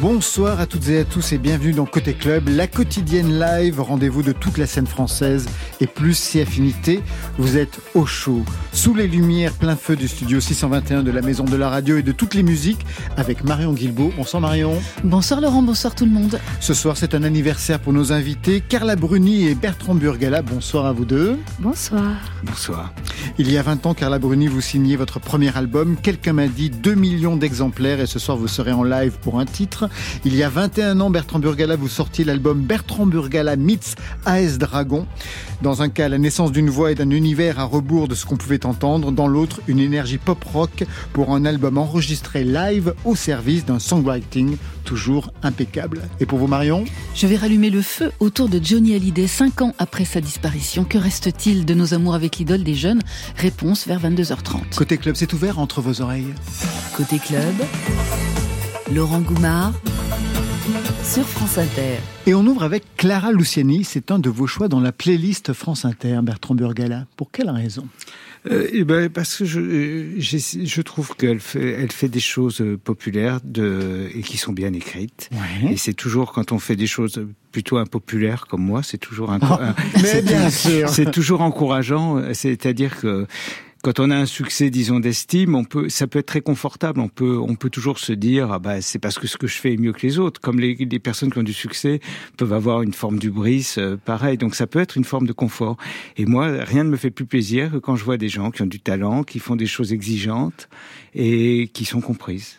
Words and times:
Bonsoir 0.00 0.60
à 0.60 0.66
toutes 0.66 0.88
et 0.88 1.00
à 1.00 1.04
tous 1.04 1.32
et 1.32 1.38
bienvenue 1.38 1.72
dans 1.72 1.84
Côté 1.84 2.14
Club, 2.14 2.48
la 2.48 2.66
quotidienne 2.66 3.38
live, 3.38 3.80
rendez-vous 3.80 4.22
de 4.22 4.32
toute 4.32 4.56
la 4.58 4.66
scène 4.66 4.86
française 4.86 5.46
et 5.80 5.86
plus 5.86 6.14
si 6.14 6.40
affinité. 6.40 7.02
Vous 7.38 7.56
êtes 7.56 7.78
au 7.94 8.06
chaud, 8.06 8.44
sous 8.72 8.94
les 8.94 9.08
lumières, 9.08 9.52
plein 9.52 9.76
feu 9.76 9.96
du 9.96 10.08
studio 10.08 10.40
621 10.40 11.02
de 11.02 11.10
la 11.10 11.22
Maison 11.22 11.44
de 11.44 11.56
la 11.56 11.68
Radio 11.68 11.96
et 11.96 12.02
de 12.02 12.12
toutes 12.12 12.34
les 12.34 12.42
musiques 12.42 12.84
avec 13.16 13.44
Marion 13.44 13.72
Guilbault. 13.72 14.12
Bonsoir 14.16 14.40
Marion. 14.40 14.74
Bonsoir 15.04 15.40
Laurent, 15.40 15.62
bonsoir 15.62 15.94
tout 15.94 16.04
le 16.04 16.10
monde. 16.10 16.38
Ce 16.60 16.74
soir 16.74 16.96
c'est 16.96 17.14
un 17.14 17.22
anniversaire 17.22 17.80
pour 17.80 17.92
nos 17.92 18.12
invités, 18.12 18.60
Carla 18.60 18.96
Bruni 18.96 19.48
et 19.48 19.54
Bertrand 19.54 19.94
Burgala. 19.94 20.42
Bonsoir 20.42 20.86
à 20.86 20.92
vous 20.92 21.04
deux. 21.04 21.38
Bonsoir. 21.58 22.16
Bonsoir. 22.42 22.92
Il 23.38 23.50
y 23.50 23.56
a 23.56 23.62
20 23.62 23.86
ans, 23.86 23.94
Carla 23.94 24.18
Bruni, 24.18 24.46
vous 24.48 24.60
signez 24.60 24.96
votre 24.96 25.20
premier 25.20 25.56
album. 25.56 25.96
Quelqu'un 25.96 26.32
m'a 26.32 26.46
dit 26.46 26.70
2 26.70 26.94
millions 26.94 27.36
d'exemplaires 27.36 28.00
et 28.00 28.06
ce 28.06 28.18
soir 28.18 28.36
vous 28.36 28.48
serez 28.48 28.72
en 28.72 28.84
live 28.84 29.18
pour 29.22 29.38
un 29.40 29.46
titre. 29.46 29.88
Il 30.24 30.36
y 30.36 30.42
a 30.42 30.48
21 30.48 31.00
ans, 31.00 31.10
Bertrand 31.10 31.38
Burgala, 31.38 31.76
vous 31.76 31.88
sortiez 31.88 32.24
l'album 32.24 32.60
Bertrand 32.60 33.06
Burgala 33.06 33.56
meets 33.56 33.96
AS 34.26 34.58
Dragon. 34.58 35.06
Dans 35.62 35.69
un 35.78 35.88
cas, 35.88 36.08
la 36.08 36.18
naissance 36.18 36.52
d'une 36.52 36.68
voix 36.68 36.92
et 36.92 36.94
d'un 36.94 37.10
univers 37.10 37.60
à 37.60 37.64
rebours 37.64 38.08
de 38.08 38.14
ce 38.14 38.26
qu'on 38.26 38.36
pouvait 38.36 38.66
entendre. 38.66 39.12
Dans 39.12 39.28
l'autre, 39.28 39.60
une 39.68 39.78
énergie 39.78 40.18
pop-rock 40.18 40.84
pour 41.12 41.32
un 41.32 41.44
album 41.44 41.78
enregistré 41.78 42.44
live 42.44 42.94
au 43.04 43.14
service 43.14 43.64
d'un 43.64 43.78
songwriting 43.78 44.56
toujours 44.84 45.32
impeccable. 45.42 46.02
Et 46.18 46.26
pour 46.26 46.38
vous, 46.38 46.48
Marion? 46.48 46.84
Je 47.14 47.26
vais 47.26 47.36
rallumer 47.36 47.70
le 47.70 47.82
feu 47.82 48.10
autour 48.18 48.48
de 48.48 48.60
Johnny 48.62 48.94
Hallyday, 48.94 49.28
cinq 49.28 49.62
ans 49.62 49.72
après 49.78 50.04
sa 50.04 50.20
disparition. 50.20 50.84
Que 50.84 50.98
reste-t-il 50.98 51.64
de 51.64 51.74
nos 51.74 51.94
amours 51.94 52.14
avec 52.14 52.38
l'idole 52.38 52.64
des 52.64 52.74
jeunes? 52.74 53.00
Réponse 53.36 53.86
vers 53.86 54.00
22h30. 54.00 54.74
Côté 54.76 54.98
club, 54.98 55.14
c'est 55.16 55.32
ouvert 55.32 55.58
entre 55.58 55.80
vos 55.80 56.00
oreilles. 56.00 56.34
Côté 56.96 57.18
club, 57.18 57.54
Laurent 58.92 59.20
Goumard 59.20 59.72
sur 61.10 61.26
France 61.26 61.58
Inter. 61.58 61.96
Et 62.28 62.34
on 62.34 62.46
ouvre 62.46 62.62
avec 62.62 62.84
Clara 62.96 63.32
Luciani. 63.32 63.82
C'est 63.82 64.12
un 64.12 64.20
de 64.20 64.30
vos 64.30 64.46
choix 64.46 64.68
dans 64.68 64.78
la 64.78 64.92
playlist 64.92 65.52
France 65.52 65.84
Inter, 65.84 66.20
Bertrand 66.22 66.54
Burgala. 66.54 67.06
Pour 67.16 67.32
quelle 67.32 67.50
raison 67.50 67.88
euh, 68.50 68.68
eh 68.72 68.84
ben 68.84 69.10
parce 69.10 69.36
que 69.36 69.44
je, 69.44 70.14
je 70.18 70.80
trouve 70.80 71.14
qu'elle 71.16 71.40
fait, 71.40 71.72
elle 71.72 71.92
fait 71.92 72.08
des 72.08 72.20
choses 72.20 72.64
populaires 72.84 73.40
de, 73.44 74.08
et 74.14 74.22
qui 74.22 74.38
sont 74.38 74.52
bien 74.52 74.72
écrites. 74.72 75.28
Ouais. 75.32 75.72
Et 75.72 75.76
c'est 75.76 75.92
toujours 75.92 76.32
quand 76.32 76.52
on 76.52 76.58
fait 76.58 76.76
des 76.76 76.86
choses 76.86 77.26
plutôt 77.52 77.76
impopulaires 77.76 78.46
comme 78.46 78.62
moi, 78.62 78.82
c'est 78.82 78.96
toujours 78.96 79.30
un, 79.30 79.40
oh, 79.50 79.56
mais 80.00 80.22
bien 80.22 80.48
sûr, 80.48 80.88
c'est 80.88 81.10
toujours 81.10 81.42
encourageant. 81.42 82.32
C'est-à-dire 82.32 82.98
que 82.98 83.26
quand 83.82 83.98
on 83.98 84.10
a 84.10 84.16
un 84.16 84.26
succès, 84.26 84.68
disons, 84.68 85.00
d'estime, 85.00 85.54
on 85.54 85.64
peut, 85.64 85.88
ça 85.88 86.06
peut 86.06 86.18
être 86.18 86.26
très 86.26 86.40
confortable. 86.40 87.00
On 87.00 87.08
peut, 87.08 87.38
on 87.38 87.54
peut 87.54 87.70
toujours 87.70 87.98
se 87.98 88.12
dire, 88.12 88.52
ah 88.52 88.58
bah, 88.58 88.80
c'est 88.80 88.98
parce 88.98 89.18
que 89.18 89.26
ce 89.26 89.38
que 89.38 89.46
je 89.46 89.56
fais 89.56 89.74
est 89.74 89.76
mieux 89.76 89.92
que 89.92 90.06
les 90.06 90.18
autres. 90.18 90.40
Comme 90.40 90.60
les, 90.60 90.74
les 90.74 90.98
personnes 90.98 91.32
qui 91.32 91.38
ont 91.38 91.42
du 91.42 91.54
succès 91.54 92.00
peuvent 92.36 92.52
avoir 92.52 92.82
une 92.82 92.92
forme 92.92 93.18
d'ubris, 93.18 93.74
euh, 93.78 93.96
pareil. 93.96 94.36
Donc 94.36 94.54
ça 94.54 94.66
peut 94.66 94.80
être 94.80 94.96
une 94.96 95.04
forme 95.04 95.26
de 95.26 95.32
confort. 95.32 95.76
Et 96.16 96.26
moi, 96.26 96.48
rien 96.60 96.84
ne 96.84 96.90
me 96.90 96.96
fait 96.96 97.10
plus 97.10 97.24
plaisir 97.24 97.72
que 97.72 97.78
quand 97.78 97.96
je 97.96 98.04
vois 98.04 98.18
des 98.18 98.28
gens 98.28 98.50
qui 98.50 98.62
ont 98.62 98.66
du 98.66 98.80
talent, 98.80 99.22
qui 99.22 99.38
font 99.38 99.56
des 99.56 99.66
choses 99.66 99.92
exigeantes 99.92 100.68
et 101.14 101.70
qui 101.72 101.84
sont 101.86 102.00
comprises. 102.00 102.58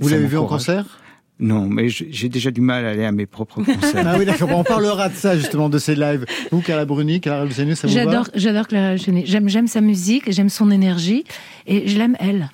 Vous 0.00 0.08
l'avez 0.08 0.26
vu 0.26 0.38
en 0.38 0.46
concert? 0.46 1.01
Non, 1.40 1.66
mais 1.68 1.88
j'ai 1.88 2.28
déjà 2.28 2.50
du 2.50 2.60
mal 2.60 2.86
à 2.86 2.90
aller 2.90 3.04
à 3.04 3.10
mes 3.10 3.26
propres 3.26 3.62
concerts. 3.64 4.06
ah 4.06 4.14
oui, 4.18 4.24
d'accord. 4.24 4.50
on 4.52 4.62
parlera 4.62 5.08
de 5.08 5.14
ça 5.14 5.36
justement, 5.36 5.68
de 5.68 5.78
ces 5.78 5.96
lives. 5.96 6.24
Vous, 6.52 6.60
Clara 6.60 6.84
Bruni, 6.84 7.20
Clara 7.20 7.44
Luciani, 7.44 7.74
ça 7.74 7.88
vous 7.88 7.94
J'adore, 7.94 8.28
j'adore 8.34 8.68
Clara 8.68 8.92
Luciani. 8.92 9.24
J'aime, 9.26 9.48
j'aime 9.48 9.66
sa 9.66 9.80
musique, 9.80 10.30
j'aime 10.30 10.48
son 10.48 10.70
énergie, 10.70 11.24
et 11.66 11.88
je 11.88 11.98
l'aime 11.98 12.16
elle. 12.20 12.48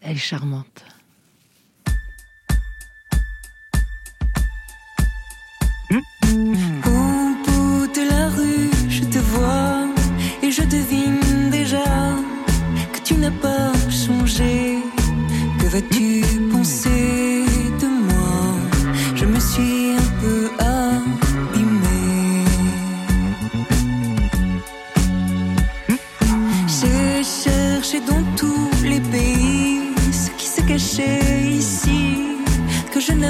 Elle 0.00 0.12
est 0.12 0.16
charmante. 0.16 0.84
Au 5.90 5.96
bout 7.44 7.86
de 7.94 8.08
la 8.08 8.28
rue, 8.30 8.70
je 8.88 9.02
te 9.04 9.18
vois 9.18 9.86
et 10.42 10.50
je 10.50 10.62
devine 10.62 11.50
déjà 11.50 11.84
que 12.92 13.00
tu 13.04 13.14
n'as 13.14 13.30
pas 13.30 13.72
changé. 13.90 14.78
Que 15.60 15.66
vas-tu 15.66 16.11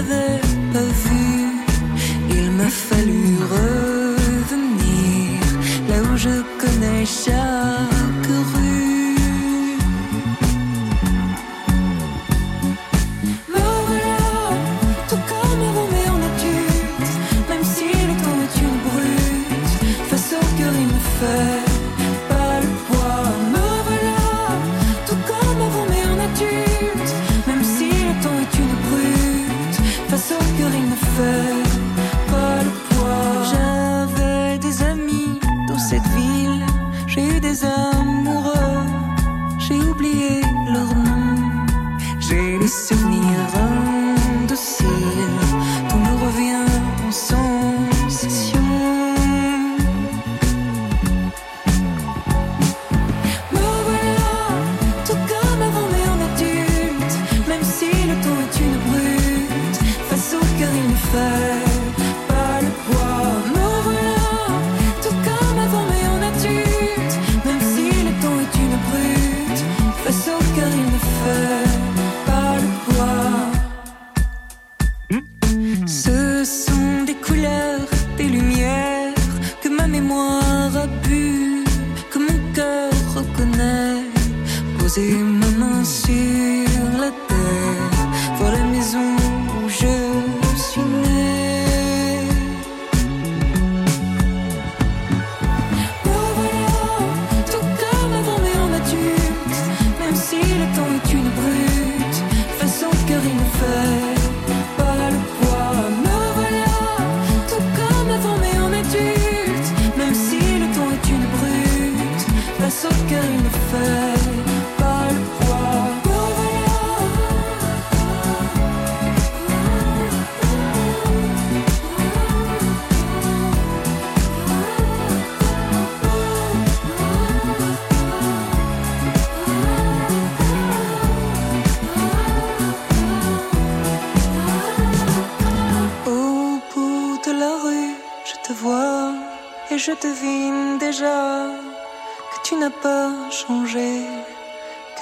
n'avais 0.02 0.40
pas 0.72 0.88
vu. 1.04 1.64
Il 2.30 2.50
m'a 2.52 2.68
fallu 2.68 3.36
revenir 3.56 5.40
là 5.88 6.02
où 6.02 6.16
je 6.16 6.42
connais 6.60 7.04
chaque 7.06 7.91
souvenirs 42.72 43.54
indociles, 43.54 44.78
tout 44.78 44.81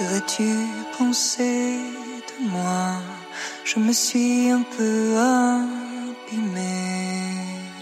Que 0.00 0.04
vas-tu 0.06 0.48
penser 0.96 1.76
de 1.76 2.48
moi? 2.48 3.02
Je 3.66 3.78
me 3.78 3.92
suis 3.92 4.48
un 4.48 4.62
peu 4.62 5.18
abîmée. 5.18 6.64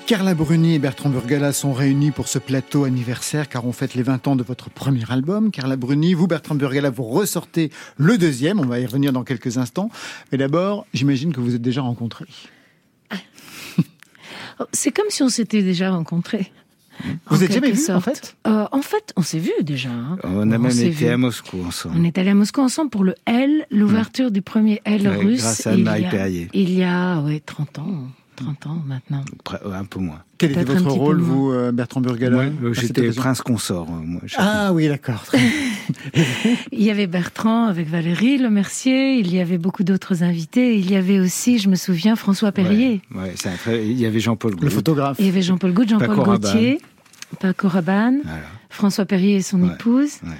Carla 0.05 0.35
Bruni 0.35 0.75
et 0.75 0.79
Bertrand 0.81 1.11
Burgala 1.11 1.53
sont 1.53 1.73
réunis 1.73 2.11
pour 2.11 2.27
ce 2.27 2.41
plateau 2.41 2.83
anniversaire 2.83 3.49
car 3.49 3.65
on 3.67 3.73
fête 3.73 3.95
les 3.95 4.03
20 4.03 4.27
ans 4.27 4.35
de 4.35 4.43
votre 4.43 4.69
premier 4.69 5.05
album. 5.13 5.53
Carla 5.53 5.77
Bruni, 5.77 6.15
vous 6.15 6.27
Bertrand 6.27 6.57
Burgala, 6.57 6.91
vous 6.91 7.05
ressortez 7.05 7.71
le 7.99 8.19
deuxième, 8.19 8.59
on 8.59 8.67
va 8.67 8.81
y 8.81 8.87
revenir 8.87 9.13
dans 9.13 9.23
quelques 9.23 9.57
instants. 9.57 9.89
Mais 10.33 10.39
d'abord, 10.39 10.87
j'imagine 10.93 11.33
que 11.33 11.39
vous 11.39 11.55
êtes 11.55 11.63
déjà 11.63 11.83
rencontrés. 11.83 12.27
C'est 14.73 14.91
comme 14.91 15.11
si 15.11 15.23
on 15.23 15.29
s'était 15.29 15.63
déjà 15.63 15.93
rencontrés. 15.93 16.51
Vous 17.31 17.45
êtes 17.45 17.53
jamais 17.53 17.71
vus 17.71 17.91
en 17.91 18.01
fait 18.01 18.37
Euh, 18.47 18.67
En 18.73 18.83
fait, 18.83 19.13
on 19.17 19.23
s'est 19.23 19.39
vus 19.39 19.53
déjà. 19.63 19.91
hein. 19.91 20.19
On 20.25 20.41
a 20.51 20.59
même 20.59 20.71
s'est 20.71 20.87
été 20.87 20.91
vus. 20.91 21.09
à 21.09 21.17
Moscou 21.17 21.63
ensemble. 21.67 21.95
On 21.99 22.05
est 22.05 22.19
allé 22.19 22.31
à 22.31 22.35
Moscou 22.35 22.61
ensemble 22.61 22.91
pour 22.91 23.05
le 23.05 23.15
L, 23.27 23.67
l'ouverture 23.71 24.31
du 24.31 24.43
premier 24.43 24.81
L 24.85 25.09
Ouais, 25.09 25.17
russe. 25.17 25.41
grâce 25.41 25.67
à 25.67 25.75
il 25.75 25.85
Marie 25.85 26.03
y 26.03 26.07
a- 26.07 26.11
Perrier. 26.11 26.49
Il 26.55 26.71
y 26.75 26.83
a, 26.85 27.21
ouais, 27.21 27.41
30 27.45 27.79
ans. 27.79 28.09
30 28.45 28.67
ans 28.67 28.83
maintenant. 28.87 29.25
Près- 29.45 29.61
Un 29.73 29.85
peu 29.85 30.01
moins. 30.01 30.23
Quel 30.39 30.53
était 30.53 30.65
votre 30.65 30.89
rôle, 30.91 31.21
vous, 31.21 31.51
euh, 31.51 31.73
Bertrand 31.73 32.01
Burgala 32.01 32.39
euh, 32.63 32.73
J'étais 32.73 33.11
prince 33.11 33.43
consort. 33.43 33.89
euh, 33.91 34.05
Moi, 34.05 34.21
Ah 34.37 34.73
oui, 34.73 34.89
d'accord. 34.89 35.25
Il 36.73 36.83
y 36.83 36.91
avait 36.91 37.07
Bertrand 37.07 37.65
avec 37.67 37.89
Valérie 37.89 38.39
Le 38.39 38.51
Mercier, 38.51 39.19
il 39.19 39.33
y 39.35 39.41
avait 39.41 39.59
beaucoup 39.59 39.85
d'autres 39.85 40.23
invités. 40.23 40.79
Il 40.79 40.91
y 40.91 40.97
avait 40.97 41.19
aussi, 41.19 41.59
je 41.59 41.69
me 41.69 41.75
souviens, 41.75 42.15
François 42.17 42.53
Perrier. 42.53 43.01
Ouais, 43.15 43.23
ouais, 43.23 43.33
c'est 43.37 43.49
un 43.49 43.57
très- 43.57 43.87
Il 43.87 43.99
y 43.99 44.07
avait 44.07 44.21
Jean-Paul 44.21 44.53
Le 44.53 44.57
Gaultier. 44.57 44.77
photographe. 44.77 45.17
Il 45.19 45.27
y 45.27 45.29
avait 45.29 45.43
Jean-Paul 45.43 45.73
Goude, 45.73 45.89
Jean-Paul. 45.89 46.15
Gaultier, 46.17 46.81
Paco 47.41 47.69
Rabanne, 47.69 48.21
Voilà. 48.25 48.41
François 48.71 49.05
Perrier 49.07 49.37
et 49.37 49.43
son 49.43 49.63
Ouais, 49.63 49.75
épouse. 49.75 50.13
ouais. 50.25 50.31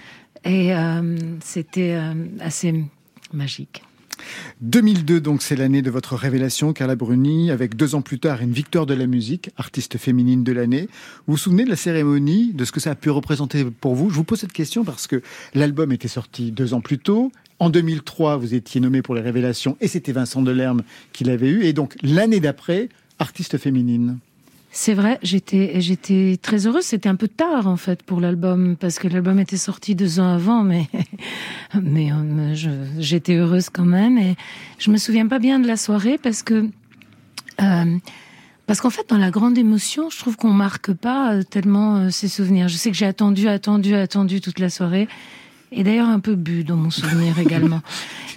Et 0.51 0.75
euh, 0.75 1.17
c'était 1.43 1.95
euh, 1.95 2.15
assez 2.41 2.85
magique. 3.33 3.83
2002, 4.61 5.21
donc, 5.21 5.43
c'est 5.43 5.57
l'année 5.57 5.83
de 5.83 5.91
votre 5.91 6.17
révélation, 6.17 6.73
Carla 6.73 6.97
Bruni, 6.97 7.51
avec 7.51 7.77
deux 7.77 7.95
ans 7.95 8.03
plus 8.03 8.19
tard 8.19 8.41
une 8.41 8.53
victoire 8.53 8.87
de 8.87 8.95
la 8.95 9.07
musique, 9.07 9.51
artiste 9.57 9.99
féminine 9.99 10.45
de 10.45 10.53
l'année. 10.53 10.89
Vous 11.27 11.35
vous 11.35 11.39
souvenez 11.39 11.65
de 11.65 11.71
la 11.71 11.77
cérémonie, 11.77 12.53
de 12.53 12.65
ce 12.65 12.73
que 12.73 12.81
ça 12.81 12.91
a 12.91 12.95
pu 12.95 13.11
représenter 13.11 13.65
pour 13.65 13.95
vous? 13.95 14.11
Je 14.11 14.15
vous 14.15 14.25
pose 14.25 14.41
cette 14.41 14.53
question 14.53 14.85
parce 14.85 15.07
que 15.07 15.23
l'album 15.55 15.93
était 15.93 16.09
sorti 16.09 16.53
deux 16.53 16.75
ans 16.75 16.81
plus 16.81 16.99
tôt. 16.99 17.33
En 17.59 17.71
2003, 17.71 18.37
vous 18.37 18.55
étiez 18.55 18.81
nommé 18.81 19.03
pour 19.03 19.15
les 19.15 19.21
révélations 19.21 19.77
et 19.81 19.89
c'était 19.89 20.13
Vincent 20.13 20.43
Delerme 20.43 20.83
qui 21.13 21.25
l'avait 21.25 21.49
eu. 21.49 21.65
Et 21.65 21.73
donc, 21.73 21.97
l'année 22.03 22.41
d'après, 22.41 22.89
artiste 23.19 23.59
féminine. 23.59 24.19
C'est 24.71 24.95
vrai, 24.95 25.19
j'étais 25.23 25.81
j'étais 25.81 26.39
très 26.41 26.67
heureuse. 26.67 26.85
C'était 26.85 27.09
un 27.09 27.17
peu 27.17 27.29
tard 27.29 27.67
en 27.67 27.77
fait 27.77 28.03
pour 28.03 28.21
l'album 28.21 28.77
parce 28.77 28.99
que 28.99 29.09
l'album 29.09 29.39
était 29.39 29.57
sorti 29.57 29.95
deux 29.95 30.21
ans 30.21 30.35
avant, 30.35 30.63
mais 30.63 30.87
mais 31.83 32.13
euh, 32.13 32.55
j'étais 32.99 33.37
heureuse 33.37 33.71
quand 33.71 33.87
même. 33.87 34.19
Et 34.19 34.37
je 34.79 34.91
me 34.91 34.99
souviens 34.99 35.27
pas 35.27 35.39
bien 35.39 35.59
de 35.59 35.67
la 35.67 35.77
soirée 35.77 36.19
parce 36.19 36.43
que 36.43 36.69
euh, 37.61 37.99
parce 38.69 38.83
qu'en 38.83 38.91
fait 38.91 39.09
dans 39.09 39.17
la 39.17 39.31
grande 39.31 39.57
émotion, 39.57 40.11
je 40.11 40.19
trouve 40.19 40.37
qu'on 40.37 40.53
marque 40.53 40.93
pas 40.93 41.33
euh, 41.33 41.43
tellement 41.43 41.97
euh, 41.97 42.11
ces 42.11 42.29
souvenirs. 42.29 42.69
Je 42.69 42.77
sais 42.77 42.91
que 42.91 42.97
j'ai 42.97 43.07
attendu, 43.07 43.49
attendu, 43.49 43.95
attendu 43.95 44.43
toute 44.43 44.59
la 44.59 44.69
soirée. 44.69 45.09
Et 45.71 45.85
d'ailleurs 45.85 46.09
un 46.09 46.21
peu 46.21 46.35
bu 46.35 46.65
dans 46.65 46.77
mon 46.77 46.91
souvenir 46.91 47.39
également. 47.41 47.81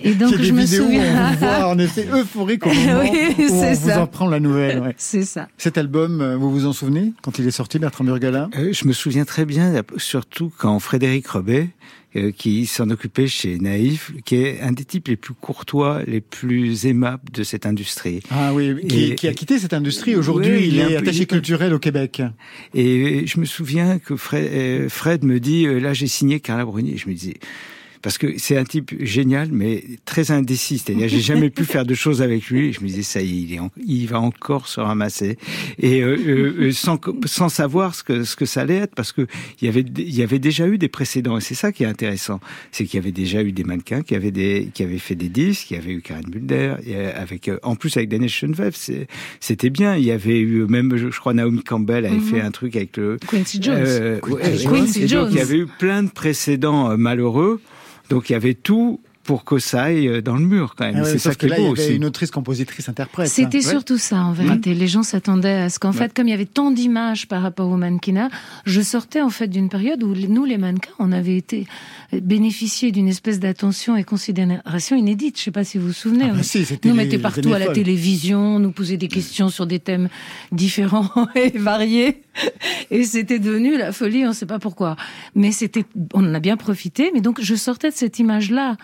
Et 0.04 0.14
donc 0.16 0.36
des 0.38 0.44
je 0.46 0.54
me 0.54 0.62
vidéos 0.62 0.84
où 0.84 0.86
souviens. 0.88 1.28
on 1.30 1.32
vous 1.34 1.38
voit 1.40 1.68
en 1.70 1.78
effet 1.80 2.08
euphorique 2.12 2.66
au 2.66 2.70
moment 2.74 3.00
Oui, 3.02 3.10
où 3.38 3.42
on 3.44 3.62
c'est 3.62 3.74
vous 3.76 3.90
ça. 3.90 4.02
en 4.02 4.08
prend 4.08 4.28
la 4.28 4.40
nouvelle. 4.40 4.80
ouais. 4.80 4.96
C'est 4.98 5.24
ça. 5.24 5.48
Cet 5.58 5.78
album, 5.78 6.22
euh, 6.22 6.36
vous 6.38 6.52
vous 6.52 6.66
en 6.66 6.74
souvenez 6.74 7.14
quand 7.22 7.40
il 7.40 7.48
est 7.48 7.52
sorti, 7.52 7.80
Bertrand 7.80 8.04
Burgala? 8.04 8.50
Euh, 8.58 8.74
je 8.74 8.86
me 8.88 8.94
souviens 8.94 9.26
très 9.26 9.46
bien, 9.46 9.82
surtout 9.98 10.52
quand 10.58 10.80
Frédéric 10.80 11.28
Rebet, 11.28 11.70
qui 12.38 12.66
s'en 12.66 12.90
occupait 12.90 13.28
chez 13.28 13.58
Naïf, 13.58 14.12
qui 14.26 14.36
est 14.36 14.60
un 14.62 14.72
des 14.74 14.84
types 14.86 15.08
les 15.08 15.16
plus 15.16 15.34
courtois, 15.34 16.02
les 16.06 16.20
plus 16.22 16.86
aimables 16.86 17.24
de 17.32 17.44
cette 17.44 17.66
industrie. 17.66 18.22
Ah 18.30 18.54
oui, 18.54 18.76
qui, 18.88 19.04
Et- 19.12 19.16
qui 19.16 19.28
a 19.28 19.34
quitté 19.34 19.60
cette 19.60 19.74
industrie. 19.74 20.16
Aujourd'hui, 20.16 20.52
Oui, 20.52 20.64
il, 20.68 20.74
il 20.74 20.80
est 20.80 20.88
peu- 20.88 20.98
attaché 20.98 21.26
culturel 21.26 21.74
au 21.74 21.80
Québec. 21.80 22.22
Et 22.74 23.26
je 23.28 23.40
me 23.40 23.46
souviens 23.46 23.98
que 24.00 24.16
Fred, 24.16 24.50
euh, 24.52 24.90
Fred 24.90 25.24
me 25.24 25.40
dit, 25.40 25.66
euh, 25.66 25.80
là 25.80 25.94
j'ai 25.94 26.08
signé 26.08 26.40
Carla 26.40 26.66
Bruni. 26.66 26.94
Et 26.94 26.98
je 26.98 27.08
me 27.08 27.14
disais, 27.14 27.36
parce 28.02 28.18
que 28.18 28.38
c'est 28.38 28.58
un 28.58 28.64
type 28.64 28.92
génial, 29.04 29.50
mais 29.52 29.84
très 30.06 30.32
indécis. 30.32 30.80
C'est-à-dire, 30.80 31.08
j'ai 31.08 31.20
jamais 31.22 31.50
pu 31.50 31.66
faire 31.66 31.86
de 31.86 31.94
choses 31.94 32.22
avec 32.22 32.48
lui. 32.48 32.74
Je 32.74 32.82
me 32.82 32.88
disais, 32.88 33.04
ça 33.04 33.22
y 33.22 33.30
est, 33.30 33.42
il, 33.42 33.54
est 33.54 33.60
en- 33.60 33.72
il 33.86 34.08
va 34.08 34.20
encore 34.20 34.68
se 34.68 34.80
ramasser. 34.80 35.38
Et 35.80 36.02
euh, 36.02 36.16
euh, 36.18 36.56
euh, 36.60 36.72
sans, 36.72 37.00
sans 37.26 37.50
savoir 37.50 37.96
ce 37.96 38.04
que, 38.04 38.24
ce 38.24 38.36
que 38.36 38.46
ça 38.46 38.62
allait 38.62 38.76
être, 38.78 38.96
parce 38.96 39.12
que 39.12 39.28
il 39.62 39.66
y 39.66 39.68
avait, 39.70 39.86
il 39.98 40.16
y 40.16 40.24
avait 40.24 40.40
déjà 40.40 40.68
eu 40.68 40.78
des 40.78 40.88
précédents. 40.90 41.38
Et 41.38 41.42
c'est 41.42 41.56
ça 41.56 41.72
qui 41.72 41.84
est 41.84 41.88
intéressant. 41.88 42.40
C'est 42.72 42.86
qu'il 42.86 42.98
y 43.00 43.02
avait 43.04 43.12
déjà 43.12 43.42
eu 43.44 43.52
des 43.52 43.64
mannequins 43.64 44.02
qui 44.02 44.16
avaient, 44.16 44.32
des, 44.32 44.70
qui 44.74 44.84
avaient 44.84 44.98
fait 45.00 45.16
des 45.16 45.30
disques. 45.30 45.72
Il 45.72 45.76
y 45.76 45.78
avait 45.78 45.94
eu 45.94 46.02
Karen 46.02 46.26
Mulder. 46.34 46.76
euh, 46.88 47.12
Avec, 47.16 47.48
euh, 47.48 47.58
en 47.64 47.76
plus, 47.76 47.96
avec 47.98 48.10
Daniel 48.10 48.30
Schoenweb, 48.30 48.74
c'était 49.40 49.70
bien. 49.70 49.96
Il 49.96 50.04
y 50.06 50.12
avait 50.12 50.40
eu, 50.40 50.66
même, 50.66 50.96
je, 50.98 51.08
crois, 51.20 51.34
Naomi 51.34 51.64
Campbell 51.64 52.06
avait 52.06 52.16
Mhm. 52.16 52.22
fait 52.22 52.42
un 52.42 52.52
truc 52.52 52.76
avec 52.76 52.98
le, 52.98 53.18
Quincy 53.28 53.62
Jones. 53.62 53.76
euh, 53.78 54.20
Quincy. 54.20 55.08
Jones. 55.08 55.22
Et 55.22 55.26
donc, 55.26 55.28
il 55.32 55.38
y 55.38 55.42
avait 55.42 55.58
eu 55.58 55.68
plein 55.68 56.04
de 56.04 56.10
précédents 56.10 56.90
euh, 56.92 56.98
malheureux. 56.98 57.62
Donc, 58.12 58.30
il 58.30 58.34
y 58.34 58.36
avait 58.36 58.56
tout 58.56 59.00
pour 59.24 59.44
que 59.46 59.60
ça 59.60 59.84
aille 59.84 60.08
euh, 60.08 60.22
dans 60.22 60.36
le 60.36 60.46
mur, 60.46 60.76
quand 60.76 60.86
même. 60.86 60.96
Ah 60.98 61.04
ouais, 61.04 61.10
c'est 61.12 61.20
ça 61.20 61.36
qui 61.36 61.48
là, 61.48 61.58
est 61.58 61.60
beau 61.62 61.72
avait 61.74 61.82
aussi. 61.84 61.96
une 61.96 62.06
autrice, 62.06 62.32
compositrice, 62.32 62.90
interprète. 62.90 63.28
C'était 63.30 63.58
Ouais. 63.58 63.64
surtout 63.64 63.98
ça 63.98 64.18
en 64.24 64.32
vérité. 64.34 64.74
Les 64.74 64.88
gens 64.88 65.04
s'attendaient 65.04 65.54
à 65.62 65.70
ce 65.70 65.80
qu'en 65.80 65.92
fait, 65.92 66.14
comme 66.14 66.28
il 66.28 66.32
y 66.32 66.34
avait 66.34 66.46
tant 66.46 66.72
d'images 66.72 67.28
par 67.28 67.42
rapport 67.42 67.70
au 67.70 67.78
mannequinat, 67.78 68.30
je 68.66 68.82
sortais 68.82 69.22
en 69.22 69.30
fait 69.30 69.48
d'une 69.48 69.70
période 69.70 70.04
où 70.04 70.14
nous, 70.16 70.46
les 70.46 70.58
mannequins, 70.58 70.92
on 71.00 71.12
avait 71.12 71.38
été 71.38 71.68
bénéficiés 72.14 72.92
d'une 72.92 73.08
espèce 73.08 73.40
d'attention 73.40 73.96
et 73.96 74.04
considération 74.04 74.96
inédite. 74.96 75.38
Je 75.38 75.44
sais 75.44 75.52
pas 75.52 75.64
si 75.64 75.78
vous 75.78 75.88
vous 75.88 75.94
souvenez. 75.94 76.26
Ah 76.30 76.34
bah 76.36 76.44
si, 76.44 76.66
c'était 76.66 76.90
nous 76.90 76.96
les- 76.96 77.04
mettait 77.06 77.18
partout 77.20 77.54
à 77.54 77.60
la 77.60 77.68
télévision, 77.68 78.60
nous 78.60 78.72
posait 78.72 78.98
des 78.98 79.08
questions 79.08 79.50
sur 79.50 79.66
des 79.68 79.80
thèmes 79.80 80.10
différents 80.52 81.10
et 81.36 81.58
variés. 81.58 82.24
Et 82.90 83.04
c'était 83.04 83.40
devenu 83.40 83.78
la 83.78 83.92
folie, 83.92 84.26
on 84.26 84.30
ne 84.30 84.34
sait 84.34 84.46
pas 84.46 84.60
pourquoi. 84.60 84.96
Mais 85.36 85.52
c'était, 85.52 85.86
on 86.14 86.26
en 86.30 86.34
a 86.34 86.40
bien 86.40 86.58
profité. 86.58 87.12
Mais 87.14 87.22
donc, 87.22 87.40
je 87.42 87.56
sortais 87.56 87.90
de 87.92 87.96
cette 87.96 88.20
image-là. 88.20 88.78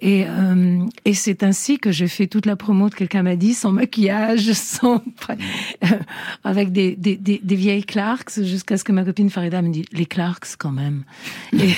Et, 0.00 0.24
euh, 0.26 0.78
et 1.04 1.14
c'est 1.14 1.42
ainsi 1.42 1.78
que 1.78 1.90
j'ai 1.90 2.08
fait 2.08 2.26
toute 2.26 2.46
la 2.46 2.56
promo 2.56 2.88
de 2.90 2.94
quelqu'un 2.94 3.22
m'a 3.22 3.36
dit, 3.36 3.54
sans 3.54 3.72
maquillage, 3.72 4.52
sans 4.52 5.02
euh, 5.30 5.86
avec 6.44 6.72
des, 6.72 6.96
des, 6.96 7.16
des, 7.16 7.40
des 7.42 7.54
vieilles 7.54 7.84
Clarks, 7.84 8.42
jusqu'à 8.42 8.76
ce 8.76 8.84
que 8.84 8.92
ma 8.92 9.04
copine 9.04 9.30
Farida 9.30 9.62
me 9.62 9.70
dise 9.70 9.84
les 9.92 10.06
Clarks 10.06 10.56
quand 10.58 10.72
même. 10.72 11.04
et, 11.52 11.70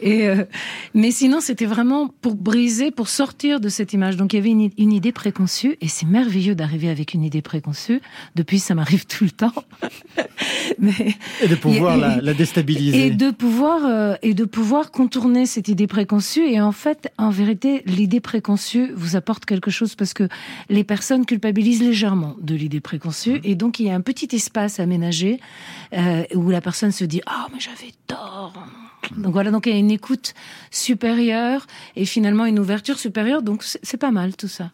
et, 0.00 0.28
euh, 0.28 0.44
mais 0.94 1.10
sinon, 1.10 1.40
c'était 1.40 1.66
vraiment 1.66 2.08
pour 2.20 2.34
briser, 2.34 2.90
pour 2.90 3.08
sortir 3.08 3.60
de 3.60 3.68
cette 3.68 3.92
image. 3.92 4.16
Donc 4.16 4.32
il 4.32 4.36
y 4.36 4.38
avait 4.40 4.50
une, 4.50 4.70
une 4.78 4.92
idée 4.92 5.12
préconçue, 5.12 5.76
et 5.80 5.88
c'est 5.88 6.06
merveilleux 6.06 6.54
d'arriver 6.54 6.88
avec 6.88 7.14
une 7.14 7.22
idée 7.24 7.42
préconçue. 7.42 8.00
Depuis, 8.34 8.58
ça 8.58 8.74
m'arrive 8.74 9.06
tout 9.06 9.24
le 9.24 9.30
temps. 9.30 9.52
mais 10.78 10.92
Et 11.42 11.48
de 11.48 11.54
pouvoir 11.54 11.96
Et- 11.96 12.00
la, 12.00 12.20
la 12.20 12.34
déstabiliser. 12.34 13.06
et 13.06 13.10
de 13.10 13.30
pouvoir 13.30 13.84
euh, 13.84 14.14
et 14.22 14.34
de 14.34 14.44
pouvoir 14.44 14.90
contourner 14.90 15.46
cette 15.46 15.68
idée 15.68 15.86
préconçue 15.86 16.46
et 16.48 16.60
en 16.60 16.72
fait 16.72 17.10
en 17.18 17.27
vérité 17.30 17.82
l'idée 17.86 18.20
préconçue 18.20 18.92
vous 18.94 19.16
apporte 19.16 19.44
quelque 19.44 19.70
chose 19.70 19.94
parce 19.94 20.14
que 20.14 20.28
les 20.68 20.84
personnes 20.84 21.26
culpabilisent 21.26 21.82
légèrement 21.82 22.36
de 22.40 22.54
l'idée 22.54 22.80
préconçue 22.80 23.40
et 23.44 23.54
donc 23.54 23.80
il 23.80 23.86
y 23.86 23.90
a 23.90 23.94
un 23.94 24.00
petit 24.00 24.34
espace 24.34 24.80
aménagé 24.80 25.40
euh, 25.92 26.24
où 26.34 26.50
la 26.50 26.60
personne 26.60 26.92
se 26.92 27.04
dit 27.04 27.20
ah 27.26 27.46
mais 27.52 27.60
j'avais 27.60 27.92
tort. 28.06 28.52
Donc 29.16 29.32
voilà 29.32 29.50
donc 29.50 29.66
il 29.66 29.72
y 29.72 29.76
a 29.76 29.78
une 29.78 29.90
écoute 29.90 30.34
supérieure 30.70 31.66
et 31.96 32.04
finalement 32.04 32.46
une 32.46 32.58
ouverture 32.58 32.98
supérieure. 32.98 33.42
Donc 33.42 33.62
c'est 33.64 33.96
pas 33.96 34.10
mal 34.10 34.36
tout 34.36 34.48
ça. 34.48 34.70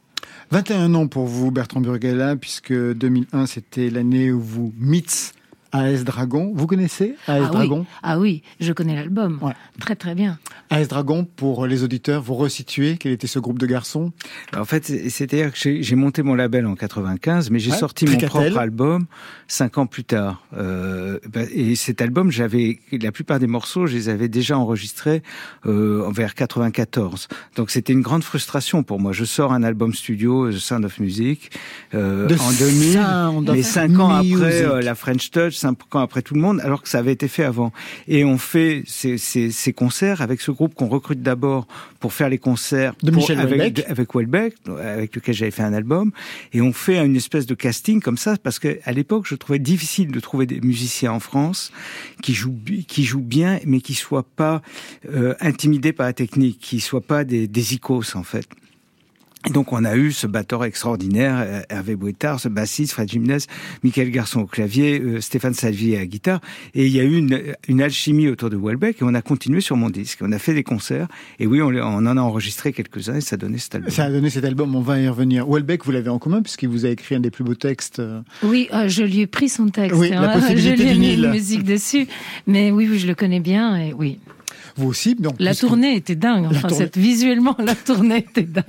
21 0.51 0.95
ans 0.95 1.07
pour 1.07 1.27
vous, 1.27 1.51
Bertrand 1.51 1.81
Burgala, 1.81 2.37
puisque 2.37 2.73
2001, 2.73 3.47
c'était 3.47 3.91
l'année 3.91 4.33
où 4.33 4.41
vous 4.41 4.73
Mitz 4.79 5.33
AS 5.75 6.05
Dragon. 6.05 6.53
Vous 6.55 6.67
connaissez 6.67 7.17
AS 7.27 7.43
ah 7.45 7.49
Dragon? 7.53 7.81
Oui 7.81 7.87
ah 8.03 8.19
oui 8.19 8.43
je 8.61 8.73
connais 8.73 8.95
l'album 8.95 9.39
Ouais. 9.43 9.53
très 9.81 9.97
très 9.97 10.15
bien 10.15 10.39
AS 10.71 10.87
Dragon, 10.89 11.25
pour 11.37 11.67
les 11.67 11.83
auditeurs, 11.83 12.23
vous 12.23 12.35
resituez 12.35 12.97
quel 12.99 13.13
était 13.13 13.27
ce 13.27 13.39
groupe 13.39 13.59
de 13.59 13.67
garçons? 13.67 14.13
En 14.57 14.65
fait, 14.65 14.87
c'est- 14.87 15.11
c'est-à-dire 15.11 15.53
que 15.53 15.59
j'ai 15.83 15.95
monté 15.97 16.23
mon 16.23 16.35
label 16.35 16.67
en 16.67 16.75
95, 16.77 17.51
mais 17.51 17.59
j'ai 17.59 17.71
Ouais, 17.73 17.77
sorti 17.77 18.07
mon 18.07 18.17
propre 18.19 18.57
album 18.59 19.07
cinq 19.49 19.79
ans 19.79 19.87
plus 19.87 20.05
tard. 20.05 20.43
Euh, 20.57 21.19
bah, 21.33 21.41
et 21.53 21.75
cet 21.77 22.01
album, 22.01 22.31
j'avais 22.31 22.79
la 22.93 23.13
plupart 23.13 23.39
des 23.41 23.47
morceaux, 23.47 23.87
je 23.87 23.95
les 23.95 24.09
avais 24.09 24.29
déjà 24.29 24.57
enregistrés 24.59 25.23
euh, 25.67 26.09
vers 26.13 26.35
94. 26.35 27.29
Donc 27.57 27.71
c'était 27.71 27.93
une 27.93 28.01
grande 28.03 28.23
frustration 28.25 28.83
pour 28.83 29.01
moi. 29.01 29.13
Je 29.13 29.25
sors 29.25 29.53
un 29.53 29.63
album 29.65 29.93
studio, 29.93 30.51
The 30.51 30.59
Sound 30.59 30.85
of 30.85 30.99
Music, 31.01 31.51
euh, 31.95 32.27
The 32.29 32.41
en 32.41 32.53
2000, 32.53 32.93
Sound 32.95 33.51
of 33.51 33.57
mais 33.57 33.63
cinq 33.63 33.99
ans 33.99 34.19
Music. 34.23 34.35
après 34.37 34.63
euh, 34.63 34.81
la 34.81 34.95
French 34.95 35.31
Touch, 35.31 35.55
cinq 35.65 35.95
ans 35.97 36.01
après 36.09 36.23
tout 36.27 36.35
le 36.35 36.41
monde, 36.47 36.59
alors 36.61 36.81
que 36.83 36.89
ça 36.89 36.99
avait 36.99 37.13
été 37.13 37.29
fait 37.29 37.45
avant. 37.45 37.71
Et 38.09 38.25
on 38.25 38.39
fait 38.39 38.83
ces, 38.87 39.19
ces, 39.19 39.51
ces 39.51 39.73
concerts 39.73 40.21
avec 40.23 40.41
ce 40.41 40.51
groupe 40.51 40.75
qu'on 40.75 40.89
recrute 40.89 41.23
d'abord 41.23 41.67
pour 42.01 42.13
faire 42.13 42.29
les 42.29 42.39
concerts 42.39 42.93
De 43.03 43.11
pour- 43.11 43.21
Michel 43.23 43.39
avec, 43.41 43.59
Houellebecq. 43.59 43.91
avec 43.91 44.15
Houellebecq, 44.15 44.55
avec 44.95 45.11
lequel 45.17 45.35
j'avais 45.35 45.51
fait 45.59 45.63
un 45.63 45.73
album, 45.73 46.11
et 46.53 46.61
on 46.61 46.73
fait 46.73 46.99
une 47.05 47.17
espèce 47.17 47.47
de 47.47 47.55
casting 47.55 48.01
comme 48.01 48.19
ça 48.19 48.37
parce 48.43 48.59
que 48.59 48.79
à 48.85 48.93
l'époque, 48.93 49.25
je 49.27 49.35
trouvais 49.37 49.59
difficile 49.59 50.09
de 50.13 50.21
trouver 50.21 50.47
des 50.47 50.61
musiciens 50.61 51.13
en 51.13 51.21
France 51.21 51.73
qui 52.23 52.35
jouent 52.35 52.59
qui 52.89 53.05
jouent 53.05 53.21
bien, 53.39 53.59
mais 53.67 53.81
qui 53.81 53.95
soient 53.95 54.27
pas 54.37 54.63
euh, 55.09 55.35
intimidés 55.41 55.93
par 55.93 56.07
la 56.07 56.13
technique, 56.13 56.59
qui 56.61 56.81
soient 56.81 57.01
pas 57.15 57.25
des, 57.25 57.49
des 57.49 57.75
icos 57.75 58.15
en 58.17 58.23
fait. 58.23 58.47
Et 59.47 59.51
donc 59.51 59.73
on 59.73 59.85
a 59.85 59.95
eu 59.97 60.11
ce 60.11 60.27
batteur 60.27 60.65
extraordinaire, 60.65 61.37
euh, 61.39 61.61
Hervé 61.69 61.97
Bouettard, 61.97 62.41
ce 62.41 62.49
bassiste, 62.49 62.93
Fred 62.93 63.11
Jimenez, 63.11 63.39
Michael 63.83 64.11
Garçon 64.11 64.41
au 64.41 64.47
clavier, 64.47 64.99
euh, 65.01 65.21
Stéphane 65.21 65.53
Salvi 65.53 65.95
à 65.95 65.99
la 65.99 66.07
guitare. 66.07 66.41
Et 66.75 66.87
il 66.87 66.93
y 66.93 66.99
a 67.01 67.03
eu 67.03 67.17
une, 67.19 67.41
une 67.69 67.83
alchimie 67.83 68.29
autour 68.29 68.49
de 68.49 68.57
Welbeck 68.57 69.03
et 69.03 69.05
on 69.05 69.13
a 69.15 69.21
continué 69.21 69.61
sur 69.61 69.77
mon 69.77 69.91
disque. 69.91 70.21
On 70.23 70.33
a 70.33 70.39
fait 70.39 70.55
des 70.55 70.63
concerts 70.63 71.09
et 71.39 71.47
oui, 71.47 71.61
on, 71.61 71.67
en 71.69 72.07
a 72.07 72.21
enregistré 72.21 72.73
quelques-uns 72.73 73.17
et 73.17 73.21
ça 73.21 73.37
donnait 73.37 73.59
cet 73.59 73.75
album. 73.75 73.91
Ça 73.91 74.05
a 74.05 74.11
donné 74.11 74.31
cet 74.31 74.45
album, 74.47 74.75
on 74.75 74.81
va 74.81 74.99
y 74.99 75.09
revenir. 75.09 75.47
Welbeck, 75.47 75.85
vous 75.85 75.93
l'avez 75.93 76.09
en 76.11 76.19
commun 76.19 76.41
puisqu'il 76.41 76.69
vous 76.71 76.87
a 76.87 76.89
écrit 76.89 77.15
un 77.15 77.21
des 77.21 77.31
plus 77.31 77.45
beaux 77.45 77.55
textes. 77.55 77.99
euh, 77.99 78.23
Oui, 78.43 78.69
euh, 78.73 78.89
je 78.89 79.03
lui 79.03 79.21
ai 79.21 79.27
pris 79.27 79.51
son 79.51 79.69
texte. 79.69 79.99
Oui, 80.01 80.09
la 80.09 80.31
hein. 80.31 80.41
possibilité 80.41 80.77
je 80.79 80.83
lui 80.83 80.91
ai 80.91 80.95
mis 80.99 81.15
une 81.15 81.31
musique 81.31 81.65
dessus. 81.65 82.07
Mais 82.47 82.71
oui, 82.71 82.89
oui, 82.91 82.99
je 82.99 83.07
le 83.07 83.15
connais 83.15 83.41
bien. 83.41 83.77
Et 83.77 83.93
oui, 83.93 84.21
Vous 84.77 84.89
aussi, 84.89 85.15
donc. 85.15 85.35
la 85.39 85.55
tournée 85.55 85.97
était 85.97 86.15
dingue. 86.17 86.47
Enfin, 86.47 86.69
tournée. 86.69 86.77
cette, 86.77 86.97
visuellement, 86.97 87.57
la 87.59 87.75
tournée 87.75 88.19
était 88.19 88.43
dingue. 88.43 88.65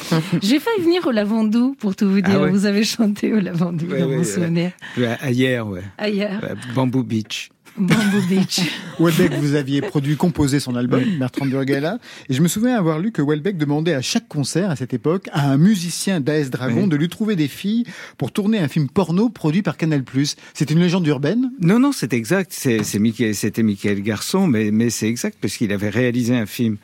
J'ai 0.42 0.58
failli 0.58 0.82
venir 0.82 1.06
au 1.06 1.10
Lavandou, 1.10 1.74
pour 1.78 1.94
tout 1.96 2.08
vous 2.08 2.20
dire. 2.20 2.36
Ah 2.36 2.42
ouais. 2.42 2.50
Vous 2.50 2.66
avez 2.66 2.84
chanté 2.84 3.32
au 3.32 3.40
Lavandou, 3.40 3.86
Ouais, 3.86 4.00
dans 4.00 4.06
ouais, 4.08 4.16
mon 4.18 4.24
souvenir. 4.24 4.72
Ouais, 4.96 5.16
Hier, 5.32 5.66
ouais. 5.66 5.82
Ailleurs, 5.98 6.40
Bamboo 6.74 7.02
Beach. 7.02 7.50
Bamboo 7.80 8.20
Beach. 8.28 8.60
Welbeck, 9.00 9.32
vous 9.34 9.54
aviez 9.54 9.80
produit, 9.80 10.16
composé 10.16 10.60
son 10.60 10.76
album, 10.76 11.02
Bertrand 11.18 11.46
Burgala. 11.46 11.98
Et 12.28 12.34
je 12.34 12.42
me 12.42 12.48
souviens 12.48 12.76
avoir 12.76 12.98
lu 12.98 13.12
que 13.12 13.22
Welbeck 13.22 13.56
demandait 13.56 13.94
à 13.94 14.02
chaque 14.02 14.28
concert, 14.28 14.70
à 14.70 14.76
cette 14.76 14.92
époque, 14.92 15.28
à 15.32 15.50
un 15.50 15.56
musicien 15.56 16.20
d'AS 16.20 16.50
Dragon 16.50 16.82
Oui. 16.82 16.88
de 16.88 16.96
lui 16.96 17.08
trouver 17.08 17.36
des 17.36 17.48
filles 17.48 17.84
pour 18.18 18.32
tourner 18.32 18.58
un 18.58 18.68
film 18.68 18.88
porno 18.88 19.28
produit 19.30 19.62
par 19.62 19.76
Canal+. 19.78 20.02
C'est 20.54 20.70
une 20.70 20.78
légende 20.80 21.06
urbaine? 21.06 21.50
Non, 21.60 21.78
non, 21.78 21.92
c'est 21.92 22.12
exact. 22.12 22.52
C'est, 22.54 22.84
c'est 22.84 22.98
Michael- 22.98 23.34
c'était 23.34 23.62
Michael 23.62 24.02
Garçon, 24.02 24.46
mais, 24.46 24.70
mais 24.70 24.90
c'est 24.90 25.08
exact 25.08 25.38
parce 25.40 25.56
qu'il 25.56 25.72
avait 25.72 25.88
réalisé 25.90 26.36
un 26.36 26.46
film 26.46 26.76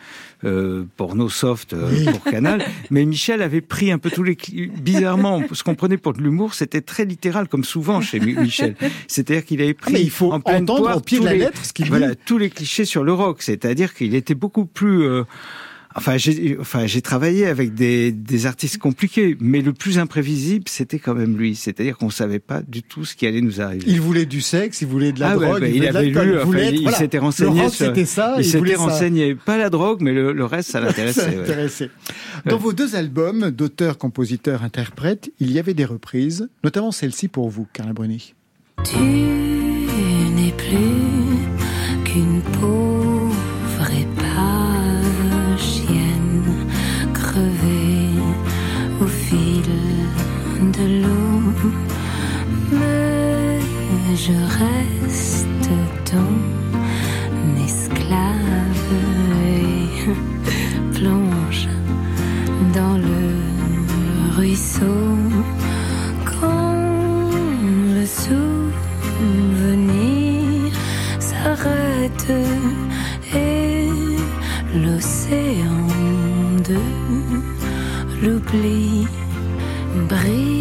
euh, 0.44 0.84
porno 0.96 1.28
soft 1.28 1.72
euh, 1.72 1.88
Oui. 1.90 2.04
pour 2.04 2.22
Canal. 2.24 2.62
mais 2.90 3.04
Michel 3.04 3.40
avait 3.42 3.60
pris 3.62 3.90
un 3.90 3.98
peu 3.98 4.10
tous 4.10 4.22
les 4.22 4.36
bizarrement 4.82 5.42
ce 5.52 5.62
qu'on 5.64 5.74
prenait 5.74 5.96
pour 5.96 6.12
de 6.12 6.20
l'humour, 6.22 6.54
c'était 6.54 6.80
très 6.82 7.04
littéral 7.04 7.48
comme 7.48 7.64
souvent 7.64 8.00
chez 8.00 8.20
Mi- 8.20 8.34
Michel. 8.34 8.76
C'est-à-dire 9.08 9.44
qu'il 9.44 9.62
avait 9.62 9.74
pris 9.74 9.94
Ah, 9.96 9.98
il 9.98 10.10
faut 10.10 10.32
en 10.32 10.40
pleine 10.40 10.62
entendre 10.64 10.82
poire 10.82 10.96
au 10.98 11.00
pied 11.00 11.18
de 11.18 11.22
tous 11.22 11.26
la 11.26 11.32
les- 11.34 11.38
lettre 11.40 11.64
ce 11.64 11.72
qu'il 11.72 11.86
voilà 11.88 12.14
tous 12.14 12.38
les 12.38 12.50
clichés 12.50 12.84
sur 12.84 13.02
le 13.04 13.12
rock. 13.12 13.42
C'est-à-dire 13.42 13.94
qu'il 13.94 14.14
était 14.14 14.34
beaucoup 14.34 14.66
plus 14.66 15.02
euh, 15.02 15.24
Enfin, 15.98 16.18
j'ai, 16.18 16.56
enfin, 16.60 16.84
travaillé 17.02 17.46
avec 17.46 17.72
des, 17.74 18.12
des 18.12 18.44
artistes 18.46 18.76
compliqués, 18.78 19.36
mais 19.40 19.62
le 19.62 19.72
plus 19.72 19.98
imprévisible, 19.98 20.64
c'était 20.68 20.98
quand 20.98 21.14
même 21.14 21.36
lui. 21.38 21.54
C'est-à-dire 21.56 21.96
qu'on 21.96 22.10
savait 22.10 22.38
pas 22.38 22.60
du 22.60 22.82
tout 22.82 23.04
ce 23.06 23.16
qui 23.16 23.26
allait 23.26 23.40
nous 23.40 23.60
arriver. 23.62 23.84
Il 23.86 24.00
voulait 24.02 24.26
du 24.26 24.40
sexe, 24.42 24.82
il 24.82 24.88
voulait 24.88 25.12
de 25.12 25.20
la 25.20 25.30
Ah 25.30 25.36
ouais, 25.38 25.46
drogue, 25.46 25.60
bah, 25.62 25.68
il 25.68 25.76
il 25.76 25.78
voulait 25.80 25.92
de 25.92 25.96
avait 25.96 26.06
lu, 26.06 26.12
il 26.12 26.36
enfin, 26.36 26.44
voulait 26.44 26.68
il, 26.68 26.74
être- 26.74 26.82
voilà. 26.82 26.98
s'était 26.98 27.16
Le 27.16 27.22
renseigné 27.22 27.62
rock, 27.62 27.72
sur. 27.72 27.86
c'était 27.86 28.04
ça, 28.04 28.34
il 28.38 28.44
s'était 28.44 28.74
ça. 28.74 28.78
renseigné, 28.78 29.34
pas 29.34 29.56
la 29.56 29.70
drogue, 29.70 30.02
mais 30.02 30.12
le, 30.12 30.32
le 30.32 30.44
reste, 30.44 30.70
ça 30.70 30.80
l'intéressait. 30.82 31.28
ouais. 31.30 31.90
Dans 32.44 32.58
vos 32.58 32.72
deux 32.74 32.94
albums 32.94 33.50
d'auteurs, 33.50 33.96
compositeurs, 33.96 34.62
interprètes, 34.64 35.30
il 35.40 35.50
y 35.50 35.58
avait 35.58 35.74
des 35.74 35.86
reprises, 35.86 36.48
notamment 36.62 36.92
celle-ci 36.92 37.28
pour 37.28 37.48
vous, 37.48 37.66
Carla 37.72 37.92
Bruni. 37.94 38.34
Tu 38.84 38.98
n'es 38.98 40.52
plus 40.52 42.04
qu'une 42.04 42.42
pauvre 42.60 42.85
de 50.78 50.86
l'eau. 51.02 51.40
Mais 52.72 53.60
je 54.14 54.36
reste 54.62 55.68
ton 56.10 56.32
esclave 57.64 58.92
et 59.46 59.88
plonge 60.96 61.68
dans 62.74 62.96
le 62.96 63.22
ruisseau 64.36 65.02
quand 66.24 67.30
le 67.94 68.04
souvenir 68.24 69.62
s'arrête 71.20 72.32
et 73.34 73.88
l'océan 74.74 75.86
de 76.68 76.80
l'oubli 78.22 79.06
brise 80.06 80.55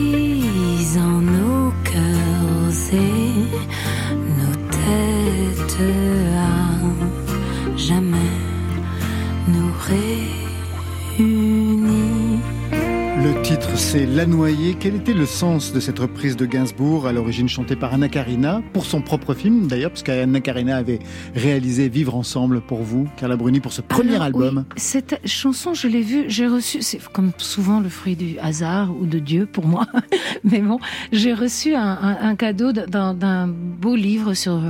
c'est 13.96 14.06
La 14.06 14.26
Noyée. 14.26 14.76
Quel 14.78 14.96
était 14.96 15.14
le 15.14 15.26
sens 15.26 15.72
de 15.72 15.80
cette 15.80 16.00
reprise 16.00 16.36
de 16.36 16.46
Gainsbourg, 16.46 17.08
à 17.08 17.14
l'origine 17.14 17.48
chantée 17.48 17.78
par 17.78 17.94
Anna 17.94 18.10
Karina, 18.10 18.62
pour 18.74 18.86
son 18.86 19.00
propre 19.02 19.34
film 19.34 19.68
d'ailleurs, 19.68 19.90
parce 19.92 20.04
qu'Anna 20.04 20.42
Karina 20.42 20.76
avait 20.76 21.00
réalisé 21.34 21.88
Vivre 21.88 22.14
ensemble 22.16 22.60
pour 22.60 22.82
vous, 22.84 23.08
Carla 23.16 23.38
Bruni, 23.38 23.62
pour 23.62 23.72
ce 23.72 23.80
premier 23.82 24.16
Alors, 24.16 24.24
album. 24.24 24.66
oui, 24.70 24.74
cette 24.76 25.22
chanson, 25.26 25.74
je 25.74 25.88
l'ai 25.88 26.02
vue, 26.02 26.26
j'ai 26.28 26.46
reçu, 26.48 26.82
c'est 26.82 27.02
comme 27.14 27.32
souvent 27.38 27.80
le 27.80 27.88
fruit 27.88 28.18
du 28.18 28.38
hasard 28.40 28.94
ou 29.00 29.06
de 29.06 29.20
Dieu 29.20 29.46
pour 29.46 29.66
moi, 29.66 29.86
mais 30.44 30.60
bon, 30.60 30.78
j'ai 31.14 31.34
reçu 31.34 31.74
un, 31.74 31.82
un- 32.02 32.18
un 32.22 32.36
cadeau 32.36 32.74
d'un 32.74 33.48
beau 33.48 33.96
livre 33.96 34.34
sur 34.34 34.62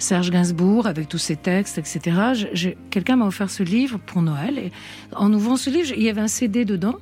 Serge 0.00 0.30
Gainsbourg 0.30 0.88
avec 0.88 1.08
tous 1.08 1.18
ses 1.18 1.36
textes, 1.36 1.78
etc. 1.78 2.74
Quelqu'un 2.90 3.16
m'a 3.16 3.26
offert 3.26 3.50
ce 3.50 3.62
livre 3.62 4.00
pour 4.04 4.22
Noël 4.22 4.58
et 4.58 4.72
en 5.14 5.32
ouvrant 5.32 5.56
ce 5.56 5.70
livre, 5.70 5.92
il 5.96 6.02
y 6.02 6.08
avait 6.08 6.20
un 6.20 6.28
CD 6.28 6.64
dedans, 6.64 6.96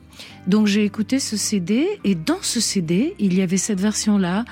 donc 0.46 0.66
j'ai 0.66 0.84
écouté 0.84 1.18
ce 1.18 1.38
CD 1.38 1.86
et 2.04 2.14
dans 2.14 2.42
ce 2.42 2.60
CD, 2.60 3.14
il 3.18 3.34
y 3.34 3.40
avait 3.40 3.56
cette 3.56 3.80
version-là 3.80 4.44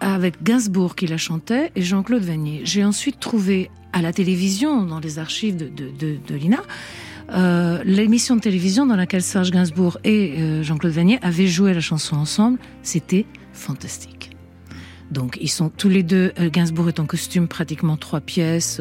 avec 0.00 0.42
Gainsbourg 0.44 0.94
qui 0.94 1.08
la 1.08 1.16
chantait 1.16 1.72
et 1.74 1.82
Jean-Claude 1.82 2.22
Vanier. 2.22 2.60
J'ai 2.62 2.84
ensuite 2.84 3.18
trouvé 3.18 3.70
à 3.92 4.02
la 4.02 4.12
télévision, 4.12 4.84
dans 4.84 5.00
les 5.00 5.18
archives 5.18 5.56
de 5.56 6.34
l'INA, 6.34 6.62
euh, 7.32 7.82
l'émission 7.84 8.36
de 8.36 8.40
télévision 8.40 8.86
dans 8.86 8.96
laquelle 8.96 9.22
Serge 9.22 9.50
Gainsbourg 9.50 9.98
et 10.04 10.34
euh, 10.38 10.62
Jean-Claude 10.62 10.92
Vanier 10.92 11.18
avaient 11.22 11.48
joué 11.48 11.74
la 11.74 11.80
chanson 11.80 12.16
ensemble. 12.16 12.58
C'était 12.82 13.26
fantastique. 13.52 14.15
Donc 15.10 15.38
ils 15.40 15.50
sont 15.50 15.68
tous 15.68 15.88
les 15.88 16.02
deux, 16.02 16.32
euh, 16.38 16.50
Gainsbourg 16.50 16.88
est 16.88 17.00
en 17.00 17.06
costume 17.06 17.48
pratiquement 17.48 17.96
trois 17.96 18.20
pièces, 18.20 18.80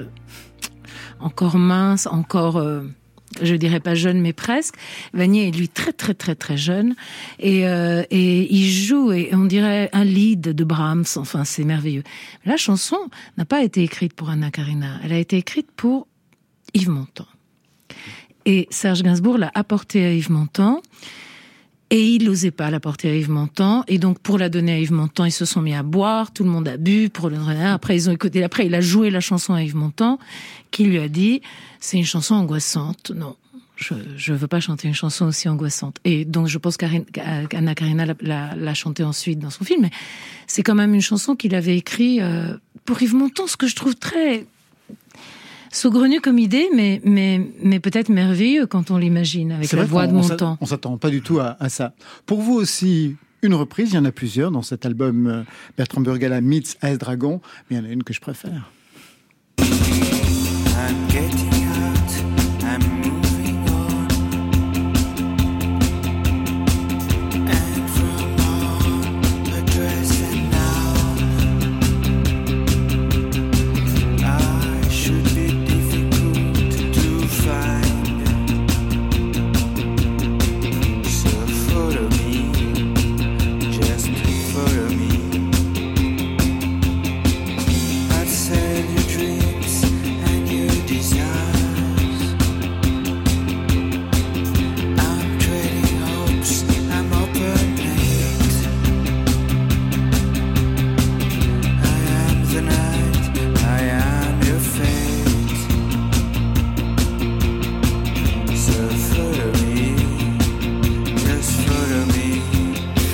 encore 1.20 1.58
mince, 1.58 2.08
encore... 2.08 2.58
euh, 2.58 2.82
je 3.42 3.56
dirais 3.56 3.82
pas 3.82 3.96
jeune, 3.96 4.22
mais 4.22 4.34
presque. 4.34 4.76
Vanier 5.14 5.50
est 5.50 5.52
lui 5.52 5.68
très 5.68 5.92
très 5.92 6.14
très 6.14 6.36
très 6.36 6.56
jeune 6.56 6.96
et, 7.40 7.68
euh, 7.68 8.04
et 8.10 8.54
il 8.54 8.72
joue 8.72 9.12
et 9.12 9.30
on 9.34 9.46
dirait 9.46 9.90
un 9.92 10.06
lead 10.06 10.42
de 10.42 10.64
Brahms. 10.64 11.06
Enfin, 11.18 11.44
c'est 11.44 11.66
merveilleux. 11.66 12.04
La 12.46 12.56
chanson 12.56 12.98
n'a 13.38 13.44
pas 13.44 13.64
été 13.64 13.84
écrite 13.84 14.14
pour 14.14 14.30
Anna 14.30 14.52
Karina. 14.52 15.00
Elle 15.04 15.12
a 15.12 15.18
été 15.18 15.38
écrite 15.38 15.70
pour 15.76 16.08
Yves 16.74 16.92
Montand. 16.92 17.28
Et 18.46 18.68
Serge 18.70 19.04
Gainsbourg 19.04 19.38
l'a 19.38 19.52
apportée 19.54 20.06
à 20.06 20.14
Yves 20.14 20.32
Montand. 20.32 20.82
Et 21.92 22.04
il 22.16 22.26
n'osait 22.26 22.52
pas 22.52 22.72
l'apporter 22.72 23.10
à 23.10 23.16
Yves 23.16 23.30
Montand. 23.30 23.84
Et 23.88 24.00
donc, 24.00 24.20
pour 24.20 24.38
la 24.40 24.50
donner 24.50 24.74
à 24.74 24.80
Yves 24.80 24.92
Montand, 24.92 25.26
ils 25.26 25.32
se 25.32 25.46
sont 25.46 25.62
mis 25.62 25.74
à 25.76 25.84
boire. 25.84 26.34
Tout 26.34 26.44
le 26.44 26.50
monde 26.50 26.68
a 26.68 26.78
bu. 26.78 27.10
Pour 27.10 27.30
le 27.30 27.38
après, 27.68 27.96
ils 27.96 28.10
ont 28.10 28.14
écouté. 28.14 28.44
Après, 28.44 28.66
il 28.66 28.74
a 28.74 28.82
joué 28.82 29.12
la 29.12 29.20
chanson 29.20 29.54
à 29.54 29.62
Yves 29.62 29.76
Montand, 29.76 30.18
qui 30.72 30.86
lui 30.86 30.98
a 30.98 31.08
dit 31.08 31.42
c'est 31.80 31.98
une 31.98 32.06
chanson 32.06 32.34
angoissante. 32.36 33.12
Non, 33.16 33.36
je 33.76 33.94
je 34.18 34.34
veux 34.34 34.48
pas 34.48 34.60
chanter 34.60 34.88
une 34.88 34.96
chanson 34.96 35.26
aussi 35.28 35.48
angoissante. 35.48 35.98
Et 36.06 36.26
donc, 36.26 36.48
je 36.48 36.58
pense 36.58 36.76
qu'Anna 36.76 37.76
Karina 37.76 38.06
l'a- 38.08 38.16
l'a 38.22 38.56
l'a 38.56 38.74
chantée 38.74 39.04
ensuite 39.04 39.38
dans 39.38 39.52
son 39.52 39.64
film. 39.64 39.82
Mais 39.84 39.92
c'est 40.48 40.64
quand 40.64 40.76
même 40.76 40.96
une 40.96 41.02
chanson 41.02 41.36
qu'il 41.36 41.54
avait 41.54 41.78
écrite 41.78 42.20
euh, 42.22 42.58
pour 42.86 43.00
Yves 43.02 43.14
Montand, 43.16 43.46
ce 43.46 43.58
que 43.58 43.68
je 43.68 43.76
trouve 43.76 43.96
très 43.96 44.48
saugrenu 45.76 46.22
comme 46.22 46.40
idée, 46.40 46.68
mais, 46.76 47.02
mais, 47.04 47.42
mais 47.62 47.80
peut-être 47.80 48.10
merveilleux 48.10 48.66
quand 48.68 48.92
on 48.92 48.98
l'imagine 48.98 49.52
avec 49.52 49.72
la 49.72 49.84
voix 49.86 50.08
de 50.08 50.12
qu'on- 50.14 50.20
on 50.20 50.24
s'a- 50.24 50.34
Montand. 50.34 50.58
On 50.62 50.66
s'attend 50.66 50.98
pas 50.98 51.10
du 51.10 51.22
tout 51.22 51.40
à, 51.40 51.58
à 51.60 51.70
ça. 51.70 51.94
Pour 52.26 52.42
vous 52.42 52.54
aussi, 52.54 53.16
une 53.42 53.54
reprise, 53.54 53.92
il 53.92 53.96
y 53.96 53.98
en 54.00 54.06
a 54.06 54.12
plusieurs 54.12 54.52
dans 54.52 54.62
cet 54.64 54.86
album 54.86 55.28
euh, 55.28 55.44
Bertrand 55.78 56.02
Burgala 56.02 56.42
meets 56.42 56.78
AS 56.82 56.98
Dragon, 56.98 57.42
mais 57.70 57.78
il 57.78 57.84
y 57.84 57.86
en 57.86 57.90
a 57.90 57.92
une 57.92 58.04
que 58.04 58.14
je 58.14 58.22
préfère. 58.22 58.72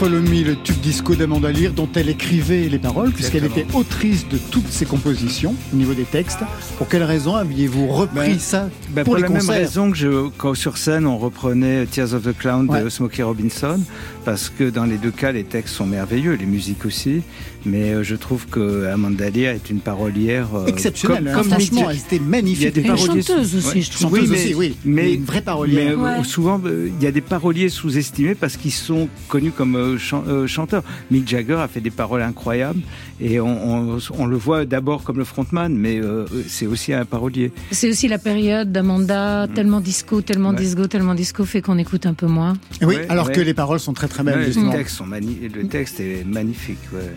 Follow 0.02 0.20
Me, 0.20 0.44
le 0.44 0.56
tube 0.56 0.80
disco 0.80 1.14
d'Amanda 1.14 1.52
Lear, 1.52 1.74
dont 1.74 1.88
elle 1.94 2.10
écrivait 2.10 2.68
les 2.68 2.80
paroles, 2.80 3.12
puisqu'elle 3.12 3.46
était 3.46 3.68
autrice 3.76 4.28
de 4.28 4.40
toutes 4.40 4.68
ses 4.68 4.88
compositions 4.88 5.54
au 5.72 5.76
niveau 5.76 5.94
des 5.94 6.06
textes. 6.06 6.40
Pour 6.80 6.88
quelle 6.88 7.04
raison 7.04 7.36
aviez-vous 7.36 7.86
repris 7.86 8.16
Ben, 8.16 8.40
ça 8.40 8.70
Bah, 8.90 9.04
pour, 9.04 9.14
pour 9.14 9.16
les 9.18 9.22
la 9.22 9.30
même 9.30 9.48
raison 9.48 9.92
que 9.92 9.98
je, 9.98 10.30
quand 10.40 10.56
sur 10.56 10.80
scène 10.80 11.06
on 11.06 11.20
reprenait 11.20 11.86
Tears 11.86 12.16
of 12.16 12.24
the 12.24 12.36
Clown 12.36 12.66
de. 12.66 12.90
Smokey 12.90 13.22
Robinson, 13.22 13.80
parce 14.26 14.50
que 14.50 14.70
dans 14.70 14.86
les 14.86 14.98
deux 14.98 15.12
cas 15.12 15.32
les 15.32 15.44
textes 15.44 15.76
sont 15.76 15.86
merveilleux, 15.86 16.34
les 16.34 16.46
musiques 16.46 16.86
aussi, 16.86 17.22
mais 17.66 17.92
euh, 17.94 18.04
je 18.04 18.16
trouve 18.16 18.48
que 18.48 18.86
Amanda 18.88 19.30
Lear 19.30 19.54
est 19.56 19.70
une 19.70 19.80
parolière 19.80 20.48
euh, 20.56 20.66
Exceptionnelle, 20.68 21.28
hein, 21.28 21.34
comme, 21.34 21.50
comme 21.50 21.52
franchement, 21.60 21.90
elle 21.90 21.98
était 21.98 22.16
il 22.18 22.22
y 22.22 22.26
a 22.26 22.28
magnifique. 22.28 22.74
des 22.74 22.82
Et 22.82 22.84
paroliers 22.84 23.22
chanteuse 23.22 23.56
aussi, 23.56 23.68
Ouais. 23.78 23.82
je 23.82 23.92
trouve. 23.92 24.14
Oui, 24.14 24.28
mais- 24.30 24.36
aussi, 24.36 24.56
oui. 24.56 24.76
mais- 24.86 25.14
une 25.14 25.26
vraie 25.26 25.42
parolière. 25.42 25.98
Mais 25.98 26.02
euh, 26.16 26.18
Ouais. 26.20 26.24
souvent, 26.24 26.62
il 26.66 27.04
y 27.04 27.08
a 27.08 27.12
des 27.12 27.22
paroliers 27.22 27.70
sous-estimés 27.70 28.36
parce 28.36 28.58
qu'ils 28.58 28.72
sont 28.72 29.08
connus 29.28 29.52
comme 29.52 29.76
euh, 29.76 29.98
chan- 29.98 30.24
euh, 30.28 30.48
chanteurs. 30.48 30.84
Mick 31.10 31.28
Jagger 31.28 31.56
a 31.56 31.68
fait 31.68 31.82
des 31.82 31.92
paroles 31.92 32.22
incroyables 32.22 32.82
et 33.20 33.40
on, 33.40 33.96
on- 33.96 34.00
on 34.18 34.26
le 34.26 34.38
voit 34.38 34.66
d'abord 34.66 35.04
comme 35.04 35.18
le 35.18 35.24
frontman, 35.26 35.74
mais 35.76 36.00
euh, 36.00 36.26
c'est 36.48 36.68
aussi 36.68 36.94
un 36.94 37.06
parolier. 37.06 37.52
C'est 37.72 37.90
aussi 37.90 38.08
la 38.08 38.18
période 38.18 38.72
d'Amanda, 38.72 39.48
tellement 39.54 39.82
disco, 39.82 40.22
tellement 40.22 40.52
Mm. 40.52 40.56
Ouais. 40.56 40.62
disco, 40.62 40.88
tellement 40.88 41.16
disco, 41.16 41.46
fait 41.46 41.62
qu'on 41.62 41.78
écoute 41.78 42.06
un 42.06 42.14
peu 42.14 42.28
moins. 42.28 42.54
Oui, 42.82 42.96
Ouais, 42.96 43.06
alors 43.10 43.28
ouais. 43.28 43.34
que 43.34 43.42
les 43.42 43.54
paroles 43.54 43.80
sont 43.80 43.94
très 43.94 44.08
très 44.12 44.24
belles, 44.24 44.40
Ouais, 44.40 44.46
les 44.46 44.70
textes 44.78 44.96
sont 44.98 45.06
le 45.08 45.68
texte 45.68 46.00
est 46.00 46.24
magnifique. 46.26 46.80
ouais. 46.94 47.12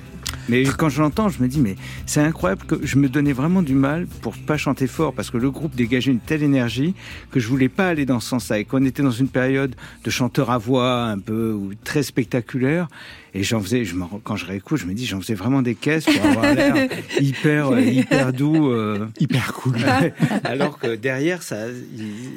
Mais 0.48 0.62
quand 0.64 0.90
je 0.90 1.00
l'entends, 1.00 1.30
je 1.30 1.42
me 1.42 1.48
dis, 1.48 1.58
mais 1.60 1.76
c'est 2.04 2.20
incroyable 2.20 2.64
que 2.66 2.74
je 2.82 2.98
me 2.98 3.08
donnais 3.08 3.32
vraiment 3.32 3.62
du 3.62 3.74
mal 3.74 4.06
pour 4.20 4.34
pas 4.36 4.58
chanter 4.58 4.86
fort 4.86 5.14
parce 5.14 5.30
que 5.30 5.38
le 5.38 5.50
groupe 5.50 5.74
dégageait 5.74 6.10
une 6.10 6.18
telle 6.18 6.42
énergie 6.42 6.94
que 7.30 7.40
je 7.40 7.48
voulais 7.48 7.70
pas 7.70 7.88
aller 7.88 8.04
dans 8.04 8.20
ce 8.20 8.28
sens-là. 8.28 8.58
Et 8.58 8.64
qu'on 8.64 8.84
était 8.84 9.02
dans 9.02 9.10
une 9.10 9.28
période 9.28 9.74
de 10.04 10.10
chanteurs 10.10 10.50
à 10.50 10.58
voix 10.58 11.04
un 11.04 11.18
peu 11.18 11.52
ou 11.52 11.72
très 11.82 12.02
spectaculaire. 12.02 12.88
Et 13.32 13.42
j'en 13.42 13.60
faisais, 13.60 13.84
je 13.84 13.94
quand 14.22 14.36
je 14.36 14.44
réécoute, 14.44 14.78
je 14.80 14.86
me 14.86 14.92
dis, 14.92 15.06
j'en 15.06 15.20
faisais 15.20 15.34
vraiment 15.34 15.62
des 15.62 15.74
caisses 15.74 16.04
pour 16.04 16.24
avoir 16.26 16.54
l'air 16.54 16.88
hyper, 17.20 17.70
euh, 17.70 17.80
hyper 17.80 18.32
doux. 18.34 18.70
euh. 18.70 19.06
Hyper 19.18 19.52
cool. 19.54 19.76
alors 20.44 20.78
que 20.78 20.94
derrière, 20.94 21.42
ça. 21.42 21.56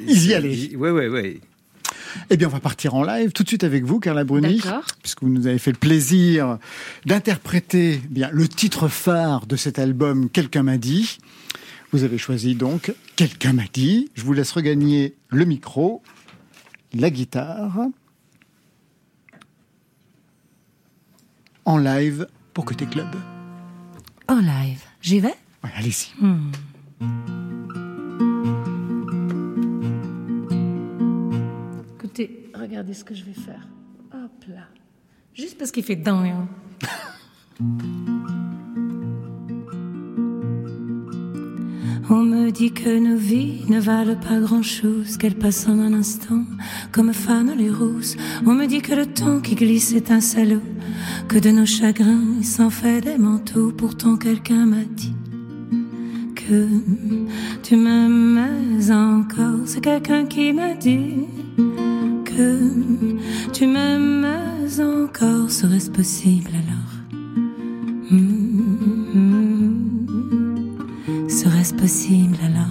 Ils 0.06 0.26
y 0.28 0.34
allaient. 0.34 0.74
Ouais, 0.76 0.90
ouais, 0.90 1.08
ouais. 1.08 1.40
Eh 2.30 2.36
bien, 2.36 2.48
on 2.48 2.50
va 2.50 2.60
partir 2.60 2.94
en 2.94 3.02
live 3.02 3.32
tout 3.32 3.42
de 3.42 3.48
suite 3.48 3.64
avec 3.64 3.84
vous, 3.84 4.00
Carla 4.00 4.24
Bruni, 4.24 4.60
puisque 5.02 5.22
vous 5.22 5.28
nous 5.28 5.46
avez 5.46 5.58
fait 5.58 5.72
le 5.72 5.78
plaisir 5.78 6.58
d'interpréter 7.06 8.00
eh 8.04 8.08
bien 8.08 8.30
le 8.32 8.48
titre 8.48 8.88
phare 8.88 9.46
de 9.46 9.56
cet 9.56 9.78
album. 9.78 10.28
Quelqu'un 10.30 10.62
m'a 10.62 10.78
dit. 10.78 11.18
Vous 11.90 12.04
avez 12.04 12.18
choisi 12.18 12.54
donc 12.54 12.92
Quelqu'un 13.16 13.54
m'a 13.54 13.64
dit. 13.72 14.10
Je 14.14 14.22
vous 14.22 14.32
laisse 14.32 14.52
regagner 14.52 15.14
le 15.28 15.44
micro, 15.44 16.02
la 16.92 17.10
guitare, 17.10 17.78
en 21.64 21.78
live 21.78 22.26
pour 22.54 22.64
Côté 22.64 22.86
Club. 22.86 23.08
En 24.26 24.40
live. 24.40 24.82
J'y 25.00 25.20
vais? 25.20 25.34
Allez-y. 25.62 26.12
Écoutez, 26.22 26.58
regardez 32.68 32.92
ce 32.92 33.02
que 33.02 33.14
je 33.14 33.24
vais 33.24 33.32
faire. 33.32 33.66
Hop 34.12 34.44
là. 34.48 34.68
Juste 35.32 35.56
parce 35.56 35.70
qu'il 35.70 35.84
fait 35.84 35.96
dans. 35.96 36.22
hein. 36.22 36.48
On 42.10 42.22
me 42.22 42.50
dit 42.50 42.72
que 42.72 42.98
nos 42.98 43.16
vies 43.16 43.64
ne 43.68 43.80
valent 43.80 44.16
pas 44.16 44.40
grand-chose, 44.40 45.16
qu'elles 45.18 45.36
passent 45.36 45.66
en 45.68 45.78
un 45.78 45.92
instant, 45.92 46.44
comme 46.92 47.12
fanent 47.12 47.54
les 47.56 47.70
roses. 47.70 48.16
On 48.46 48.54
me 48.54 48.66
dit 48.66 48.80
que 48.80 48.94
le 48.94 49.06
temps 49.06 49.40
qui 49.40 49.54
glisse 49.54 49.92
est 49.92 50.10
un 50.10 50.20
salaud, 50.20 50.62
que 51.28 51.38
de 51.38 51.50
nos 51.50 51.66
chagrins 51.66 52.34
il 52.38 52.46
s'en 52.46 52.70
fait 52.70 53.00
des 53.00 53.16
manteaux. 53.18 53.72
Pourtant 53.72 54.16
quelqu'un 54.16 54.66
m'a 54.66 54.84
dit 54.84 55.14
que 56.34 56.68
tu 57.62 57.76
m'aimes 57.76 58.38
encore. 58.90 59.60
C'est 59.66 59.80
quelqu'un 59.82 60.26
qui 60.26 60.52
m'a 60.52 60.74
dit 60.74 61.26
tu 63.52 63.66
m'aimes 63.66 64.26
encore. 64.80 65.50
Serait-ce 65.50 65.90
possible 65.90 66.50
alors? 66.54 66.92
Hmm, 68.10 68.28
Serait-ce 71.28 71.74
possible 71.74 72.36
alors? 72.44 72.64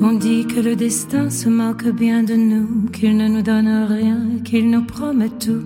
On 0.00 0.12
dit 0.12 0.46
que 0.46 0.60
le 0.60 0.76
destin 0.76 1.30
se 1.30 1.48
moque 1.48 1.88
bien 1.88 2.22
de 2.22 2.34
nous, 2.34 2.88
qu'il 2.92 3.16
ne 3.16 3.28
nous 3.28 3.42
donne 3.42 3.68
rien, 3.68 4.20
qu'il 4.44 4.70
nous 4.70 4.84
promet 4.84 5.28
tout. 5.28 5.64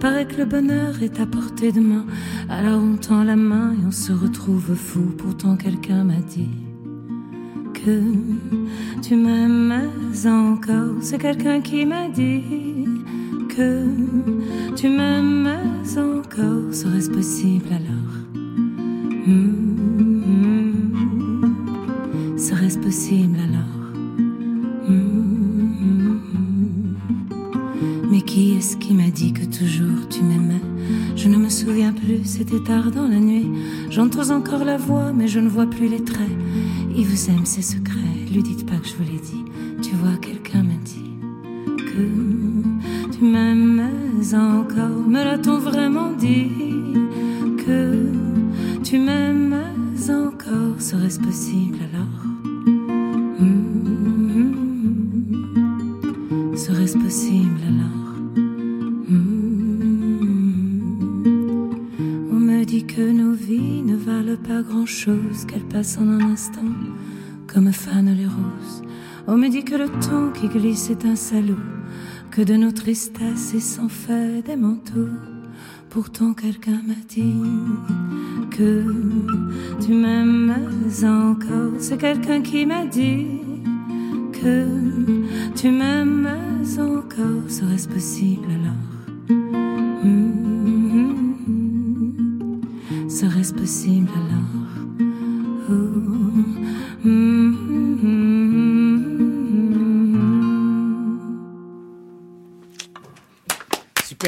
Paraît 0.00 0.26
que 0.26 0.36
le 0.36 0.44
bonheur 0.44 1.02
est 1.02 1.18
à 1.20 1.26
portée 1.26 1.72
de 1.72 1.80
main. 1.80 2.04
Alors 2.48 2.82
on 2.82 2.96
tend 2.96 3.24
la 3.24 3.36
main 3.36 3.72
et 3.72 3.86
on 3.86 3.90
se 3.90 4.12
retrouve 4.12 4.74
fou. 4.74 5.00
Pourtant 5.16 5.56
quelqu'un 5.56 6.04
m'a 6.04 6.20
dit 6.20 6.48
que 7.84 8.00
tu 9.02 9.16
m'aimes 9.16 9.74
encore. 10.26 10.96
C'est 11.00 11.18
quelqu'un 11.18 11.60
qui 11.60 11.84
m'a 11.86 12.08
dit 12.08 12.42
que 13.48 13.84
tu 14.76 14.88
m'aimes 14.88 15.48
encore. 15.96 16.72
Serait-ce 16.72 17.10
possible 17.10 17.66
alors? 17.70 18.14
Hmm, 19.26 19.58
Serait-ce 22.36 22.78
possible 22.78 23.38
alors? 23.40 23.92
Hmm, 24.88 25.38
Mais 28.10 28.22
qui 28.22 28.52
est-ce 28.52 28.76
qui 28.76 28.94
m'a 28.94 29.10
dit 29.10 29.32
que 29.32 29.44
toujours 29.44 30.08
tu 30.08 30.22
m'aimais? 30.22 30.60
Je 31.16 31.28
ne 31.28 31.36
me 31.36 31.48
souviens 31.48 31.92
plus, 31.92 32.20
c'était 32.24 32.60
tard 32.62 32.90
dans 32.90 33.08
la 33.08 33.18
nuit. 33.18 33.48
J'entends 33.98 34.30
encore 34.30 34.64
la 34.64 34.76
voix, 34.76 35.12
mais 35.12 35.26
je 35.26 35.40
ne 35.40 35.48
vois 35.48 35.66
plus 35.66 35.88
les 35.88 36.04
traits. 36.04 36.30
Il 36.94 37.04
vous 37.04 37.30
aime, 37.30 37.44
ses 37.44 37.62
secrets. 37.62 37.98
Lui 38.32 38.44
dites 38.44 38.64
pas 38.64 38.76
que 38.76 38.86
je 38.86 38.94
vous 38.94 39.02
l'ai 39.02 39.18
dit. 39.18 39.44
Tu 39.82 39.96
vois, 39.96 40.16
quelqu'un 40.22 40.62
m'a 40.62 40.78
dit 40.84 41.10
que 41.78 43.10
tu 43.10 43.24
m'aimes 43.24 43.90
encore. 44.34 45.04
Me 45.04 45.24
l'a-t-on 45.24 45.58
vraiment 45.58 46.12
dit 46.12 46.48
que 47.66 48.12
tu 48.84 49.00
m'aimes 49.00 49.56
encore 50.08 50.80
Serait-ce 50.80 51.18
possible 51.18 51.78
alors? 51.92 52.37
Qu'elles 65.46 65.68
passent 65.68 65.98
en 65.98 66.08
un 66.08 66.32
instant 66.32 66.60
comme 67.46 67.72
fanent 67.72 68.14
les 68.14 68.26
roses. 68.26 68.82
On 69.26 69.36
me 69.36 69.48
dit 69.48 69.64
que 69.64 69.74
le 69.74 69.88
temps 69.88 70.30
qui 70.32 70.48
glisse 70.48 70.90
est 70.90 71.04
un 71.04 71.16
salaud, 71.16 71.64
que 72.30 72.42
de 72.42 72.54
nos 72.54 72.72
tristesses 72.72 73.52
il 73.54 73.60
s'en 73.60 73.88
fait 73.88 74.42
des 74.42 74.56
manteaux. 74.56 75.08
Pourtant 75.90 76.34
quelqu'un 76.34 76.80
m'a 76.86 76.94
dit 77.08 77.34
que 78.50 78.84
tu 79.84 79.94
m'aimes 79.94 80.54
encore. 81.04 81.72
C'est 81.78 81.98
quelqu'un 81.98 82.42
qui 82.42 82.66
m'a 82.66 82.84
dit 82.86 83.26
que 84.32 84.66
tu 85.54 85.70
m'aimes 85.70 86.28
encore. 86.78 87.48
Serait-ce 87.48 87.88
possible 87.88 88.46
alors? 88.50 89.36
Hmm. 90.04 90.38
Serait-ce 93.08 93.54
possible 93.54 94.10
alors? 94.14 94.67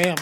Superbe. 0.00 0.20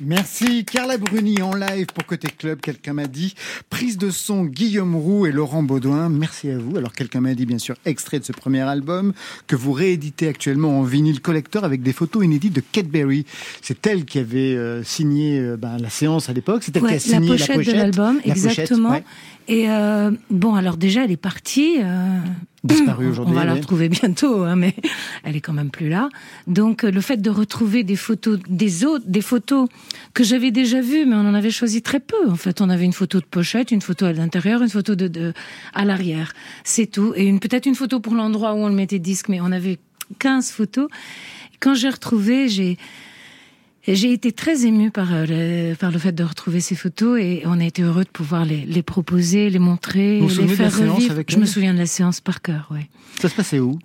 Merci 0.00 0.64
Carla 0.64 0.98
Bruni 0.98 1.42
en 1.42 1.52
live 1.52 1.86
pour 1.86 2.04
Côté 2.04 2.28
Club, 2.28 2.60
quelqu'un 2.60 2.92
m'a 2.92 3.06
dit. 3.06 3.34
Prise 3.70 3.98
de 3.98 4.10
son 4.10 4.44
Guillaume 4.44 4.94
Roux 4.94 5.26
et 5.26 5.32
Laurent 5.32 5.64
Baudouin, 5.64 6.08
merci 6.10 6.48
à 6.50 6.58
vous. 6.58 6.76
Alors 6.76 6.92
quelqu'un 6.92 7.20
m'a 7.20 7.34
dit 7.34 7.44
bien 7.44 7.58
sûr 7.58 7.74
extrait 7.86 8.20
de 8.20 8.24
ce 8.24 8.30
premier 8.32 8.60
album 8.60 9.14
que 9.48 9.56
vous 9.56 9.72
rééditez 9.72 10.28
actuellement 10.28 10.78
en 10.78 10.82
vinyle 10.82 11.20
collector 11.20 11.64
avec 11.64 11.82
des 11.82 11.92
photos 11.92 12.24
inédites 12.24 12.52
de 12.52 12.60
Kate 12.60 12.86
Berry. 12.86 13.26
C'est 13.62 13.84
elle 13.86 14.04
qui 14.04 14.20
avait 14.20 14.54
euh, 14.54 14.84
signé 14.84 15.40
euh, 15.40 15.56
ben, 15.56 15.76
la 15.78 15.90
séance 15.90 16.28
à 16.28 16.32
l'époque, 16.32 16.62
c'est 16.62 16.76
elle 16.76 16.84
Ouais, 16.84 16.90
qui 16.90 16.96
a 16.96 17.00
signé 17.00 17.36
la 17.36 17.46
pochette, 17.46 17.66
de 17.66 17.72
l'album, 17.72 18.20
La 18.24 18.34
pochette, 18.34 18.58
exactement. 18.58 18.90
ouais. 18.90 19.04
Et 19.48 19.70
euh, 19.70 20.12
bon, 20.30 20.54
alors 20.54 20.76
déjà, 20.76 21.04
elle 21.04 21.12
est 21.12 21.16
partie. 21.16 21.78
Disparue 22.66 23.06
on- 23.06 23.10
aujourd'hui, 23.10 23.32
On 23.34 23.38
va 23.38 23.44
la 23.44 23.54
retrouver 23.54 23.88
bientôt, 23.88 24.42
hein, 24.44 24.56
mais 24.56 24.74
elle 25.24 25.36
est 25.36 25.40
quand 25.40 25.52
même 25.52 25.70
plus 25.70 25.88
là. 25.88 26.08
Donc, 26.46 26.84
euh, 26.84 26.90
le 26.90 27.00
fait 27.00 27.16
de 27.18 27.30
retrouver 27.30 27.84
des 27.84 27.96
photos 27.96 28.38
des 28.48 28.84
autres, 28.84 29.04
des 29.06 29.20
photos 29.22 29.68
que 30.14 30.24
j'avais 30.24 30.50
déjà 30.50 30.80
vues, 30.80 31.06
mais 31.06 31.14
on 31.16 31.20
en 31.28 31.34
avait 31.34 31.50
choisi 31.50 31.82
très 31.82 32.00
peu. 32.00 32.28
En 32.28 32.36
fait, 32.36 32.60
on 32.60 32.68
avait 32.70 32.84
une 32.84 32.92
photo 32.92 33.20
de 33.20 33.24
pochette, 33.26 33.70
une 33.70 33.82
photo 33.82 34.06
à 34.06 34.12
l'intérieur, 34.12 34.62
une 34.62 34.68
photo 34.68 34.94
de, 34.94 35.08
de 35.08 35.32
à 35.74 35.84
l'arrière. 35.84 36.32
C'est 36.64 36.86
tout. 36.86 37.12
Et 37.16 37.24
une 37.26 37.40
peut-être 37.40 37.66
une 37.66 37.74
photo 37.74 38.00
pour 38.00 38.14
l'endroit 38.14 38.54
où 38.54 38.58
on 38.58 38.68
le 38.68 38.74
mettait 38.74 38.98
disque, 38.98 39.28
mais 39.28 39.40
on 39.40 39.52
avait 39.52 39.78
15 40.18 40.50
photos. 40.50 40.88
quand 41.60 41.74
j'ai 41.74 41.88
retrouvé, 41.88 42.48
j'ai 42.48 42.76
j'ai 43.94 44.12
été 44.12 44.32
très 44.32 44.66
émue 44.66 44.90
par 44.90 45.12
euh, 45.14 45.24
le, 45.28 45.74
par 45.74 45.90
le 45.92 45.98
fait 45.98 46.12
de 46.12 46.24
retrouver 46.24 46.60
ces 46.60 46.74
photos 46.74 47.20
et 47.20 47.42
on 47.46 47.60
a 47.60 47.64
été 47.64 47.82
heureux 47.82 48.04
de 48.04 48.08
pouvoir 48.10 48.44
les, 48.44 48.64
les 48.66 48.82
proposer, 48.82 49.48
les 49.50 49.58
montrer, 49.58 50.18
Vous 50.18 50.24
vous 50.24 50.28
les 50.28 50.34
souvenez 50.34 50.56
de 50.56 50.62
la 50.62 50.70
faire 50.70 50.78
séance 50.78 50.94
revivre. 50.96 51.12
avec 51.12 51.30
Je 51.30 51.38
me 51.38 51.46
souviens 51.46 51.72
de 51.74 51.78
la 51.78 51.86
séance 51.86 52.20
par 52.20 52.42
cœur, 52.42 52.68
ouais. 52.72 52.88
Ça 53.20 53.28
se 53.28 53.34
passait 53.34 53.60
où? 53.60 53.78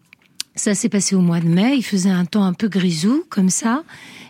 Ça 0.55 0.75
s'est 0.75 0.89
passé 0.89 1.15
au 1.15 1.21
mois 1.21 1.39
de 1.39 1.47
mai. 1.47 1.75
Il 1.77 1.83
faisait 1.83 2.09
un 2.09 2.25
temps 2.25 2.43
un 2.43 2.53
peu 2.53 2.67
grisou, 2.67 3.23
comme 3.29 3.49
ça. 3.49 3.83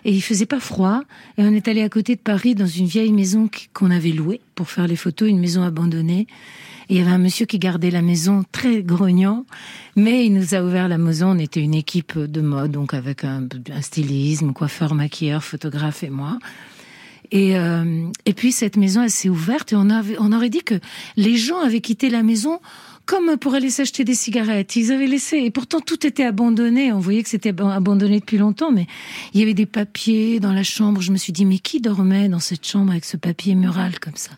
Et 0.05 0.11
il 0.11 0.21
faisait 0.21 0.45
pas 0.45 0.59
froid. 0.59 1.01
Et 1.37 1.43
on 1.43 1.51
est 1.51 1.67
allé 1.67 1.81
à 1.81 1.89
côté 1.89 2.15
de 2.15 2.21
Paris 2.21 2.53
dans 2.53 2.67
une 2.67 2.85
vieille 2.85 3.11
maison 3.11 3.49
qu'on 3.73 3.89
avait 3.91 4.11
louée 4.11 4.39
pour 4.55 4.69
faire 4.69 4.87
les 4.87 4.95
photos, 4.95 5.29
une 5.29 5.39
maison 5.39 5.63
abandonnée. 5.63 6.27
Et 6.89 6.95
il 6.95 6.97
y 6.97 7.01
avait 7.01 7.11
un 7.11 7.17
monsieur 7.17 7.45
qui 7.45 7.57
gardait 7.57 7.89
la 7.89 8.01
maison 8.01 8.43
très 8.51 8.83
grognon. 8.83 9.45
Mais 9.95 10.25
il 10.25 10.33
nous 10.33 10.53
a 10.53 10.61
ouvert 10.61 10.87
la 10.87 10.97
maison. 10.97 11.31
On 11.31 11.39
était 11.39 11.61
une 11.61 11.73
équipe 11.75 12.17
de 12.17 12.41
mode, 12.41 12.71
donc 12.71 12.93
avec 12.93 13.23
un, 13.23 13.47
un 13.73 13.81
stylisme, 13.81 14.53
coiffeur, 14.53 14.93
maquilleur, 14.93 15.43
photographe 15.43 16.03
et 16.03 16.09
moi. 16.09 16.37
Et, 17.31 17.57
euh, 17.57 18.07
et 18.25 18.33
puis 18.33 18.51
cette 18.51 18.75
maison, 18.75 19.03
elle 19.03 19.09
s'est 19.09 19.29
ouverte 19.29 19.71
et 19.71 19.75
on, 19.77 19.89
avait, 19.89 20.17
on 20.19 20.33
aurait 20.33 20.49
dit 20.49 20.63
que 20.63 20.75
les 21.15 21.37
gens 21.37 21.61
avaient 21.61 21.79
quitté 21.79 22.09
la 22.09 22.23
maison 22.23 22.59
comme 23.05 23.37
pour 23.37 23.53
aller 23.55 23.69
s'acheter 23.69 24.03
des 24.03 24.13
cigarettes. 24.15 24.75
Ils 24.75 24.91
avaient 24.91 25.07
laissé, 25.07 25.37
et 25.37 25.51
pourtant 25.51 25.79
tout 25.79 26.05
était 26.05 26.23
abandonné. 26.25 26.91
On 26.93 26.99
voyait 26.99 27.23
que 27.23 27.29
c'était 27.29 27.49
ab- 27.49 27.61
abandonné 27.61 28.19
depuis 28.19 28.37
longtemps, 28.37 28.71
mais 28.71 28.87
il 29.33 29.39
y 29.39 29.43
avait 29.43 29.53
des 29.53 29.65
papiers 29.65 30.39
dans 30.39 30.53
la 30.53 30.63
chambre. 30.63 31.01
Je 31.01 31.11
me 31.11 31.17
suis 31.17 31.33
dit, 31.33 31.45
mais 31.45 31.59
qui 31.59 31.81
dormait 31.81 32.29
dans 32.29 32.39
cette 32.39 32.65
chambre 32.65 32.91
avec 32.91 33.05
ce 33.05 33.17
papier 33.17 33.55
mural 33.55 33.99
comme 33.99 34.15
ça? 34.15 34.31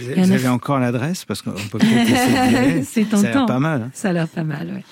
Vous, 0.00 0.10
a- 0.18 0.34
avez 0.34 0.48
encore 0.48 0.78
l'adresse? 0.78 1.24
Parce 1.24 1.42
qu'on 1.42 1.52
peut 1.52 1.78
peut-être. 1.78 2.84
C'est 2.84 3.04
Ça 3.10 3.18
a 3.18 3.22
l'air 3.22 3.32
tentant. 3.32 3.46
pas 3.46 3.58
mal. 3.58 3.82
hein. 3.82 3.90
Ça 3.94 4.10
a 4.10 4.12
l'air 4.12 4.28
pas 4.28 4.44
mal, 4.44 4.68
ouais. 4.74 4.84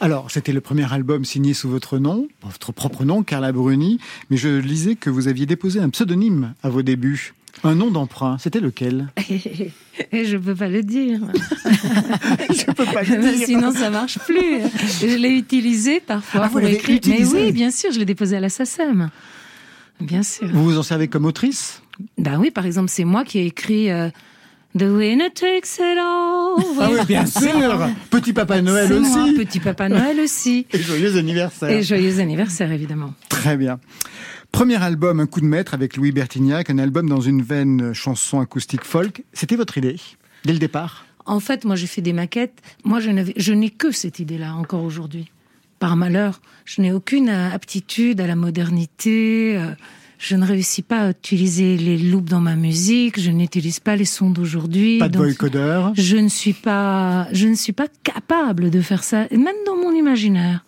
Alors, 0.00 0.30
c'était 0.30 0.52
le 0.52 0.60
premier 0.60 0.92
album 0.92 1.24
signé 1.24 1.54
sous 1.54 1.70
votre 1.70 1.98
nom, 1.98 2.28
votre 2.42 2.70
propre 2.72 3.04
nom, 3.06 3.22
Carla 3.22 3.50
Bruni, 3.52 3.98
mais 4.28 4.36
je 4.36 4.48
lisais 4.58 4.94
que 4.94 5.08
vous 5.08 5.26
aviez 5.26 5.46
déposé 5.46 5.80
un 5.80 5.88
pseudonyme 5.88 6.52
à 6.62 6.68
vos 6.68 6.82
débuts. 6.82 7.32
Un 7.64 7.74
nom 7.74 7.90
d'emprunt, 7.90 8.36
c'était 8.38 8.60
lequel? 8.60 9.08
Et 10.12 10.24
je 10.24 10.36
peux 10.36 10.54
pas 10.54 10.68
le 10.68 10.82
dire. 10.82 11.20
Je 12.50 12.64
peux 12.66 12.84
pas 12.84 13.02
Sinon, 13.44 13.72
ça 13.72 13.90
marche 13.90 14.18
plus. 14.20 14.60
Je 15.00 15.16
l'ai 15.16 15.30
utilisé 15.30 16.00
parfois 16.00 16.42
Ah, 16.44 16.48
pour 16.48 16.60
écrire. 16.60 17.00
Mais 17.06 17.24
oui, 17.24 17.52
bien 17.52 17.70
sûr, 17.70 17.90
je 17.92 17.98
l'ai 17.98 18.04
déposé 18.04 18.36
à 18.36 18.40
la 18.40 18.48
SACEM. 18.48 19.10
Bien 20.00 20.22
sûr. 20.22 20.48
Vous 20.52 20.64
vous 20.64 20.78
en 20.78 20.82
servez 20.82 21.08
comme 21.08 21.24
autrice? 21.24 21.82
Ben 22.18 22.38
oui, 22.38 22.50
par 22.50 22.66
exemple, 22.66 22.90
c'est 22.90 23.04
moi 23.04 23.24
qui 23.24 23.38
ai 23.38 23.46
écrit 23.46 23.90
euh, 23.90 24.10
The 24.78 24.82
winner 24.82 25.30
takes 25.30 25.78
it 25.78 25.96
all. 25.98 26.62
Ah 26.78 26.88
oui, 26.92 26.98
bien 27.08 27.24
sûr 27.24 27.88
Petit 28.10 28.34
Papa 28.34 28.60
Noël 28.60 28.90
moi, 29.00 29.00
aussi 29.00 29.32
Petit 29.34 29.60
Papa 29.60 29.88
Noël 29.88 30.20
aussi. 30.20 30.66
Et 30.72 30.78
joyeux 30.78 31.16
anniversaire 31.16 31.70
Et 31.70 31.82
joyeux 31.82 32.20
anniversaire, 32.20 32.70
évidemment. 32.70 33.14
Très 33.30 33.56
bien. 33.56 33.80
Premier 34.52 34.82
album, 34.82 35.20
Un 35.20 35.26
coup 35.26 35.40
de 35.40 35.46
maître 35.46 35.74
avec 35.74 35.96
Louis 35.96 36.12
Bertignac, 36.12 36.70
un 36.70 36.78
album 36.78 37.08
dans 37.08 37.20
une 37.20 37.42
veine 37.42 37.92
chanson 37.92 38.40
acoustique 38.40 38.84
folk. 38.84 39.24
C'était 39.32 39.56
votre 39.56 39.76
idée 39.78 39.96
dès 40.44 40.52
le 40.52 40.58
départ? 40.58 41.04
En 41.26 41.40
fait, 41.40 41.64
moi, 41.64 41.74
j'ai 41.76 41.86
fait 41.88 42.02
des 42.02 42.12
maquettes. 42.12 42.62
Moi, 42.84 43.00
je 43.00 43.52
n'ai 43.52 43.70
que 43.70 43.90
cette 43.90 44.18
idée-là 44.20 44.54
encore 44.54 44.84
aujourd'hui. 44.84 45.30
Par 45.78 45.96
malheur, 45.96 46.40
je 46.64 46.80
n'ai 46.80 46.92
aucune 46.92 47.28
aptitude 47.28 48.20
à 48.20 48.26
la 48.26 48.36
modernité. 48.36 49.58
euh, 49.58 49.72
Je 50.18 50.36
ne 50.36 50.46
réussis 50.46 50.82
pas 50.82 51.00
à 51.00 51.10
utiliser 51.10 51.76
les 51.76 51.98
loops 51.98 52.30
dans 52.30 52.40
ma 52.40 52.54
musique. 52.56 53.20
Je 53.20 53.30
n'utilise 53.30 53.80
pas 53.80 53.96
les 53.96 54.06
sons 54.06 54.30
d'aujourd'hui. 54.30 54.98
Pas 54.98 55.08
de 55.10 55.18
voicodeur 55.18 55.92
je 55.94 56.16
ne 56.16 56.28
suis 56.28 56.54
pas, 56.54 57.28
je 57.32 57.48
ne 57.48 57.54
suis 57.54 57.74
pas 57.74 57.88
capable 58.04 58.70
de 58.70 58.80
faire 58.80 59.04
ça, 59.04 59.26
même 59.30 59.56
dans 59.66 59.76
mon 59.76 59.92
imaginaire. 59.92 60.64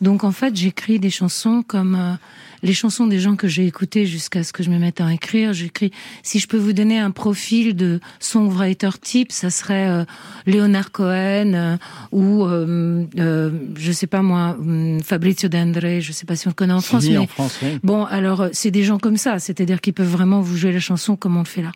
Donc 0.00 0.24
en 0.24 0.32
fait, 0.32 0.56
j'écris 0.56 0.98
des 0.98 1.10
chansons 1.10 1.62
comme 1.62 1.94
euh, 1.94 2.14
les 2.62 2.74
chansons 2.74 3.06
des 3.06 3.20
gens 3.20 3.36
que 3.36 3.48
j'ai 3.48 3.66
écoutés 3.66 4.06
jusqu'à 4.06 4.42
ce 4.42 4.52
que 4.52 4.62
je 4.62 4.70
me 4.70 4.78
mette 4.78 5.00
à 5.00 5.12
écrire. 5.12 5.52
J'écris. 5.52 5.92
Si 6.22 6.38
je 6.38 6.48
peux 6.48 6.56
vous 6.56 6.72
donner 6.72 6.98
un 6.98 7.10
profil 7.10 7.76
de 7.76 8.00
songwriter 8.20 8.90
type, 9.00 9.32
ça 9.32 9.50
serait 9.50 9.88
euh, 9.88 10.04
Leonard 10.46 10.90
Cohen 10.92 11.52
euh, 11.54 11.76
ou 12.12 12.44
euh, 12.44 13.04
euh, 13.18 13.50
je 13.76 13.92
sais 13.92 14.06
pas 14.06 14.22
moi, 14.22 14.56
hum, 14.58 15.00
Fabrizio 15.02 15.48
De 15.48 16.00
Je 16.00 16.12
sais 16.12 16.26
pas 16.26 16.36
si 16.36 16.46
on 16.46 16.50
le 16.50 16.54
connaît 16.54 16.72
en 16.72 16.80
France, 16.80 17.04
mais 17.08 17.18
en 17.18 17.26
France, 17.26 17.58
oui. 17.62 17.78
Bon, 17.82 18.04
alors 18.04 18.42
euh, 18.42 18.48
c'est 18.52 18.70
des 18.70 18.82
gens 18.82 18.98
comme 18.98 19.16
ça, 19.16 19.38
c'est-à-dire 19.38 19.80
qu'ils 19.80 19.94
peuvent 19.94 20.08
vraiment 20.08 20.40
vous 20.40 20.56
jouer 20.56 20.72
la 20.72 20.80
chanson 20.80 21.16
comme 21.16 21.36
on 21.36 21.40
le 21.40 21.46
fait 21.46 21.62
là. 21.62 21.72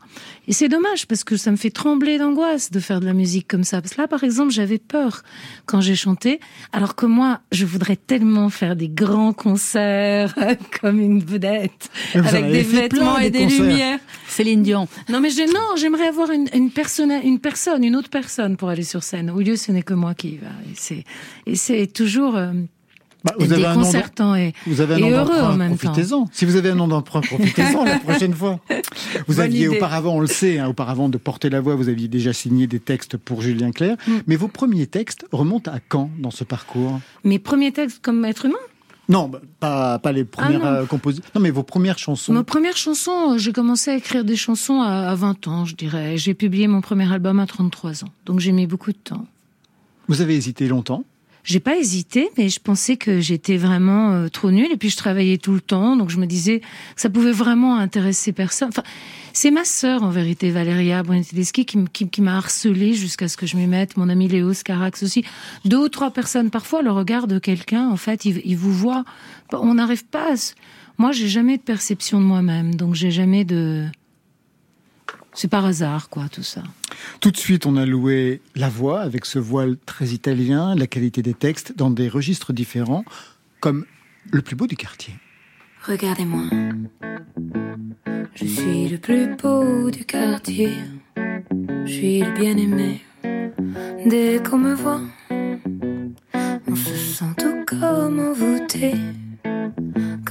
Et 0.49 0.53
c'est 0.53 0.69
dommage 0.69 1.07
parce 1.07 1.25
que 1.25 1.37
ça 1.37 1.51
me 1.51 1.57
fait 1.57 1.71
trembler 1.71 2.19
d'angoisse 2.19 2.71
de 2.71 2.81
faire 2.81 3.01
de 3.01 3.07
la 3.07 3.13
musique 3.13 3.49
comme 3.49 3.65
ça. 3.65 3.81
Parce 3.81 3.95
que 3.95 4.01
là, 4.01 4.09
par 4.09 4.25
exemple, 4.25 4.53
j'avais 4.53 4.79
peur 4.79 5.23
quand 5.67 5.81
j'ai 5.81 5.95
chanté, 5.95 6.41
alors 6.73 6.95
que 6.95 7.07
moi, 7.07 7.41
je 7.53 7.65
voudrais 7.65 7.97
tellement 7.97 8.49
faire 8.51 8.77
des 8.77 8.89
grands 8.89 9.33
concerts 9.33 10.35
comme 10.81 11.01
une 11.01 11.23
vedette, 11.25 11.91
avec 12.15 12.51
des 12.51 12.63
vêtements 12.63 13.19
et 13.19 13.31
des 13.31 13.47
lumières. 13.47 13.99
Céline 14.29 14.63
Dion. 14.63 14.89
Non, 15.09 15.21
mais 15.21 15.31
j'ai- 15.31 15.47
non, 15.47 15.77
j'aimerais 15.77 16.09
avoir 16.09 16.31
une, 16.31 16.49
une 16.55 16.71
personne, 16.71 17.13
une 17.25 17.39
personne, 17.39 17.85
une 17.85 17.97
autre 17.97 18.09
personne 18.11 18.57
pour 18.57 18.69
aller 18.71 18.83
sur 18.83 19.03
scène. 19.03 19.31
Au 19.31 19.41
lieu, 19.41 19.57
ce 19.57 19.73
n'est 19.73 19.83
que 19.83 19.95
moi 19.95 20.15
qui 20.15 20.29
y 20.31 20.37
va. 20.39 20.49
Et 20.71 20.75
c'est, 20.75 21.05
et 21.47 21.55
c'est 21.55 21.87
toujours 21.87 22.37
euh, 22.37 22.53
Bah, 23.25 23.35
vous, 23.39 23.53
avez 23.53 23.63
déconcertant 23.63 24.35
et, 24.35 24.55
vous 24.67 24.81
avez 24.81 24.95
un 24.95 24.99
et 24.99 25.01
nom 25.03 25.19
heureux 25.19 25.41
en 25.41 25.55
même 25.57 25.77
temps. 25.77 25.91
profitez-en. 25.93 26.27
Si 26.33 26.45
vous 26.47 26.57
avez 26.57 26.71
un 26.71 26.75
nom 26.75 26.89
d'emprunt, 26.89 27.21
profitez-en 27.21 27.85
la 27.85 27.99
prochaine 27.99 28.33
fois. 28.35 28.59
Vous 29.29 29.35
Bonne 29.37 29.45
aviez 29.45 29.67
idée. 29.67 29.77
auparavant, 29.77 30.17
on 30.17 30.21
le 30.21 30.27
sait, 30.27 30.59
hein, 30.59 30.69
auparavant 30.69 31.09
de 31.09 31.19
porter 31.19 31.51
la 31.51 31.61
voix, 31.61 31.75
vous 31.77 31.89
aviez 31.89 32.09
déjà 32.09 32.33
signé 32.33 32.67
des 32.67 32.81
textes 32.81 33.17
pour 33.17 33.43
Julien 33.43 33.71
Clerc. 33.71 33.97
Mm. 34.07 34.13
Mais 34.27 34.37
vos 34.37 34.49
premiers 34.49 34.87
textes 34.87 35.27
remontent 35.33 35.71
à 35.71 35.79
quand 35.87 36.11
dans 36.19 36.31
ce 36.31 36.45
parcours? 36.45 36.99
Mes 37.25 37.39
premiers 37.39 37.73
textes 37.73 38.01
comme 38.03 38.25
être 38.25 38.47
humain? 38.47 38.57
Non, 39.09 39.29
bah, 39.29 39.41
pas, 39.61 39.99
pas 39.99 40.13
les 40.13 40.25
premières 40.25 40.61
Ah 40.65 40.71
non. 40.71 40.77
euh, 40.83 40.87
compositions. 40.87 41.25
Non, 41.35 41.41
mais 41.41 41.51
vos 41.51 41.63
premières 41.65 41.99
chansons. 41.99 42.33
Ma 42.33 42.45
première 42.45 42.77
chanson, 42.77 43.33
euh, 43.33 43.39
j'ai 43.39 43.53
commencé 43.53 43.91
à 43.91 43.97
écrire 43.97 44.25
des 44.25 44.37
chansons 44.37 44.81
à, 44.81 45.11
à 45.11 45.15
20 45.15 45.49
ans, 45.49 45.65
je 45.65 45.75
dirais. 45.75 46.17
J'ai 46.17 46.35
publié 46.35 46.69
mon 46.69 46.81
premier 46.81 47.11
album 47.13 47.41
à 47.41 47.47
33 47.47 48.05
ans. 48.05 48.09
Donc 48.27 48.39
j'ai 48.41 48.53
mis 48.53 48.67
beaucoup 48.67 48.93
de 48.93 48.97
temps. 48.99 49.27
Vous 50.09 50.21
avez 50.21 50.37
hésité 50.37 50.69
longtemps? 50.69 51.05
J'ai 51.45 51.59
pas 51.59 51.77
hésité, 51.77 52.31
mais 52.39 52.49
je 52.49 52.61
pensais 52.61 52.97
que 52.97 53.19
j'étais 53.21 53.57
vraiment 53.57 54.13
euh, 54.13 54.29
trop 54.29 54.53
nulle. 54.53 54.71
Et 54.71 54.77
puis 54.77 54.91
je 54.91 54.97
travaillais 54.97 55.39
tout 55.39 55.53
le 55.53 55.61
temps, 55.61 55.97
donc 55.97 56.09
je 56.09 56.19
me 56.19 56.27
disais 56.27 56.61
que 56.61 56.67
ça 57.01 57.11
pouvait 57.11 57.33
vraiment 57.33 57.77
intéresser 57.79 58.31
personne. 58.33 58.69
Enfin, 58.69 58.85
c'est 59.33 59.51
ma 59.51 59.65
sœur 59.65 60.03
en 60.03 60.11
vérité, 60.11 60.51
Valéria 60.51 61.03
Brunetedeschi, 61.03 61.65
qui, 61.65 61.85
qui, 61.93 62.09
qui 62.09 62.21
m'a 62.23 62.37
harcelée 62.37 62.95
jusqu'à 62.95 63.29
ce 63.29 63.37
que 63.37 63.47
je 63.47 63.57
m'y 63.57 63.67
mette. 63.67 63.97
Mon 63.97 64.09
ami 64.09 64.29
Léo 64.29 64.53
Scarax 64.53 65.03
aussi. 65.03 65.25
Deux 65.65 65.79
ou 65.79 65.89
trois 65.89 66.11
personnes 66.11 66.51
parfois, 66.51 66.83
le 66.83 66.91
regard 66.91 67.27
de 67.27 67.39
quelqu'un, 67.39 67.89
en 67.89 67.97
fait, 67.97 68.25
il, 68.25 68.41
il 68.45 68.57
vous 68.57 68.73
voit. 68.73 69.05
On 69.53 69.75
n'arrive 69.75 70.05
pas. 70.05 70.33
À... 70.33 70.37
se- 70.37 70.55
Moi, 70.99 71.13
j'ai 71.13 71.29
jamais 71.29 71.57
de 71.57 71.63
perception 71.63 72.21
de 72.21 72.25
moi-même, 72.27 72.75
donc 72.75 72.95
j'ai 72.95 73.11
jamais 73.11 73.45
de. 73.45 73.87
C'est 75.35 75.49
par 75.49 75.65
hasard, 75.65 76.11
quoi, 76.11 76.29
tout 76.31 76.43
ça. 76.43 76.63
Tout 77.21 77.31
de 77.31 77.39
suite, 77.39 77.65
on 77.65 77.77
a 77.77 77.87
loué 77.87 78.43
la 78.55 78.69
voix 78.69 79.01
avec 79.01 79.25
ce 79.25 79.39
voile 79.39 79.79
très 79.87 80.09
italien, 80.09 80.75
la 80.75 80.87
qualité 80.87 81.23
des 81.23 81.33
textes 81.33 81.73
dans 81.75 81.91
des 81.91 82.09
registres 82.11 82.53
différents, 82.53 83.05
comme 83.61 83.87
le 84.31 84.43
plus 84.43 84.57
beau 84.57 84.67
du 84.67 84.77
quartier. 84.77 85.15
Regardez-moi. 85.87 86.43
Je 88.35 88.47
suis 88.47 88.89
le 88.89 88.99
plus 88.99 89.27
beau 89.37 89.91
du 89.91 90.05
quartier. 90.05 90.71
Je 91.85 91.93
suis 91.93 92.21
le 92.21 92.31
bien-aimé. 92.33 93.03
Dès 94.07 94.41
qu'on 94.43 94.59
me 94.59 94.75
voit, 94.75 95.01
on 95.31 96.75
se 96.75 96.95
sent 96.95 97.35
tout 97.39 97.65
comme 97.67 98.19
envoûté, 98.21 98.95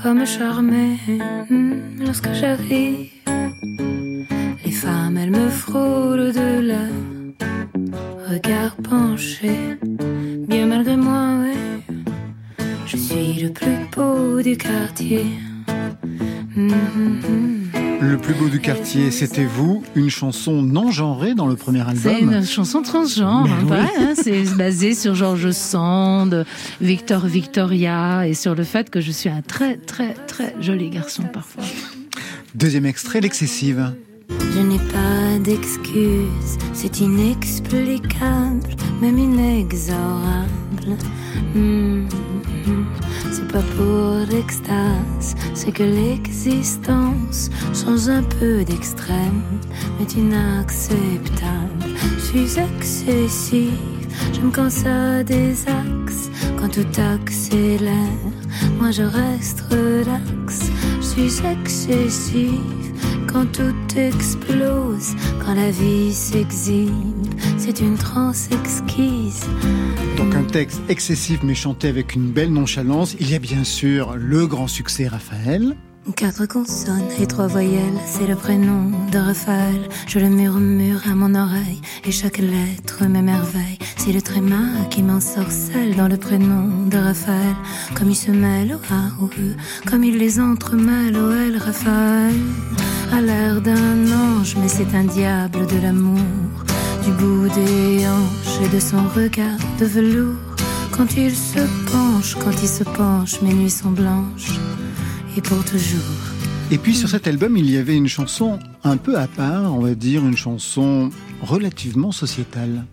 comme 0.02 0.26
charmé. 0.26 0.98
Hmm, 1.50 2.04
Lorsque 2.04 2.34
j'arrive, 2.34 3.10
les 4.66 4.72
femmes, 4.72 5.18
elles 5.18 5.32
me 5.32 5.50
frôlent 5.50 6.34
de 6.34 6.60
leur 6.72 8.30
regard 8.30 8.76
penché. 8.78 9.78
Bien 10.48 10.66
malgré 10.66 10.98
moi, 10.98 11.40
ouais. 11.42 11.96
Je 12.88 12.98
suis 12.98 13.34
le 13.42 13.50
plus 13.50 13.78
beau 13.96 14.42
du 14.42 14.58
quartier. 14.58 15.26
Mhm. 16.56 17.70
Le 18.02 18.18
plus 18.18 18.34
beau 18.34 18.50
du 18.50 18.60
quartier, 18.60 19.12
c'était 19.12 19.46
vous, 19.46 19.84
une 19.96 20.10
chanson 20.10 20.62
non 20.64 20.90
genrée 20.92 21.36
dans 21.36 21.46
le 21.46 21.56
premier 21.56 21.84
C'est 21.96 22.16
album. 22.16 22.34
une 22.34 22.44
chanson 22.46 22.82
transgenre, 22.82 23.44
Ben 23.44 23.52
hein, 23.52 23.58
oui. 23.62 23.68
pareil, 23.70 23.90
hein, 24.00 24.14
c'est 24.16 24.44
basé 24.58 24.96
sur 24.96 25.14
George 25.14 25.52
Sand, 25.52 26.46
Victor 26.82 27.26
Victoria 27.28 28.28
et 28.28 28.34
sur 28.34 28.56
le 28.56 28.64
fait 28.64 28.90
que 28.90 29.02
je 29.02 29.12
suis 29.12 29.30
un 29.30 29.42
très 29.42 29.78
très 29.78 30.14
très 30.28 30.56
joli 30.60 30.90
garçon 30.90 31.24
parfois. 31.32 31.64
Deuxième 32.56 32.88
extrait, 32.88 33.22
l'excessive. 33.22 33.94
Je 34.56 34.60
n'ai 34.62 34.80
pas 34.80 35.38
d'excuses, 35.44 36.58
c'est 36.74 37.00
inexplicable, 37.02 38.68
même 39.02 39.18
inexorable. 39.20 40.98
Hmm, 41.54 42.06
hmm. 42.06 42.84
Pas 43.52 43.62
pour 43.76 44.16
l'extase, 44.32 45.36
c'est 45.54 45.74
que 45.74 45.84
l'existence, 45.84 47.50
sans 47.74 48.10
un 48.10 48.24
peu 48.24 48.64
d'extrême, 48.64 49.44
est 50.02 50.16
inacceptable. 50.16 51.84
Je 52.16 52.22
suis 52.22 52.60
excessive, 52.60 54.08
j'aime 54.32 54.52
quand 54.54 54.70
ça 54.70 55.24
désaxe, 55.24 56.30
quand 56.58 56.70
tout 56.70 57.02
accélère. 57.02 57.94
moi 58.80 58.92
je 58.92 59.04
reste 59.04 59.62
relax. 59.70 60.72
Je 61.02 61.06
suis 61.06 61.46
excessive 61.46 62.94
quand 63.28 63.52
tout 63.52 63.98
explose, 63.98 65.16
quand 65.44 65.56
la 65.56 65.72
vie 65.72 66.14
s'exhibe. 66.14 67.28
C'est 67.64 67.80
une 67.80 67.96
transe 67.96 68.50
exquise. 68.52 69.42
Donc 70.18 70.34
un 70.34 70.42
texte 70.42 70.82
excessif 70.90 71.42
mais 71.44 71.54
chanté 71.54 71.90
avec 71.90 72.16
une 72.16 72.32
belle 72.32 72.52
nonchalance. 72.52 73.16
Il 73.20 73.30
y 73.30 73.36
a 73.36 73.40
bien 73.40 73.64
sûr 73.64 74.16
le 74.18 74.48
grand 74.48 74.68
succès 74.68 75.08
Raphaël. 75.08 75.76
Quatre 76.16 76.48
consonnes 76.48 77.12
et 77.20 77.28
trois 77.28 77.46
voyelles, 77.46 78.00
c'est 78.08 78.26
le 78.26 78.36
prénom 78.36 78.90
de 79.12 79.20
Raphaël. 79.20 79.88
Je 80.08 80.18
le 80.18 80.30
murmure 80.30 81.02
à 81.08 81.14
mon 81.14 81.36
oreille 81.36 81.80
et 82.04 82.12
chaque 82.12 82.40
lettre 82.40 83.06
m'émerveille. 83.06 83.78
C'est 83.96 84.12
le 84.12 84.24
tréma 84.24 84.64
qui 84.90 85.04
m'ensorcelle 85.04 85.96
dans 85.96 86.08
le 86.08 86.18
prénom 86.18 86.88
de 86.88 86.98
Raphaël. 86.98 87.56
Comme 87.94 88.10
il 88.10 88.16
se 88.16 88.32
mêle 88.32 88.74
au 88.74 88.94
A, 88.94 89.24
au 89.24 89.28
E, 89.28 89.56
comme 89.88 90.04
il 90.04 90.18
les 90.18 90.40
entremêle 90.40 91.16
au 91.16 91.30
L, 91.30 91.58
Raphaël. 91.58 92.34
A 93.14 93.22
l'air 93.22 93.62
d'un 93.62 94.12
ange, 94.12 94.56
mais 94.60 94.68
c'est 94.68 94.96
un 94.96 95.04
diable 95.04 95.68
de 95.68 95.80
l'amour. 95.80 96.71
Du 97.04 97.12
bout 97.14 97.50
des 97.50 98.08
hanches 98.08 98.62
et 98.64 98.70
de 98.76 98.80
son 98.80 99.04
regard 99.16 99.58
de 99.80 99.86
velours. 99.86 100.36
Quand 100.92 101.16
il 101.18 101.36
se 101.36 101.60
penche, 101.92 102.36
quand 102.36 102.52
il 102.62 102.68
se 102.68 102.84
penche, 102.84 103.42
mes 103.42 103.54
nuits 103.54 103.70
sont 103.70 103.92
blanches 103.92 104.60
et 105.36 105.42
pour 105.42 105.64
toujours. 105.66 106.18
Et 106.70 106.78
puis 106.78 106.96
sur 106.96 107.10
cet 107.10 107.28
album, 107.28 107.58
il 107.58 107.70
y 107.70 107.78
avait 107.78 107.96
une 107.96 108.08
chanson 108.08 108.60
un 108.84 108.98
peu 108.98 109.18
à 109.18 109.28
part, 109.28 109.74
on 109.74 109.80
va 109.80 109.96
dire 109.96 110.26
une 110.26 110.38
chanson 110.38 111.10
relativement 111.42 112.12
sociétale. 112.12 112.86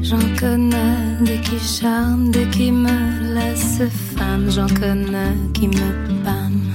J'en 0.00 0.18
connais 0.38 1.18
des 1.24 1.40
qui 1.40 1.58
charment, 1.58 2.30
des 2.30 2.48
qui 2.50 2.70
me 2.72 3.34
laissent 3.34 3.82
femme, 4.16 4.50
j'en 4.50 4.68
connais 4.68 5.34
qui 5.52 5.68
me 5.68 6.24
pâment. 6.24 6.65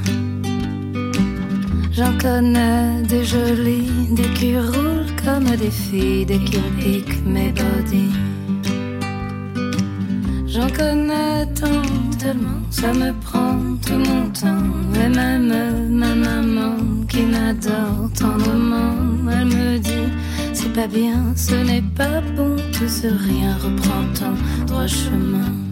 J'en 2.02 2.18
connais 2.18 3.04
des 3.04 3.24
jolies, 3.24 4.08
des 4.10 4.30
qui 4.34 4.58
roulent 4.58 5.16
comme 5.24 5.56
des 5.56 5.70
filles, 5.70 6.26
des 6.26 6.40
qui 6.40 6.58
piquent 6.80 7.24
mes 7.28 7.52
bodies. 7.52 8.16
J'en 10.48 10.68
connais 10.72 11.46
tant, 11.54 11.84
tellement, 12.18 12.64
ça 12.72 12.92
me 12.92 13.12
prend 13.22 13.56
tout 13.86 14.00
mon 14.00 14.28
temps. 14.32 14.72
Et 14.96 15.10
même 15.10 15.54
ma 15.92 16.16
maman 16.16 16.76
qui 17.08 17.22
m'adore 17.22 18.10
tendrement, 18.18 18.96
elle 19.32 19.46
me 19.46 19.78
dit 19.78 20.10
c'est 20.54 20.74
pas 20.74 20.88
bien, 20.88 21.22
ce 21.36 21.54
n'est 21.54 21.84
pas 21.96 22.22
bon, 22.36 22.56
tout 22.74 22.90
ce 22.90 23.10
rien 23.30 23.56
reprend 23.64 24.06
ton 24.16 24.66
droit 24.66 24.88
chemin. 24.88 25.71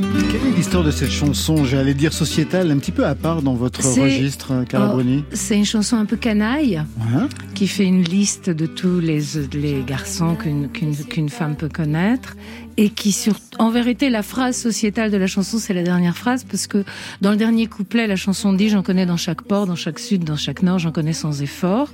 Quelle 0.00 0.46
est 0.48 0.56
l'histoire 0.56 0.82
de 0.82 0.90
cette 0.90 1.10
chanson, 1.10 1.64
j'allais 1.64 1.94
dire 1.94 2.12
sociétale, 2.12 2.70
un 2.72 2.78
petit 2.78 2.90
peu 2.90 3.06
à 3.06 3.14
part 3.14 3.42
dans 3.42 3.54
votre 3.54 3.80
registre, 4.00 4.64
Carla 4.68 4.88
Oh, 4.90 4.94
Bruni 4.94 5.24
C'est 5.32 5.56
une 5.56 5.64
chanson 5.64 5.96
un 5.96 6.04
peu 6.04 6.16
canaille 6.16 6.82
Ouais. 6.98 7.22
qui 7.54 7.68
fait 7.68 7.84
une 7.84 8.02
liste 8.02 8.50
de 8.50 8.66
tous 8.66 8.98
les, 8.98 9.20
les 9.52 9.82
garçons 9.86 10.36
qu'une 10.36 11.28
femme 11.28 11.54
peut 11.54 11.68
connaître 11.68 12.36
et 12.76 12.90
qui 12.90 13.12
sur 13.12 13.34
en 13.58 13.70
vérité 13.70 14.10
la 14.10 14.22
phrase 14.22 14.56
sociétale 14.56 15.10
de 15.10 15.16
la 15.16 15.26
chanson 15.28 15.58
c'est 15.58 15.74
la 15.74 15.82
dernière 15.84 16.16
phrase 16.16 16.44
parce 16.44 16.66
que 16.66 16.84
dans 17.20 17.30
le 17.30 17.36
dernier 17.36 17.66
couplet 17.66 18.06
la 18.06 18.16
chanson 18.16 18.52
dit 18.52 18.68
j'en 18.68 18.82
connais 18.82 19.06
dans 19.06 19.16
chaque 19.16 19.42
port 19.42 19.66
dans 19.66 19.76
chaque 19.76 19.98
sud 20.00 20.24
dans 20.24 20.36
chaque 20.36 20.62
nord 20.62 20.78
j'en 20.80 20.90
connais 20.90 21.12
sans 21.12 21.40
effort 21.42 21.88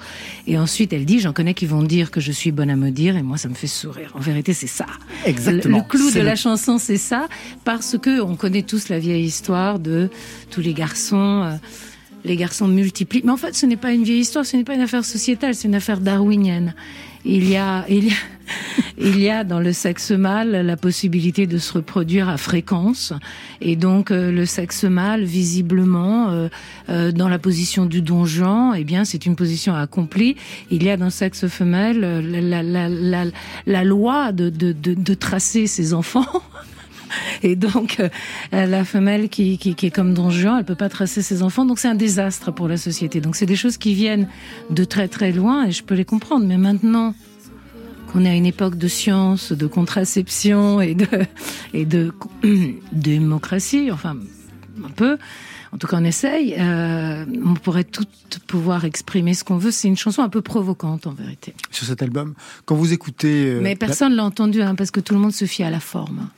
et 0.47 0.59
ensuite 0.59 0.93
elle 0.93 1.05
dit 1.05 1.21
j'en 1.21 1.33
connais 1.35 1.53
qui 1.55 1.67
vont 1.67 1.83
dire 1.83 2.11
que 2.11 2.21
je 2.21 2.33
suis 2.33 2.51
bonne 2.51 2.71
à 2.71 2.77
me 2.77 2.91
dire 2.91 3.17
et 3.17 3.23
moi 3.23 3.37
ça 3.37 3.49
me 3.49 3.55
fait 3.55 3.67
sourire 3.67 4.11
en 4.15 4.21
vérité 4.21 4.55
c'est 4.55 4.67
ça 4.67 4.87
Exactement. 5.27 5.77
le, 5.79 5.83
le 5.83 5.89
clou 5.89 6.11
de 6.11 6.21
la 6.21 6.35
chanson, 6.37 6.79
c'est 6.79 6.97
ça, 6.97 7.29
parce 7.65 7.99
que 7.99 8.21
on 8.23 8.37
connaît 8.37 8.63
tous 8.63 8.89
la 8.89 8.99
vieille 8.99 9.25
histoire 9.25 9.79
de 9.79 10.09
tous 10.51 10.61
les 10.63 10.73
garçons. 10.73 11.43
euh, 11.45 11.57
les 12.25 12.37
garçons 12.37 12.69
multiplient. 12.69 13.23
Mais 13.25 13.33
en 13.33 13.37
fait, 13.37 13.55
ce 13.55 13.67
n'est 13.67 13.77
pas 13.77 13.93
une 13.93 14.05
vieille 14.05 14.21
histoire, 14.21 14.45
ce 14.45 14.57
n'est 14.57 14.65
pas 14.65 14.75
une 14.75 14.81
affaire 14.81 15.05
sociétale, 15.05 15.55
c'est 15.55 15.69
une 15.69 15.75
affaire 15.75 16.01
darwinienne. 16.01 16.75
Il 17.25 17.49
y 17.49 17.57
a, 17.57 17.85
il 17.89 18.07
y 18.07 18.11
a, 18.11 18.15
il 18.99 19.21
y 19.21 19.29
a 19.29 19.45
dans 19.45 19.61
le 19.61 19.73
sexe 19.73 20.11
mâle 20.11 20.53
la 20.53 20.77
possibilité 20.77 21.47
de 21.47 21.59
se 21.59 21.75
reproduire 21.75 22.29
à 22.29 22.39
fréquence, 22.39 23.13
et 23.61 23.77
donc 23.77 24.11
euh, 24.11 24.33
le 24.33 24.47
sexe 24.47 24.85
mâle, 24.85 25.25
visiblement, 25.25 26.31
euh, 26.31 26.49
euh, 26.89 27.13
dans 27.13 27.29
la 27.29 27.39
position 27.39 27.85
du 27.85 28.01
donjon, 28.01 28.73
eh 28.75 28.85
bien, 28.85 29.05
c'est 29.05 29.27
une 29.27 29.37
position 29.37 29.75
accomplie. 29.75 30.37
Il 30.71 30.83
y 30.83 30.91
a 30.91 30.97
dans 30.97 31.07
le 31.07 31.11
sexe 31.11 31.47
femelle 31.49 32.05
euh, 32.05 32.23
la, 32.23 32.63
la, 32.63 32.63
la, 32.63 32.89
la, 32.89 33.25
la 33.67 33.85
loi 33.85 34.33
de, 34.33 34.49
de, 34.49 34.73
de, 34.73 34.95
de 34.95 35.15
tracer 35.15 35.67
ses 35.67 35.93
enfants. 35.93 36.27
Et 37.43 37.57
donc, 37.57 37.99
euh, 38.01 38.09
la 38.53 38.85
femelle 38.85 39.29
qui, 39.29 39.59
qui, 39.59 39.75
qui 39.75 39.87
est 39.87 39.91
comme 39.91 40.15
Don 40.15 40.31
Juan, 40.31 40.57
elle 40.59 40.65
peut 40.65 40.75
pas 40.75 40.89
tracer 40.89 41.23
ses 41.23 41.43
enfants, 41.43 41.65
donc 41.65 41.79
c'est 41.79 41.89
un 41.89 41.95
désastre 41.95 42.51
pour 42.53 42.69
la 42.69 42.77
société. 42.77 43.21
Donc 43.21 43.37
c'est 43.37 43.47
des 43.47 43.57
choses 43.57 43.77
qui 43.77 43.95
viennent 43.95 44.29
de 44.71 44.85
très 44.85 45.09
très 45.09 45.33
loin 45.33 45.67
et 45.67 45.73
je 45.73 45.83
peux 45.83 45.95
les 45.95 46.05
comprendre. 46.05 46.47
Mais 46.47 46.59
maintenant 46.59 47.15
qu'on 48.13 48.25
est 48.25 48.31
à 48.31 48.35
une 48.35 48.47
époque 48.47 48.77
de 48.77 48.89
science, 48.89 49.53
de 49.53 49.67
contraception 49.67 50.81
et 50.81 50.95
de 50.95 51.07
et 51.75 51.85
de 51.85 52.13
démocratie, 52.93 53.91
enfin 53.93 54.17
un 54.85 54.91
peu, 54.91 55.19
en 55.73 55.79
tout 55.79 55.87
cas 55.87 55.99
on 56.01 56.05
essaye, 56.05 56.55
euh, 56.59 57.25
on 57.45 57.55
pourrait 57.55 57.85
tout 57.85 58.05
pouvoir 58.47 58.85
exprimer 58.85 59.35
ce 59.35 59.45
qu'on 59.45 59.59
veut. 59.59 59.71
C'est 59.71 59.89
une 59.89 59.97
chanson 59.97 60.23
un 60.23 60.29
peu 60.29 60.41
provocante 60.43 61.07
en 61.07 61.13
vérité. 61.13 61.55
Sur 61.71 61.87
cet 61.87 62.03
album, 62.03 62.35
quand 62.65 62.75
vous 62.75 62.93
écoutez, 62.93 63.47
euh, 63.47 63.61
Mais 63.63 63.71
la- 63.71 63.77
personne 63.77 64.15
l'a 64.15 64.25
entendu 64.25 64.63
hein, 64.63 64.75
parce 64.75 64.91
que 64.91 65.01
tout 65.01 65.15
le 65.15 65.21
monde 65.21 65.33
se 65.33 65.45
fie 65.45 65.63
à 65.63 65.71
la 65.71 65.81
forme. 65.81 66.29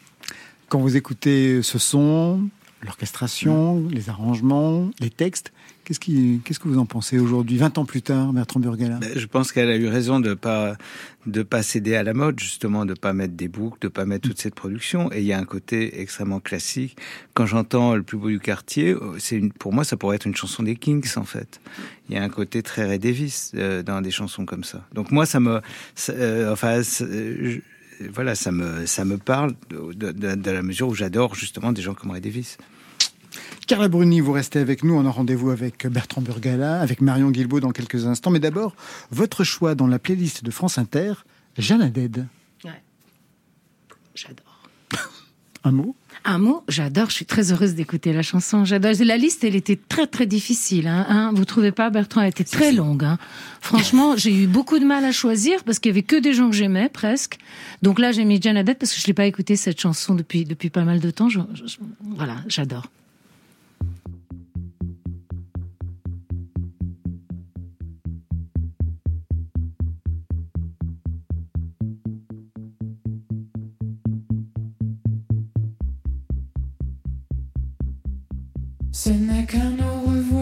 Quand 0.72 0.80
vous 0.80 0.96
écoutez 0.96 1.60
ce 1.62 1.78
son, 1.78 2.48
l'orchestration, 2.82 3.86
les 3.90 4.08
arrangements, 4.08 4.90
les 5.00 5.10
textes, 5.10 5.52
qu'est-ce 5.84 6.00
qui, 6.00 6.40
qu'est-ce 6.46 6.58
que 6.58 6.66
vous 6.66 6.78
en 6.78 6.86
pensez 6.86 7.18
aujourd'hui, 7.18 7.58
20 7.58 7.76
ans 7.76 7.84
plus 7.84 8.00
tard, 8.00 8.32
Bertrand 8.32 8.58
Burgala? 8.58 8.96
Ben, 8.98 9.10
Je 9.14 9.26
pense 9.26 9.52
qu'elle 9.52 9.68
a 9.68 9.76
eu 9.76 9.86
raison 9.88 10.18
de 10.18 10.32
pas 10.32 10.76
de 11.26 11.42
pas 11.42 11.62
céder 11.62 11.94
à 11.94 12.02
la 12.02 12.14
mode 12.14 12.40
justement, 12.40 12.86
de 12.86 12.94
pas 12.94 13.12
mettre 13.12 13.34
des 13.34 13.48
boucles, 13.48 13.76
de 13.82 13.88
pas 13.88 14.06
mettre 14.06 14.26
toute 14.30 14.40
cette 14.40 14.54
production. 14.54 15.12
Et 15.12 15.20
il 15.20 15.26
y 15.26 15.34
a 15.34 15.38
un 15.38 15.44
côté 15.44 16.00
extrêmement 16.00 16.40
classique. 16.40 16.96
Quand 17.34 17.44
j'entends 17.44 17.94
le 17.94 18.02
plus 18.02 18.16
beau 18.16 18.28
du 18.30 18.40
quartier, 18.40 18.92
euh, 18.92 19.16
c'est 19.18 19.36
une, 19.36 19.52
pour 19.52 19.74
moi 19.74 19.84
ça 19.84 19.98
pourrait 19.98 20.16
être 20.16 20.26
une 20.26 20.34
chanson 20.34 20.62
des 20.62 20.74
Kings 20.76 21.06
en 21.16 21.24
fait. 21.24 21.60
Il 22.08 22.14
y 22.14 22.18
a 22.18 22.22
un 22.22 22.30
côté 22.30 22.62
très 22.62 22.86
Ray 22.86 22.98
Davis 22.98 23.52
euh, 23.56 23.82
dans 23.82 24.00
des 24.00 24.10
chansons 24.10 24.46
comme 24.46 24.64
ça. 24.64 24.86
Donc 24.94 25.10
moi 25.12 25.26
ça 25.26 25.38
me, 25.38 25.60
ça, 25.94 26.14
euh, 26.14 26.50
enfin. 26.50 26.82
c'est- 26.82 27.04
je- 27.06 27.60
voilà, 28.08 28.34
ça 28.34 28.52
me, 28.52 28.86
ça 28.86 29.04
me 29.04 29.18
parle 29.18 29.54
de, 29.70 29.92
de, 29.92 30.12
de- 30.12 30.34
de 30.34 30.50
la 30.50 30.62
mesure 30.62 30.88
où 30.88 30.94
j'adore 30.94 31.34
justement 31.34 31.72
des 31.72 31.82
gens 31.82 31.94
comme 31.94 32.10
Ray 32.10 32.20
Davis. 32.20 32.58
Carla 33.66 33.88
Bruni, 33.88 34.20
vous 34.20 34.32
restez 34.32 34.58
avec 34.58 34.84
nous. 34.84 34.94
On 34.94 35.06
a 35.06 35.10
rendez-vous 35.10 35.50
avec 35.50 35.86
Bertrand 35.86 36.20
Burgala, 36.20 36.80
avec 36.80 37.00
Marion 37.00 37.30
Guilbault 37.30 37.60
dans 37.60 37.70
quelques 37.70 38.06
instants. 38.06 38.30
Mais 38.30 38.40
d'abord, 38.40 38.74
votre 39.10 39.44
choix 39.44 39.74
dans 39.74 39.86
la 39.86 39.98
playlist 39.98 40.44
de 40.44 40.50
France 40.50 40.78
Inter, 40.78 41.14
Jeanne 41.56 41.82
Haddad. 41.82 42.26
J'adore. 44.14 44.68
Un 45.64 45.72
mot? 45.72 45.96
Un 46.24 46.38
mot, 46.38 46.62
j'adore, 46.68 47.08
je 47.10 47.14
suis 47.14 47.24
très 47.24 47.50
heureuse 47.52 47.74
d'écouter 47.74 48.12
la 48.12 48.22
chanson. 48.22 48.64
J'adore. 48.64 48.92
La 49.00 49.16
liste, 49.16 49.42
elle 49.42 49.56
était 49.56 49.76
très 49.88 50.06
très 50.06 50.24
difficile. 50.26 50.86
Hein, 50.86 51.04
hein. 51.08 51.32
Vous 51.34 51.44
trouvez 51.44 51.72
pas, 51.72 51.90
Bertrand? 51.90 52.20
Elle 52.22 52.28
était 52.28 52.44
très 52.44 52.70
longue. 52.72 53.02
Hein. 53.04 53.18
Franchement, 53.60 54.16
j'ai 54.16 54.32
eu 54.32 54.46
beaucoup 54.46 54.78
de 54.78 54.84
mal 54.84 55.04
à 55.04 55.10
choisir 55.10 55.64
parce 55.64 55.78
qu'il 55.80 55.90
y 55.90 55.94
avait 55.94 56.02
que 56.04 56.16
des 56.16 56.32
gens 56.32 56.48
que 56.48 56.54
j'aimais 56.56 56.88
presque. 56.88 57.38
Donc 57.82 57.98
là, 57.98 58.12
j'ai 58.12 58.24
mis 58.24 58.36
Haddad 58.46 58.78
parce 58.78 58.94
que 58.94 59.00
je 59.00 59.06
l'ai 59.08 59.14
pas 59.14 59.26
écouté 59.26 59.56
cette 59.56 59.80
chanson 59.80 60.14
depuis 60.14 60.44
depuis 60.44 60.70
pas 60.70 60.84
mal 60.84 61.00
de 61.00 61.10
temps. 61.10 61.28
Je- 61.28 61.40
je- 61.54 61.76
voilà, 62.00 62.36
j'adore. 62.46 62.86
Ce 79.04 79.10
n'est 79.10 79.44
qu'un 79.46 79.72
au 79.80 80.10
revoir, 80.10 80.41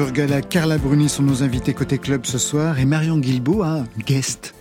Burgala, 0.00 0.40
Carla 0.40 0.78
Bruni 0.78 1.10
sont 1.10 1.22
nos 1.22 1.42
invités 1.42 1.74
côté 1.74 1.98
club 1.98 2.24
ce 2.24 2.38
soir 2.38 2.78
et 2.78 2.86
Marion 2.86 3.18
Guilbault 3.18 3.62
a 3.62 3.84
guest. 4.06 4.54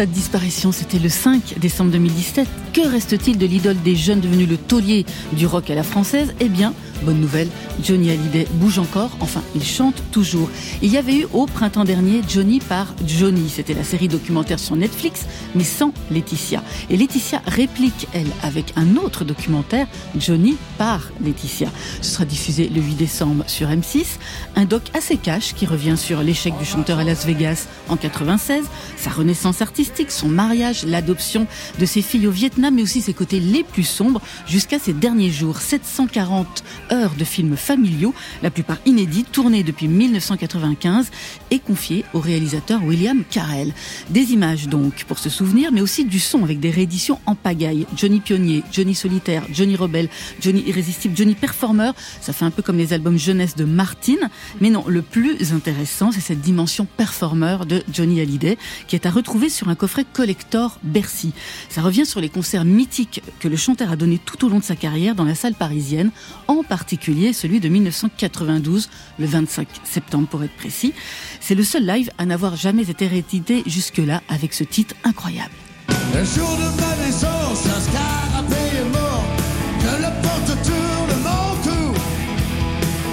Sa 0.00 0.06
disparition, 0.06 0.72
c'était 0.72 0.98
le 0.98 1.10
5 1.10 1.58
décembre 1.58 1.90
2017. 1.90 2.48
Que 2.72 2.88
reste-t-il 2.88 3.36
de 3.36 3.44
l'idole 3.44 3.76
des 3.82 3.96
jeunes 3.96 4.20
devenu 4.20 4.46
le 4.46 4.56
taulier 4.56 5.04
du 5.32 5.44
rock 5.44 5.68
à 5.68 5.74
la 5.74 5.82
française? 5.82 6.32
Eh 6.40 6.48
bien, 6.48 6.72
bonne 7.02 7.20
nouvelle, 7.20 7.48
Johnny 7.84 8.10
Hallyday 8.10 8.46
bouge 8.54 8.78
encore, 8.78 9.10
enfin, 9.20 9.42
il 9.54 9.62
chante 9.62 10.02
toujours. 10.10 10.48
Il 10.80 10.90
y 10.90 10.96
avait 10.96 11.16
eu 11.16 11.26
au 11.34 11.44
printemps 11.44 11.84
dernier 11.84 12.22
Johnny 12.26 12.60
par 12.60 12.94
Johnny. 13.06 13.50
C'était 13.50 13.74
la 13.74 13.84
série 13.84 14.08
documentaire 14.08 14.58
sur 14.58 14.74
Netflix, 14.74 15.26
mais 15.54 15.64
sans 15.64 15.92
Laetitia. 16.10 16.62
Et 16.88 16.96
Laetitia 16.96 17.42
réplique, 17.46 18.08
elle, 18.12 18.30
avec 18.42 18.72
un 18.76 18.96
autre 18.96 19.24
documentaire, 19.24 19.86
Johnny 20.18 20.56
par 20.78 21.10
Laetitia. 21.24 21.68
Ce 22.00 22.10
sera 22.12 22.24
diffusé 22.24 22.68
le 22.68 22.80
8 22.80 22.94
décembre 22.94 23.44
sur 23.46 23.68
M6. 23.68 24.18
Un 24.56 24.64
doc 24.64 24.82
assez 24.94 25.16
cash 25.16 25.54
qui 25.54 25.66
revient 25.66 25.96
sur 25.96 26.22
l'échec 26.22 26.56
du 26.58 26.64
chanteur 26.64 26.98
à 26.98 27.04
Las 27.04 27.26
Vegas 27.26 27.66
en 27.88 27.96
96, 27.96 28.64
sa 28.96 29.10
renaissance 29.10 29.62
artistique, 29.62 30.10
son 30.10 30.28
mariage, 30.28 30.84
l'adoption 30.84 31.46
de 31.78 31.86
ses 31.86 32.02
filles 32.02 32.26
au 32.26 32.30
Vietnam, 32.30 32.74
mais 32.74 32.82
aussi 32.82 33.00
ses 33.00 33.14
côtés 33.14 33.40
les 33.40 33.64
plus 33.64 33.84
sombres 33.84 34.20
jusqu'à 34.46 34.78
ses 34.78 34.92
derniers 34.92 35.30
jours. 35.30 35.58
740 35.58 36.64
heures 36.92 37.14
de 37.18 37.24
films 37.24 37.56
familiaux, 37.56 38.14
la 38.42 38.50
plupart 38.50 38.78
inédits, 38.86 39.24
tournés 39.24 39.62
depuis 39.62 39.88
1995 39.88 41.10
et 41.50 41.58
confiés 41.58 42.04
au 42.14 42.20
réalisateur 42.20 42.82
William 42.84 43.22
Carell. 43.30 43.72
Des 44.10 44.32
images 44.32 44.68
donc 44.68 45.04
pour 45.04 45.18
se 45.18 45.28
mais 45.72 45.80
aussi 45.80 46.04
du 46.04 46.18
son 46.18 46.44
avec 46.44 46.60
des 46.60 46.70
rééditions 46.70 47.18
en 47.26 47.34
pagaille. 47.34 47.86
Johnny 47.96 48.20
Pionnier, 48.20 48.62
Johnny 48.72 48.94
Solitaire, 48.94 49.44
Johnny 49.52 49.76
Rebelle, 49.76 50.08
Johnny 50.40 50.62
Irrésistible, 50.66 51.16
Johnny 51.16 51.34
Performer. 51.34 51.92
Ça 52.20 52.32
fait 52.32 52.44
un 52.44 52.50
peu 52.50 52.62
comme 52.62 52.76
les 52.76 52.92
albums 52.92 53.18
jeunesse 53.18 53.56
de 53.56 53.64
Martine. 53.64 54.28
Mais 54.60 54.70
non, 54.70 54.84
le 54.86 55.02
plus 55.02 55.52
intéressant, 55.52 56.12
c'est 56.12 56.20
cette 56.20 56.40
dimension 56.40 56.86
performer 56.96 57.58
de 57.66 57.82
Johnny 57.92 58.20
Hallyday, 58.20 58.58
qui 58.86 58.96
est 58.96 59.06
à 59.06 59.10
retrouver 59.10 59.48
sur 59.48 59.68
un 59.68 59.74
coffret 59.74 60.04
collector 60.12 60.78
Bercy. 60.82 61.32
Ça 61.68 61.80
revient 61.80 62.06
sur 62.06 62.20
les 62.20 62.28
concerts 62.28 62.64
mythiques 62.64 63.22
que 63.40 63.48
le 63.48 63.56
chanteur 63.56 63.90
a 63.90 63.96
donnés 63.96 64.20
tout 64.22 64.44
au 64.44 64.48
long 64.48 64.58
de 64.58 64.64
sa 64.64 64.76
carrière 64.76 65.14
dans 65.14 65.24
la 65.24 65.34
salle 65.34 65.54
parisienne, 65.54 66.10
en 66.48 66.62
particulier 66.62 67.32
celui 67.32 67.60
de 67.60 67.68
1992, 67.68 68.90
le 69.18 69.26
25 69.26 69.68
septembre 69.84 70.28
pour 70.28 70.42
être 70.42 70.56
précis. 70.56 70.92
C'est 71.40 71.54
le 71.54 71.64
seul 71.64 71.86
live 71.86 72.10
à 72.18 72.26
n'avoir 72.26 72.56
jamais 72.56 72.90
été 72.90 73.06
réédité 73.06 73.62
jusque-là 73.66 74.22
avec 74.28 74.52
ce 74.52 74.64
titre 74.64 74.94
incroyable. 75.04 75.29
Le 75.32 76.24
jour 76.24 76.56
de 76.56 76.68
ma 76.80 77.04
naissance, 77.04 77.64
un 77.66 77.80
scarabée 77.80 78.78
est 78.80 78.90
mort. 78.92 79.24
Que 79.80 80.02
le 80.02 80.10
porte 80.22 80.62
tourne 80.64 81.14
mon 81.22 81.54
cou. 81.62 81.94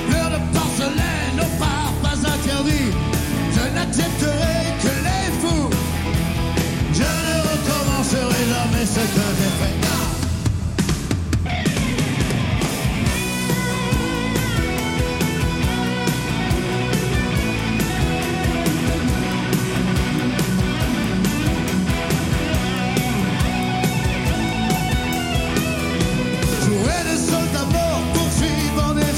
Fleur 0.09 0.29
de 0.31 0.39
porcelaine 0.57 1.39
au 1.39 1.59
part 1.59 1.93
pas 2.01 2.17
interdit. 2.17 2.91
Je 3.55 3.75
n'accepterai 3.75 4.57
que 4.81 4.93
les 5.07 5.27
fous. 5.41 5.69
Je 6.93 7.09
ne 7.27 7.35
recommencerai 7.51 8.41
jamais 8.49 8.85
ce 8.85 8.99
que 8.99 9.25
j'ai 9.37 9.81
fait. 9.81 9.86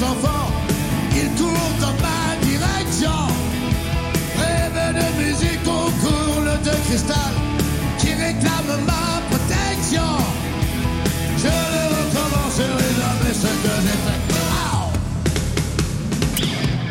Enfants, 0.09 0.51
ils 1.15 1.35
dans 1.81 1.95
ma 2.05 2.35
direction. 2.45 3.19
Rêve 4.37 4.95
de 4.99 5.23
musique 5.23 5.65
au 5.67 5.89
courle 6.01 6.51
de 6.63 6.71
cristal 6.87 7.38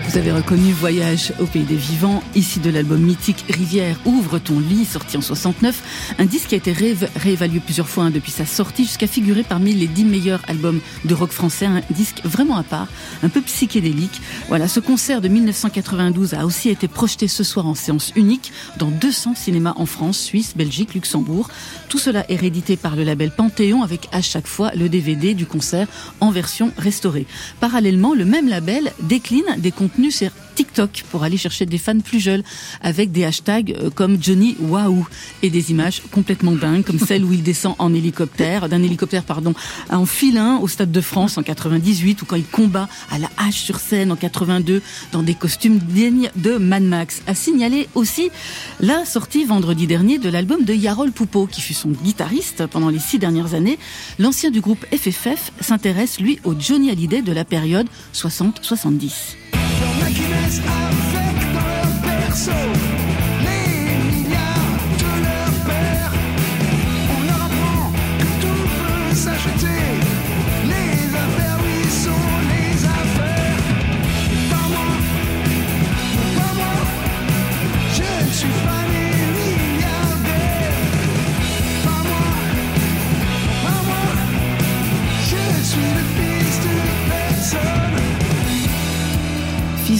Vous 0.08 0.16
avez 0.16 0.32
reconnu 0.32 0.72
Voyage 0.72 1.34
au 1.38 1.44
pays 1.44 1.64
des 1.64 1.76
vivants, 1.76 2.22
ici 2.34 2.60
de 2.60 2.70
l'album 2.70 2.98
mythique 2.98 3.44
Rivière 3.50 4.00
ouvre 4.06 4.38
ton 4.38 4.58
lit, 4.58 4.86
sorti 4.86 5.18
en 5.18 5.20
69, 5.20 6.14
un 6.18 6.24
disque 6.24 6.48
qui 6.48 6.54
a 6.54 6.58
été 6.58 6.72
rééva- 6.72 7.08
réévalué 7.14 7.60
plusieurs 7.60 7.90
fois 7.90 8.04
hein, 8.04 8.10
depuis 8.10 8.30
sa 8.30 8.46
sortie 8.46 8.84
jusqu'à 8.84 9.06
figurer 9.06 9.42
parmi 9.42 9.74
les 9.74 9.86
10 9.86 10.04
meilleurs 10.04 10.40
albums 10.48 10.80
de 11.04 11.14
rock 11.14 11.30
français, 11.30 11.66
un 11.66 11.82
disque 11.90 12.22
vraiment 12.24 12.56
à 12.56 12.62
part, 12.62 12.88
un 13.22 13.28
peu 13.28 13.42
psychédélique. 13.42 14.22
Voilà, 14.48 14.66
ce 14.66 14.80
concert 14.80 15.20
de 15.20 15.28
1992 15.28 16.32
a 16.32 16.46
aussi 16.46 16.70
été 16.70 16.88
projeté 16.88 17.28
ce 17.28 17.44
soir 17.44 17.66
en 17.66 17.74
séance 17.74 18.12
unique 18.16 18.50
dans 18.78 18.90
200 18.90 19.34
cinémas 19.34 19.74
en 19.76 19.84
France, 19.84 20.18
Suisse, 20.18 20.54
Belgique, 20.56 20.94
Luxembourg. 20.94 21.50
Tout 21.90 21.98
cela 21.98 22.24
est 22.30 22.36
réédité 22.36 22.78
par 22.78 22.96
le 22.96 23.04
label 23.04 23.30
Panthéon 23.30 23.82
avec 23.82 24.08
à 24.12 24.22
chaque 24.22 24.46
fois 24.46 24.70
le 24.74 24.88
DVD 24.88 25.34
du 25.34 25.44
concert 25.44 25.86
en 26.20 26.30
version 26.30 26.72
restaurée. 26.78 27.26
Parallèlement, 27.60 28.14
le 28.14 28.24
même 28.24 28.48
label 28.48 28.90
décline 29.02 29.44
des 29.58 29.70
contenus 29.70 29.97
sur 30.10 30.30
TikTok 30.54 31.04
pour 31.10 31.24
aller 31.24 31.36
chercher 31.36 31.66
des 31.66 31.78
fans 31.78 31.98
plus 31.98 32.20
jeunes 32.20 32.42
avec 32.80 33.12
des 33.12 33.24
hashtags 33.24 33.76
euh, 33.78 33.90
comme 33.90 34.22
Johnny 34.22 34.56
Waouh 34.60 35.06
et 35.42 35.50
des 35.50 35.70
images 35.70 36.02
complètement 36.12 36.52
dingues 36.52 36.84
comme 36.84 36.98
celle 36.98 37.24
où 37.24 37.32
il 37.32 37.42
descend 37.42 37.74
en 37.78 37.92
hélicoptère, 37.92 38.68
d'un 38.68 38.82
hélicoptère 38.82 39.24
pardon, 39.24 39.54
en 39.90 40.06
filin 40.06 40.58
au 40.58 40.68
Stade 40.68 40.92
de 40.92 41.00
France 41.00 41.36
en 41.36 41.42
98 41.42 42.22
ou 42.22 42.26
quand 42.26 42.36
il 42.36 42.46
combat 42.46 42.88
à 43.10 43.18
la 43.18 43.28
hache 43.36 43.60
sur 43.60 43.80
scène 43.80 44.12
en 44.12 44.16
82 44.16 44.82
dans 45.12 45.22
des 45.22 45.34
costumes 45.34 45.78
dignes 45.78 46.30
de 46.36 46.56
Mad 46.56 46.82
Max. 46.82 47.22
A 47.26 47.34
signalé 47.34 47.88
aussi 47.94 48.30
la 48.80 49.04
sortie 49.04 49.44
vendredi 49.44 49.86
dernier 49.86 50.18
de 50.18 50.28
l'album 50.28 50.64
de 50.64 50.74
Yarol 50.74 51.10
Poupeau 51.10 51.46
qui 51.46 51.60
fut 51.60 51.74
son 51.74 51.90
guitariste 51.90 52.66
pendant 52.66 52.88
les 52.88 53.00
six 53.00 53.18
dernières 53.18 53.54
années. 53.54 53.78
L'ancien 54.18 54.50
du 54.50 54.60
groupe 54.60 54.86
FFF 54.92 55.52
s'intéresse 55.60 56.20
lui 56.20 56.38
au 56.44 56.54
Johnny 56.58 56.90
Hallyday 56.90 57.22
de 57.22 57.32
la 57.32 57.44
période 57.44 57.88
60-70. 58.14 59.67
Naissent 59.80 60.60
avec 60.60 61.52
dans 61.54 61.66
leur 61.66 62.97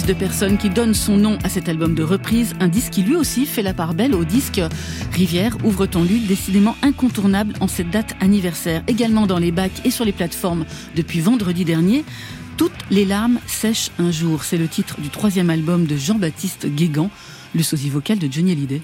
de 0.08 0.14
personne 0.14 0.56
qui 0.56 0.70
donne 0.70 0.94
son 0.94 1.18
nom 1.18 1.36
à 1.44 1.50
cet 1.50 1.68
album 1.68 1.94
de 1.94 2.02
reprise, 2.02 2.54
un 2.60 2.68
disque 2.68 2.92
qui 2.92 3.02
lui 3.02 3.14
aussi 3.14 3.44
fait 3.44 3.60
la 3.60 3.74
part 3.74 3.92
belle 3.92 4.14
au 4.14 4.24
disque 4.24 4.58
Rivière 5.12 5.58
ouvre 5.64 5.84
ton 5.84 6.02
lit, 6.02 6.20
décidément 6.20 6.76
incontournable 6.80 7.52
en 7.60 7.68
cette 7.68 7.90
date 7.90 8.16
anniversaire. 8.18 8.82
Également 8.86 9.26
dans 9.26 9.38
les 9.38 9.52
bacs 9.52 9.84
et 9.84 9.90
sur 9.90 10.06
les 10.06 10.12
plateformes 10.12 10.64
depuis 10.96 11.20
vendredi 11.20 11.66
dernier, 11.66 12.04
Toutes 12.56 12.72
les 12.90 13.04
larmes 13.04 13.38
sèchent 13.46 13.90
un 13.98 14.10
jour. 14.10 14.44
C'est 14.44 14.56
le 14.56 14.66
titre 14.66 15.00
du 15.00 15.10
troisième 15.10 15.50
album 15.50 15.84
de 15.84 15.96
Jean-Baptiste 15.96 16.66
Guégan, 16.66 17.10
le 17.54 17.62
sosie 17.62 17.90
vocal 17.90 18.18
de 18.18 18.32
Johnny 18.32 18.52
Hallyday. 18.52 18.82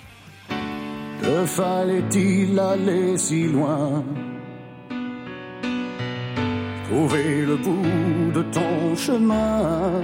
Que 1.23 1.47
fallait-il 1.47 2.59
aller 2.59 3.17
si 3.17 3.49
loin? 3.49 4.05
Trouver 6.89 7.47
le 7.47 7.57
bout 7.57 8.33
de 8.33 8.43
ton 8.53 8.95
chemin? 8.95 10.03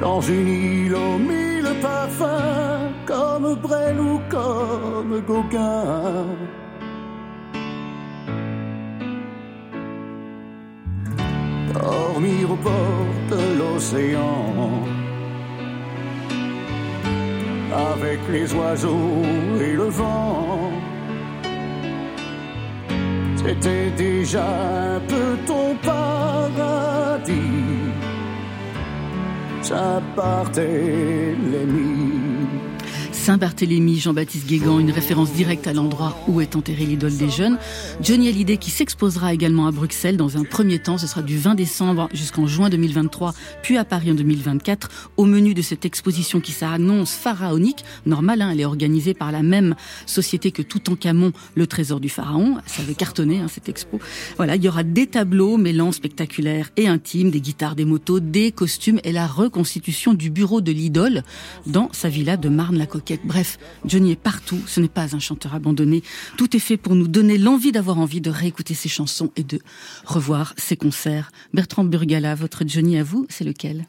Dans 0.00 0.20
une 0.20 0.48
île 0.48 0.94
aux 0.94 1.18
mille 1.18 1.70
parfums 1.82 2.92
Comme 3.06 3.54
Brel 3.56 4.00
ou 4.00 4.20
comme 4.30 5.22
Gauguin 5.26 6.26
dormir 12.20 12.50
au 12.50 12.56
bord 12.56 13.14
de 13.30 13.58
l'océan. 13.58 14.84
Avec 17.92 18.20
les 18.30 18.52
oiseaux 18.54 19.22
et 19.60 19.74
le 19.74 19.88
vent. 19.88 20.70
C'était 23.36 23.90
déjà 23.96 24.46
un 24.96 25.00
peu 25.00 25.28
ton 25.46 25.74
paradis. 25.82 27.69
Ça 29.62 30.00
partait 30.16 31.36
les 31.52 31.64
nuits. 31.66 31.99
Saint-Barthélemy, 33.30 34.00
Jean-Baptiste 34.00 34.48
Guégan, 34.48 34.80
une 34.80 34.90
référence 34.90 35.32
directe 35.32 35.68
à 35.68 35.72
l'endroit 35.72 36.18
où 36.26 36.40
est 36.40 36.56
enterrée 36.56 36.84
l'idole 36.84 37.16
des 37.16 37.30
jeunes. 37.30 37.58
Johnny 38.02 38.28
Hallyday 38.28 38.56
qui 38.56 38.72
s'exposera 38.72 39.32
également 39.32 39.68
à 39.68 39.70
Bruxelles 39.70 40.16
dans 40.16 40.36
un 40.36 40.42
premier 40.42 40.80
temps, 40.80 40.98
ce 40.98 41.06
sera 41.06 41.22
du 41.22 41.38
20 41.38 41.54
décembre 41.54 42.08
jusqu'en 42.12 42.48
juin 42.48 42.70
2023, 42.70 43.32
puis 43.62 43.78
à 43.78 43.84
Paris 43.84 44.10
en 44.10 44.14
2024. 44.14 45.12
Au 45.16 45.26
menu 45.26 45.54
de 45.54 45.62
cette 45.62 45.84
exposition 45.84 46.40
qui 46.40 46.50
s'annonce 46.50 47.12
pharaonique, 47.12 47.84
normal, 48.04 48.42
hein, 48.42 48.50
elle 48.50 48.62
est 48.62 48.64
organisée 48.64 49.14
par 49.14 49.30
la 49.30 49.44
même 49.44 49.76
société 50.06 50.50
que 50.50 50.62
Toutankhamon, 50.62 51.30
le 51.54 51.66
trésor 51.68 52.00
du 52.00 52.08
pharaon. 52.08 52.56
Ça 52.66 52.82
avait 52.82 52.94
cartonné 52.94 53.38
hein, 53.38 53.46
cette 53.46 53.68
expo. 53.68 54.00
Voilà, 54.38 54.56
il 54.56 54.64
y 54.64 54.68
aura 54.68 54.82
des 54.82 55.06
tableaux 55.06 55.56
mêlant 55.56 55.92
spectaculaires 55.92 56.70
et 56.76 56.88
intimes, 56.88 57.30
des 57.30 57.40
guitares, 57.40 57.76
des 57.76 57.84
motos, 57.84 58.18
des 58.18 58.50
costumes 58.50 58.98
et 59.04 59.12
la 59.12 59.28
reconstitution 59.28 60.14
du 60.14 60.30
bureau 60.30 60.60
de 60.60 60.72
l'idole 60.72 61.22
dans 61.68 61.90
sa 61.92 62.08
villa 62.08 62.36
de 62.36 62.48
Marne-la-Coquette. 62.48 63.19
Bref, 63.24 63.58
Johnny 63.84 64.12
est 64.12 64.16
partout, 64.20 64.58
ce 64.66 64.80
n'est 64.80 64.88
pas 64.88 65.14
un 65.14 65.18
chanteur 65.18 65.54
abandonné. 65.54 66.02
Tout 66.38 66.56
est 66.56 66.60
fait 66.60 66.76
pour 66.78 66.94
nous 66.94 67.06
donner 67.06 67.36
l'envie 67.36 67.70
d'avoir 67.70 67.98
envie 67.98 68.20
de 68.20 68.30
réécouter 68.30 68.74
ses 68.74 68.88
chansons 68.88 69.30
et 69.36 69.42
de 69.44 69.60
revoir 70.06 70.54
ses 70.56 70.76
concerts. 70.76 71.30
Bertrand 71.52 71.84
Burgala, 71.84 72.34
votre 72.34 72.62
Johnny 72.66 72.98
à 72.98 73.02
vous, 73.04 73.26
c'est 73.28 73.44
lequel? 73.44 73.84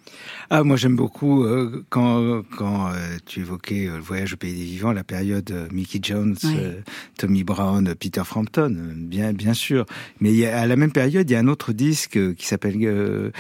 Ah, 0.50 0.64
moi 0.64 0.76
j'aime 0.76 0.96
beaucoup 0.98 1.44
euh, 1.46 1.86
quand, 1.90 2.42
quand 2.58 2.90
euh, 2.92 3.18
tu 3.26 3.40
évoquais 3.40 3.88
euh, 3.88 3.96
le 3.96 4.02
voyage 4.02 4.34
au 4.34 4.38
pays 4.38 4.54
des 4.54 4.66
vivants, 4.66 4.92
la 4.92 5.04
période 5.06 5.70
Mickey 5.72 6.00
Jones, 6.02 6.36
Ouais. 6.44 6.82
Tommy 7.18 7.44
Brown, 7.44 7.94
Peter 7.96 8.24
Frampton, 8.26 8.76
bien 8.96 9.32
bien 9.34 9.54
sûr. 9.54 9.86
Mais 10.20 10.32
il 10.32 10.38
y 10.38 10.46
a, 10.46 10.60
à 10.60 10.68
la 10.68 10.76
même 10.76 10.92
période, 10.92 11.30
il 11.30 11.34
y 11.34 11.36
a 11.36 11.40
un 11.40 11.48
autre 11.48 11.72
disque 11.74 12.36
qui 12.36 12.46
s'appelle 12.46 13.32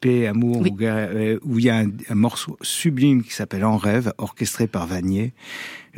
Paix, 0.00 0.26
Amour, 0.26 0.62
Oui. 0.62 0.70
où 1.44 1.58
il 1.58 1.64
y 1.64 1.70
a 1.70 1.78
un, 1.78 1.90
un 2.08 2.14
morceau 2.14 2.56
sublime 2.62 3.22
qui 3.22 3.32
s'appelle 3.32 3.64
En 3.64 3.76
rêve, 3.76 4.12
orchestré 4.18 4.66
par 4.66 4.77
Vanier. 4.86 5.32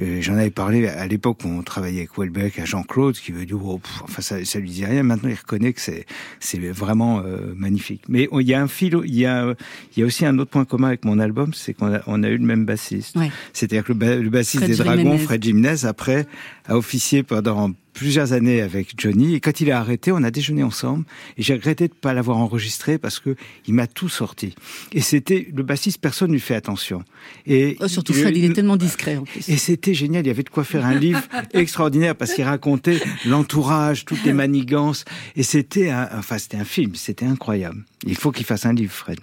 Euh, 0.01 0.21
J'en 0.21 0.35
avais 0.35 0.51
parlé 0.51 0.87
à 0.89 1.07
l'époque 1.07 1.39
où 1.45 1.49
on 1.49 1.63
travaillait 1.63 1.99
avec 2.01 2.17
Welbeck 2.19 2.59
à 2.59 2.65
Jean-Claude, 2.65 3.17
qui 3.17 3.33
veut 3.33 3.45
dire, 3.47 3.59
oh, 3.65 3.79
pff, 3.79 4.03
enfin 4.03 4.23
ça, 4.23 4.45
ça 4.45 4.59
lui 4.59 4.71
dit 4.71 4.85
rien. 4.85 5.03
Maintenant, 5.03 5.29
il 5.29 5.35
reconnaît 5.37 5.73
que 5.73 5.81
c'est 5.81 6.07
c'est 6.41 6.59
vraiment 6.71 7.21
euh, 7.21 7.53
magnifique. 7.57 8.03
Mais 8.09 8.29
il 8.33 8.47
y 8.49 8.55
a 8.55 8.63
un 8.63 8.69
fil, 8.69 8.99
il 9.05 9.15
y 9.15 9.27
a 9.27 9.55
il 9.97 10.01
y 10.01 10.03
a 10.03 10.07
aussi 10.07 10.25
un 10.25 10.39
autre 10.39 10.51
point 10.51 10.65
commun 10.65 10.89
avec 10.89 11.05
mon 11.05 11.19
album, 11.19 11.53
c'est 11.55 11.75
qu'on 11.75 11.93
a 11.95 12.01
on 12.07 12.23
a 12.23 12.29
eu 12.29 12.39
le 12.39 12.45
même 12.45 12.65
bassiste. 12.65 13.17
Ouais. 13.17 13.31
C'est-à-dire 13.53 13.85
que 13.85 13.93
le, 13.93 13.99
ba- 13.99 14.17
le 14.17 14.31
bassiste 14.31 14.65
Fred 14.65 14.71
des 14.71 14.77
Dragons, 14.83 15.03
Jiménez. 15.03 15.19
Fred 15.19 15.43
Jiménez, 15.45 15.85
après 15.85 16.27
a 16.67 16.77
officié 16.77 17.23
pendant 17.23 17.73
plusieurs 17.93 18.33
années 18.33 18.63
avec 18.63 18.95
Johnny. 18.97 19.35
Et 19.35 19.41
quand 19.41 19.61
il 19.61 19.71
a 19.73 19.81
arrêté, 19.81 20.13
on 20.13 20.23
a 20.23 20.31
déjeuné 20.31 20.63
ensemble. 20.63 21.05
Et 21.37 21.43
j'ai 21.43 21.55
regretté 21.55 21.89
de 21.89 21.93
pas 21.93 22.15
l'avoir 22.15 22.37
enregistré 22.39 22.97
parce 22.99 23.19
que 23.19 23.35
il 23.67 23.75
m'a 23.75 23.89
tout 23.89 24.09
sorti. 24.09 24.55
Et 24.93 25.01
c'était 25.01 25.49
le 25.53 25.63
bassiste, 25.65 26.01
personne 26.01 26.29
ne 26.29 26.35
lui 26.35 26.41
fait 26.41 26.55
attention. 26.55 27.03
Et 27.47 27.77
Oh, 27.81 27.89
Surtout 27.89 28.13
Fred, 28.15 28.37
il 28.37 28.45
est 28.45 28.53
tellement 28.53 28.77
discret 28.77 29.17
en 29.17 29.25
plus. 29.25 29.49
et 29.49 29.57
c'était 29.57 29.90
génial, 29.95 30.25
il 30.25 30.29
y 30.29 30.31
avait 30.31 30.43
de 30.43 30.49
quoi 30.51 30.65
faire 30.65 30.85
un 30.87 30.95
livre 30.95 31.23
extraordinaire 31.53 32.15
parce 32.17 32.33
qu'il 32.35 32.45
racontait 32.45 33.01
l'entourage, 33.27 34.05
toutes 34.05 34.25
les 34.25 34.33
manigances. 34.33 35.05
Et 35.37 35.43
c'était 35.43 35.91
un, 35.91 36.09
enfin, 36.19 36.39
c'était 36.39 36.57
un 36.59 36.65
film, 36.65 36.95
c'était 36.95 37.27
incroyable. 37.27 37.85
Il 38.07 38.17
faut 38.17 38.31
qu'il 38.33 38.45
fasse 38.47 38.67
un 38.67 38.73
livre, 38.73 38.93
Fred. 38.93 39.19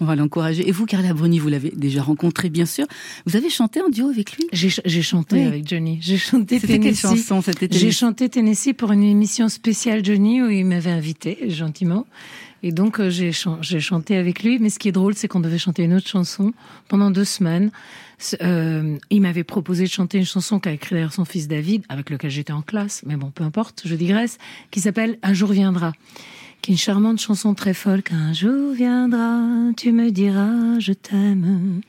On 0.00 0.04
va 0.04 0.16
l'encourager. 0.16 0.66
Et 0.68 0.72
vous, 0.72 0.84
Carla 0.86 1.12
Bruni, 1.14 1.38
vous 1.38 1.48
l'avez 1.48 1.70
déjà 1.76 2.02
rencontré, 2.02 2.50
bien 2.50 2.66
sûr. 2.66 2.86
Vous 3.26 3.36
avez 3.36 3.50
chanté 3.50 3.80
en 3.80 3.88
duo 3.88 4.08
avec 4.08 4.32
lui? 4.36 4.46
J'ai 4.52 4.70
ch- 4.70 4.80
j'ai 4.84 5.02
chanté 5.02 5.36
Oui. 5.36 5.42
avec 5.44 5.68
Johnny. 5.68 5.98
J'ai 6.00 6.16
chanté 6.18 6.58
C'était 6.58 6.78
quelle 6.80 6.96
Tennessee. 6.96 7.00
chanson 7.20 7.40
C'était 7.42 7.68
J'ai 7.70 7.78
Tennessee. 7.78 7.98
chanté 7.98 8.28
Tennessee 8.28 8.72
pour 8.76 8.90
une 8.90 9.02
émission 9.04 9.48
spéciale 9.48 10.04
Johnny 10.04 10.42
où 10.42 10.50
il 10.50 10.64
m'avait 10.64 10.90
invité 10.90 11.38
gentiment. 11.50 12.06
Et 12.64 12.72
donc 12.72 12.98
euh, 13.00 13.10
j'ai 13.10 13.32
chan- 13.32 13.58
j'ai 13.60 13.80
chanté 13.80 14.16
avec 14.16 14.42
lui. 14.42 14.58
Mais 14.58 14.70
ce 14.70 14.78
qui 14.80 14.88
est 14.88 14.92
drôle, 14.92 15.14
c'est 15.14 15.28
qu'on 15.28 15.40
devait 15.40 15.58
chanter 15.58 15.84
une 15.84 15.94
autre 15.94 16.08
chanson 16.08 16.52
pendant 16.88 17.10
deux 17.12 17.24
semaines. 17.26 17.70
Euh, 18.42 18.96
il 19.10 19.22
m'avait 19.22 19.44
proposé 19.44 19.84
de 19.84 19.90
chanter 19.90 20.18
une 20.18 20.24
chanson 20.24 20.58
qu'a 20.60 20.72
écrit 20.72 20.94
d'ailleurs 20.94 21.12
son 21.12 21.24
fils 21.24 21.48
David, 21.48 21.84
avec 21.88 22.10
lequel 22.10 22.30
j'étais 22.30 22.52
en 22.52 22.62
classe. 22.62 23.02
Mais 23.06 23.16
bon, 23.16 23.30
peu 23.30 23.44
importe, 23.44 23.82
je 23.84 23.94
digresse. 23.94 24.38
Qui 24.70 24.80
s'appelle 24.80 25.18
Un 25.22 25.34
jour 25.34 25.52
viendra 25.52 25.92
qui 26.60 26.70
est 26.70 26.74
une 26.74 26.78
charmante 26.78 27.20
chanson 27.20 27.54
très 27.54 27.74
folk. 27.74 28.12
Un 28.12 28.32
jour 28.32 28.72
viendra, 28.72 29.72
tu 29.76 29.90
me 29.90 30.12
diras, 30.12 30.78
je 30.78 30.92
t'aime. 30.92 31.80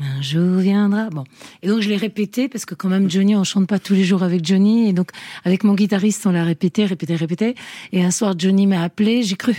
Un 0.00 0.20
jour 0.20 0.58
viendra. 0.58 1.10
Bon. 1.10 1.22
Et 1.62 1.68
donc, 1.68 1.80
je 1.80 1.88
l'ai 1.88 1.96
répété 1.96 2.48
parce 2.48 2.64
que 2.64 2.74
quand 2.74 2.88
même, 2.88 3.08
Johnny, 3.08 3.36
on 3.36 3.44
chante 3.44 3.68
pas 3.68 3.78
tous 3.78 3.94
les 3.94 4.02
jours 4.02 4.24
avec 4.24 4.44
Johnny. 4.44 4.88
Et 4.88 4.92
donc, 4.92 5.10
avec 5.44 5.62
mon 5.62 5.74
guitariste, 5.74 6.26
on 6.26 6.32
l'a 6.32 6.42
répété, 6.42 6.86
répété, 6.86 7.14
répété. 7.14 7.54
Et 7.92 8.02
un 8.02 8.10
soir, 8.10 8.34
Johnny 8.36 8.66
m'a 8.66 8.82
appelé. 8.82 9.22
J'ai 9.22 9.36
cru 9.36 9.54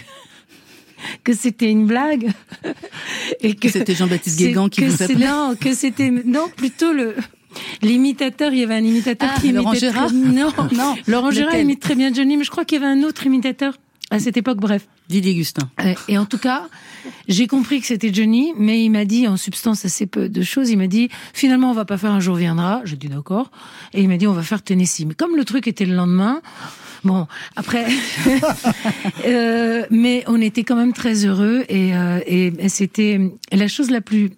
que 1.24 1.34
c'était 1.34 1.70
une 1.70 1.86
blague. 1.86 2.32
Et 3.42 3.56
Que 3.56 3.70
c'était 3.70 3.96
Jean-Baptiste 3.96 4.38
Guégan 4.40 4.70
qui 4.70 4.84
vous 4.86 5.02
appelait. 5.04 5.26
Non, 5.26 5.56
que 5.60 5.74
c'était, 5.74 6.12
non, 6.12 6.48
plutôt 6.56 6.94
le, 6.94 7.16
l'imitateur. 7.82 8.54
Il 8.54 8.60
y 8.60 8.64
avait 8.64 8.76
un 8.76 8.84
imitateur 8.84 9.30
Ah, 9.36 9.40
qui 9.40 9.52
Laurent 9.52 9.72
imitait 9.72 9.88
Gérard 9.92 10.08
très- 10.08 10.16
Non, 10.16 10.52
Non. 10.74 10.96
Laurent 11.08 11.32
Gérard 11.32 11.56
imite 11.58 11.80
très 11.80 11.96
bien 11.96 12.14
Johnny, 12.14 12.38
mais 12.38 12.44
je 12.44 12.52
crois 12.52 12.66
qu'il 12.66 12.82
y 12.82 12.84
avait 12.84 12.92
un 12.92 13.04
autre 13.04 13.26
imitateur 13.26 13.76
à 14.10 14.20
cette 14.20 14.38
époque. 14.38 14.60
Bref. 14.60 14.88
Didier 15.10 15.34
Gustin. 15.36 15.70
Et 16.08 16.18
en 16.18 16.26
tout 16.26 16.38
cas, 16.38 16.70
j'ai 17.28 17.46
compris 17.48 17.82
que 17.82 17.88
c'était 17.88 18.14
Johnny, 18.14 18.54
mais 18.58 18.82
il 18.84 18.90
m'a 18.92 19.04
dit 19.04 19.28
en 19.28 19.36
substance 19.36 19.84
assez 19.84 20.06
peu 20.06 20.30
de 20.30 20.42
choses. 20.42 20.70
Il 20.70 20.78
m'a 20.78 20.88
dit 20.88 21.10
finalement 21.34 21.70
on 21.70 21.74
va 21.74 21.84
pas 21.84 21.98
faire 21.98 22.12
un 22.12 22.22
jour 22.22 22.36
viendra. 22.36 22.82
Je 22.86 22.96
dis 22.96 23.08
d'accord. 23.08 23.52
Et 23.94 24.02
il 24.02 24.08
m'a 24.08 24.16
dit 24.18 24.28
on 24.28 24.34
va 24.34 24.44
faire 24.44 24.62
Tennessee. 24.62 25.06
Mais 25.06 25.14
comme 25.16 25.36
le 25.36 25.44
truc 25.44 25.68
était 25.68 25.86
le 25.86 25.96
lendemain, 25.96 26.42
bon 27.04 27.28
après, 27.56 27.88
euh, 29.26 29.86
mais 29.90 30.24
on 30.28 30.42
était 30.42 30.64
quand 30.64 30.76
même 30.76 30.94
très 30.94 31.26
heureux 31.26 31.64
et, 31.70 31.96
euh, 31.96 32.20
et 32.26 32.70
c'était 32.70 33.20
la 33.52 33.68
chose 33.68 33.90
la 33.92 34.02
plus 34.02 34.32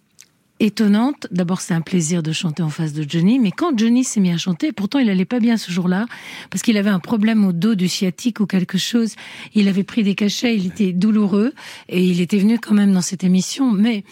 étonnante. 0.59 1.27
D'abord, 1.31 1.61
c'est 1.61 1.73
un 1.73 1.81
plaisir 1.81 2.23
de 2.23 2.31
chanter 2.31 2.63
en 2.63 2.69
face 2.69 2.93
de 2.93 3.05
Johnny, 3.07 3.39
mais 3.39 3.51
quand 3.51 3.77
Johnny 3.77 4.03
s'est 4.03 4.19
mis 4.19 4.31
à 4.31 4.37
chanter, 4.37 4.71
pourtant 4.71 4.99
il 4.99 5.09
allait 5.09 5.25
pas 5.25 5.39
bien 5.39 5.57
ce 5.57 5.71
jour-là, 5.71 6.05
parce 6.49 6.61
qu'il 6.61 6.77
avait 6.77 6.89
un 6.89 6.99
problème 6.99 7.45
au 7.45 7.51
dos 7.51 7.75
du 7.75 7.89
sciatique 7.89 8.39
ou 8.39 8.45
quelque 8.45 8.77
chose. 8.77 9.15
Il 9.53 9.67
avait 9.67 9.83
pris 9.83 10.03
des 10.03 10.15
cachets, 10.15 10.55
il 10.55 10.67
était 10.67 10.93
douloureux, 10.93 11.53
et 11.89 12.03
il 12.03 12.21
était 12.21 12.37
venu 12.37 12.59
quand 12.59 12.73
même 12.73 12.93
dans 12.93 13.01
cette 13.01 13.23
émission, 13.23 13.71
mais 13.71 14.03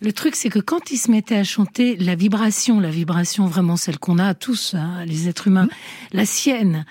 le 0.00 0.12
truc, 0.12 0.36
c'est 0.36 0.50
que 0.50 0.58
quand 0.58 0.90
il 0.90 0.98
se 0.98 1.10
mettait 1.10 1.36
à 1.36 1.44
chanter, 1.44 1.96
la 1.96 2.14
vibration, 2.14 2.80
la 2.80 2.90
vibration 2.90 3.46
vraiment 3.46 3.76
celle 3.76 3.98
qu'on 3.98 4.18
a 4.18 4.34
tous, 4.34 4.74
hein, 4.74 5.04
les 5.06 5.28
êtres 5.28 5.48
humains, 5.48 5.68
la 6.12 6.26
sienne, 6.26 6.84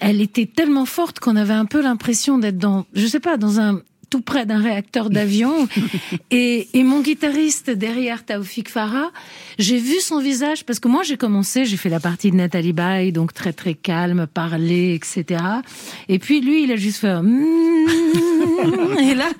elle 0.00 0.20
était 0.20 0.46
tellement 0.46 0.86
forte 0.86 1.18
qu'on 1.18 1.36
avait 1.36 1.54
un 1.54 1.66
peu 1.66 1.82
l'impression 1.82 2.38
d'être 2.38 2.58
dans, 2.58 2.86
je 2.94 3.06
sais 3.06 3.20
pas, 3.20 3.36
dans 3.36 3.60
un 3.60 3.82
tout 4.10 4.20
près 4.20 4.46
d'un 4.46 4.60
réacteur 4.60 5.10
d'avion. 5.10 5.68
et, 6.30 6.68
et 6.72 6.82
mon 6.82 7.00
guitariste 7.00 7.70
derrière 7.70 8.24
Taoufik 8.24 8.68
Farah, 8.68 9.10
j'ai 9.58 9.78
vu 9.78 10.00
son 10.00 10.20
visage 10.20 10.64
parce 10.64 10.80
que 10.80 10.88
moi 10.88 11.02
j'ai 11.02 11.16
commencé, 11.16 11.64
j'ai 11.64 11.76
fait 11.76 11.88
la 11.88 12.00
partie 12.00 12.30
de 12.30 12.36
Nathalie 12.36 12.72
Baye, 12.72 13.12
donc 13.12 13.34
très 13.34 13.52
très 13.52 13.74
calme, 13.74 14.26
parler, 14.26 14.94
etc. 14.94 15.42
Et 16.08 16.18
puis 16.18 16.40
lui, 16.40 16.64
il 16.64 16.72
a 16.72 16.76
juste 16.76 16.98
fait 16.98 17.08
et 19.00 19.14
là, 19.14 19.30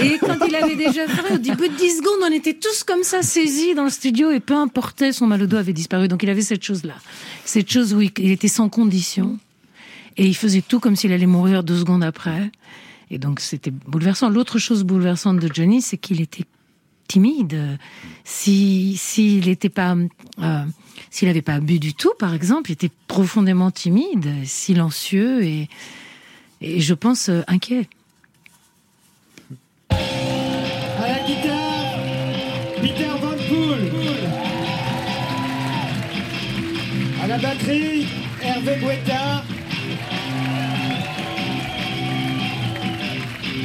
et 0.00 0.18
quand 0.18 0.36
il 0.46 0.54
avait 0.54 0.76
déjà 0.76 1.06
fait, 1.06 1.34
au 1.34 1.38
début 1.38 1.68
de 1.68 1.74
10 1.74 1.98
secondes, 1.98 2.28
on 2.28 2.32
était 2.32 2.54
tous 2.54 2.84
comme 2.84 3.02
ça 3.02 3.22
saisis 3.22 3.74
dans 3.74 3.84
le 3.84 3.90
studio 3.90 4.30
et 4.30 4.40
peu 4.40 4.54
importait, 4.54 5.12
son 5.12 5.26
mal 5.26 5.42
au 5.42 5.46
dos 5.46 5.56
avait 5.56 5.72
disparu. 5.72 6.08
Donc 6.08 6.22
il 6.22 6.30
avait 6.30 6.42
cette 6.42 6.62
chose-là, 6.62 6.94
cette 7.44 7.70
chose 7.70 7.94
où 7.94 8.00
il 8.00 8.30
était 8.30 8.48
sans 8.48 8.68
condition 8.68 9.38
et 10.16 10.26
il 10.26 10.36
faisait 10.36 10.62
tout 10.62 10.80
comme 10.80 10.96
s'il 10.96 11.12
allait 11.12 11.26
mourir 11.26 11.64
deux 11.64 11.78
secondes 11.78 12.04
après. 12.04 12.50
Et 13.10 13.18
donc 13.18 13.40
c'était 13.40 13.70
bouleversant. 13.70 14.28
L'autre 14.30 14.58
chose 14.58 14.84
bouleversante 14.84 15.38
de 15.38 15.48
Johnny, 15.52 15.82
c'est 15.82 15.98
qu'il 15.98 16.20
était 16.20 16.44
timide. 17.08 17.78
Si 18.24 18.96
s'il 18.96 19.46
n'était 19.46 19.68
pas, 19.68 19.96
euh, 20.40 20.64
s'il 21.10 21.28
n'avait 21.28 21.42
pas 21.42 21.60
bu 21.60 21.78
du 21.78 21.94
tout, 21.94 22.12
par 22.18 22.34
exemple, 22.34 22.70
il 22.70 22.74
était 22.74 22.90
profondément 23.08 23.70
timide, 23.70 24.30
silencieux 24.44 25.44
et, 25.44 25.68
et 26.60 26.80
je 26.80 26.94
pense 26.94 27.28
euh, 27.28 27.42
inquiet. 27.48 27.88
À 29.90 31.08
la 31.08 31.18
guitare, 31.26 31.98
Peter 32.80 33.10
Van 33.20 33.36
Poel. 33.48 33.92
À 37.22 37.26
la 37.26 37.38
batterie, 37.38 38.06
Hervé 38.42 38.78
Guetta. 38.80 39.44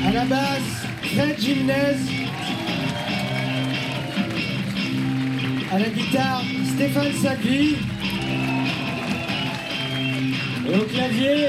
À 0.07 0.11
la 0.13 0.23
basse, 0.23 0.85
Fred 1.01 1.37
Jimenez. 1.37 1.97
À 5.69 5.79
la 5.79 5.89
guitare, 5.89 6.43
Stéphane 6.75 7.11
Sagli. 7.21 7.75
Et 10.65 10.75
au 10.75 10.83
clavier, 10.83 11.47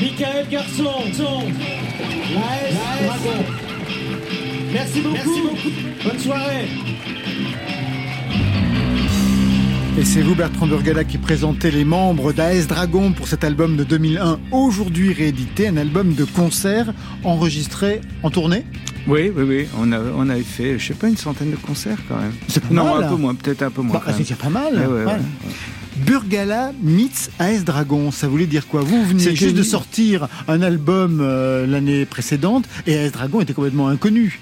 Michael 0.00 0.46
Garçon. 0.48 0.92
La 2.32 2.68
S, 2.68 2.76
Dragon. 3.06 3.44
Merci 4.72 5.00
beaucoup. 5.00 5.56
Bonne 6.04 6.18
soirée. 6.20 6.68
Et 10.06 10.08
c'est 10.08 10.22
vous, 10.22 10.36
Bertrand 10.36 10.68
Burgala, 10.68 11.02
qui 11.02 11.18
présentez 11.18 11.72
les 11.72 11.84
membres 11.84 12.32
d'AS 12.32 12.68
Dragon 12.68 13.10
pour 13.10 13.26
cet 13.26 13.42
album 13.42 13.76
de 13.76 13.82
2001, 13.82 14.38
aujourd'hui 14.52 15.12
réédité, 15.12 15.66
un 15.66 15.76
album 15.76 16.14
de 16.14 16.24
concert 16.24 16.94
enregistré 17.24 18.00
en 18.22 18.30
tournée? 18.30 18.64
Oui, 19.08 19.32
oui, 19.36 19.42
oui. 19.42 19.66
On, 19.76 19.90
a, 19.90 19.98
on 20.16 20.28
avait 20.28 20.42
fait, 20.44 20.78
je 20.78 20.86
sais 20.86 20.94
pas, 20.94 21.08
une 21.08 21.16
centaine 21.16 21.50
de 21.50 21.56
concerts 21.56 21.98
quand 22.08 22.18
même. 22.18 22.32
C'est 22.46 22.62
pas 22.62 22.72
non, 22.72 22.84
mal, 22.94 23.04
un 23.04 23.08
peu 23.08 23.16
moins, 23.16 23.34
peut-être 23.34 23.62
un 23.62 23.70
peu 23.70 23.82
moins. 23.82 24.00
Bah, 24.06 24.14
C'est 24.16 24.36
pas 24.38 24.48
mal. 24.48 24.74
Ouais, 24.74 24.86
ouais, 24.86 25.04
Ouais. 25.06 25.12
ouais. 25.12 25.18
Burgala 25.96 26.72
meets 26.82 27.30
AS 27.38 27.64
Dragon, 27.64 28.10
ça 28.12 28.28
voulait 28.28 28.46
dire 28.46 28.68
quoi? 28.68 28.82
Vous 28.82 29.04
venez 29.06 29.34
juste 29.34 29.56
de 29.56 29.62
sortir 29.62 30.28
un 30.46 30.62
album 30.62 31.18
euh, 31.20 31.66
l'année 31.66 32.04
précédente 32.04 32.66
et 32.86 32.96
AS 32.96 33.10
Dragon 33.10 33.40
était 33.40 33.54
complètement 33.54 33.88
inconnu. 33.88 34.38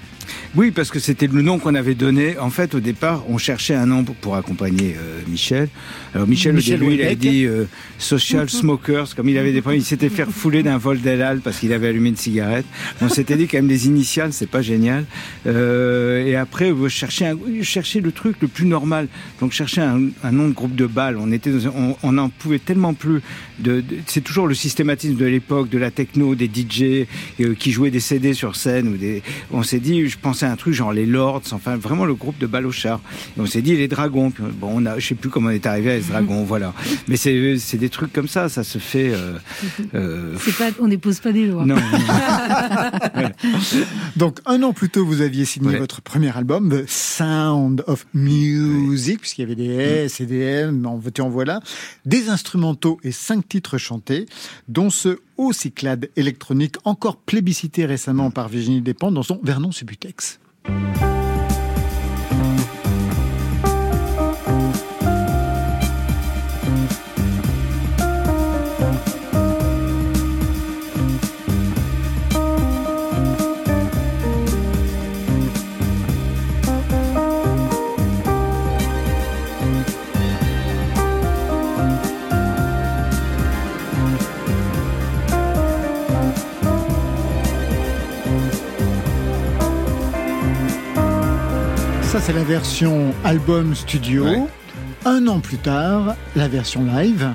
Oui, 0.55 0.71
parce 0.71 0.89
que 0.89 0.99
c'était 0.99 1.27
le 1.27 1.41
nom 1.41 1.59
qu'on 1.59 1.75
avait 1.75 1.95
donné. 1.95 2.37
En 2.37 2.49
fait, 2.49 2.75
au 2.75 2.79
départ, 2.79 3.25
on 3.27 3.37
cherchait 3.37 3.75
un 3.75 3.87
nom 3.87 4.05
pour, 4.05 4.37
accompagner 4.37 4.95
euh, 4.97 5.19
Michel. 5.27 5.67
Alors 6.13 6.27
Michel, 6.29 6.55
Michel 6.55 6.81
au 6.81 6.89
début, 6.89 7.01
il 7.01 7.05
a 7.05 7.13
dit 7.13 7.43
euh, 7.43 7.65
social 7.97 8.49
smokers, 8.49 9.15
comme 9.15 9.27
il 9.27 9.37
avait 9.37 9.51
des 9.51 9.59
problèmes. 9.61 9.81
Il 9.81 9.85
s'était 9.85 10.07
fait 10.07 10.23
fouler 10.25 10.63
d'un 10.63 10.77
vol 10.77 11.01
d'Elal 11.01 11.41
parce 11.41 11.59
qu'il 11.59 11.73
avait 11.73 11.89
allumé 11.89 12.07
une 12.09 12.15
cigarette. 12.15 12.65
On 13.01 13.09
s'était 13.09 13.35
dit 13.35 13.47
quand 13.47 13.57
même 13.57 13.67
des 13.67 13.87
initiales, 13.87 14.31
c'est 14.31 14.49
pas 14.49 14.61
génial. 14.61 15.03
Euh, 15.45 16.25
et 16.25 16.37
après, 16.37 16.71
je 16.83 16.87
cherchais, 16.87 17.25
un, 17.25 17.33
le 17.35 18.11
truc 18.11 18.37
le 18.41 18.47
plus 18.47 18.65
normal. 18.65 19.09
Donc, 19.41 19.51
je 19.51 19.57
cherchais 19.57 19.81
un, 19.81 19.99
un 20.23 20.31
nom 20.31 20.47
de 20.47 20.53
groupe 20.53 20.75
de 20.75 20.85
balles. 20.85 21.17
On 21.17 21.33
était, 21.33 21.51
on, 21.75 21.97
on 22.01 22.17
en 22.17 22.29
pouvait 22.29 22.59
tellement 22.59 22.93
plus. 22.93 23.21
De, 23.59 23.81
de- 23.81 23.97
c'est 24.07 24.21
toujours 24.21 24.47
le 24.47 24.55
systématisme 24.55 25.15
de 25.15 25.25
l'époque, 25.25 25.69
de 25.69 25.77
la 25.77 25.91
techno, 25.91 26.33
des 26.33 26.47
DJ 26.47 27.07
euh, 27.41 27.55
qui 27.59 27.71
jouaient 27.73 27.91
des 27.91 27.99
CD 27.99 28.33
sur 28.33 28.55
scène 28.55 28.87
ou 28.87 28.95
des. 28.95 29.21
On 29.51 29.61
s'est 29.61 29.79
dit, 29.79 30.07
je 30.07 30.17
pensais 30.17 30.44
un 30.45 30.55
truc 30.55 30.73
genre 30.73 30.93
les 30.93 31.05
Lords, 31.05 31.41
enfin 31.51 31.75
vraiment 31.77 32.05
le 32.05 32.13
groupe 32.15 32.37
de 32.37 32.47
Balochard. 32.47 33.01
Et 33.37 33.41
on 33.41 33.45
s'est 33.45 33.61
dit 33.61 33.75
les 33.75 33.87
Dragons. 33.87 34.31
Puis, 34.31 34.43
bon, 34.53 34.71
on 34.75 34.85
a, 34.85 34.99
je 34.99 35.07
sais 35.07 35.15
plus 35.15 35.29
comment 35.29 35.47
on 35.49 35.51
est 35.51 35.65
arrivé 35.65 35.91
à 35.91 35.95
les 35.97 36.03
Dragons, 36.03 36.43
voilà. 36.45 36.73
Mais 37.07 37.17
c'est, 37.17 37.57
c'est 37.57 37.77
des 37.77 37.89
trucs 37.89 38.13
comme 38.13 38.27
ça, 38.27 38.49
ça 38.49 38.63
se 38.63 38.77
fait. 38.77 39.11
Euh, 39.13 39.37
euh, 39.95 40.35
C'est 40.39 40.55
pas, 40.57 40.69
on 40.79 40.87
n'épose 40.87 41.19
pas 41.19 41.31
des 41.31 41.47
lois. 41.47 41.65
non, 41.65 41.75
Donc 44.15 44.39
un 44.45 44.61
an 44.63 44.73
plus 44.73 44.89
tôt, 44.89 45.05
vous 45.05 45.21
aviez 45.21 45.45
signé 45.45 45.65
Ouais. 45.69 45.77
votre 45.79 46.01
premier 46.01 46.35
album, 46.37 46.69
The 46.69 46.87
Sound 46.89 47.83
of 47.87 48.05
Music, 48.13 49.21
puisqu'il 49.21 49.41
y 49.41 49.45
avait 49.45 49.55
des 49.55 49.69
S 49.73 50.21
et 50.21 50.25
des 50.25 50.41
M, 50.41 50.85
en 50.85 50.97
veux-tu 50.97 51.21
en 51.21 51.29
voilà, 51.29 51.59
des 52.05 52.29
instrumentaux 52.29 52.99
et 53.03 53.11
cinq 53.11 53.47
titres 53.47 53.77
chantés, 53.77 54.25
dont 54.67 54.89
ce 54.89 55.19
haut 55.37 55.53
cyclade 55.53 56.09
électronique 56.15 56.75
encore 56.83 57.17
plébiscité 57.17 57.85
récemment 57.85 58.31
par 58.31 58.47
Virginie 58.47 58.81
Despentes 58.81 59.13
dans 59.13 59.23
son 59.23 59.39
Vernon 59.43 59.71
Subutex. 59.71 60.39
C'est 92.25 92.33
la 92.33 92.43
version 92.43 93.13
album 93.23 93.75
studio. 93.75 94.23
Ouais. 94.23 94.41
Un 95.05 95.27
an 95.27 95.39
plus 95.41 95.59
tard, 95.59 96.15
la 96.35 96.47
version 96.47 96.83
live. 96.83 97.29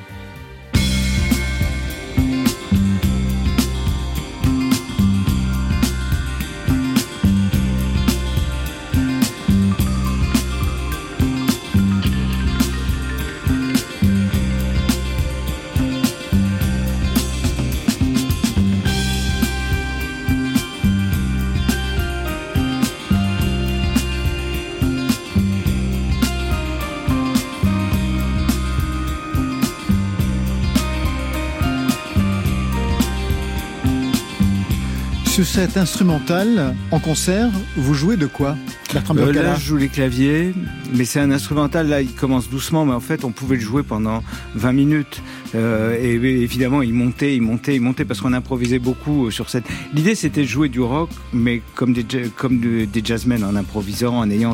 Sur 35.41 35.47
cet 35.47 35.79
instrumental, 35.79 36.75
en 36.91 36.99
concert, 36.99 37.49
vous 37.75 37.95
jouez 37.95 38.19
de 38.19 38.27
quoi 38.27 38.59
Bertrand 38.93 39.17
Euh, 39.17 39.33
là, 39.33 39.55
je 39.55 39.65
joue 39.65 39.79
les 39.79 39.89
claviers, 39.89 40.53
mais 40.93 41.07
c'est 41.07 41.19
un 41.19 41.31
instrumental. 41.31 41.89
Là, 41.89 42.03
il 42.03 42.13
commence 42.15 42.51
doucement, 42.51 42.85
mais 42.85 42.93
en 42.93 43.01
fait, 43.01 43.25
on 43.25 43.31
pouvait 43.31 43.57
le 43.57 43.63
jouer 43.63 43.83
pendant 43.83 44.23
20 44.55 44.73
minutes. 44.73 45.23
Euh, 45.55 45.97
et, 45.99 46.13
évidemment, 46.43 46.83
il 46.83 46.93
montait, 46.93 47.37
il 47.37 47.41
montait, 47.41 47.75
il 47.75 47.81
montait, 47.81 48.05
parce 48.05 48.21
qu'on 48.21 48.35
improvisait 48.35 48.79
beaucoup 48.79 49.29
euh, 49.29 49.31
sur 49.31 49.49
cette. 49.49 49.65
L'idée, 49.95 50.15
c'était 50.15 50.43
de 50.43 50.47
jouer 50.47 50.69
du 50.69 50.81
rock, 50.83 51.09
mais 51.33 51.63
comme 51.75 51.95
des, 51.95 52.05
comme 52.37 52.61
de- 52.61 52.85
des 52.85 53.01
jazzmen, 53.03 53.43
en 53.43 53.57
improvisant, 53.57 54.19
en 54.19 54.29
ayant, 54.29 54.53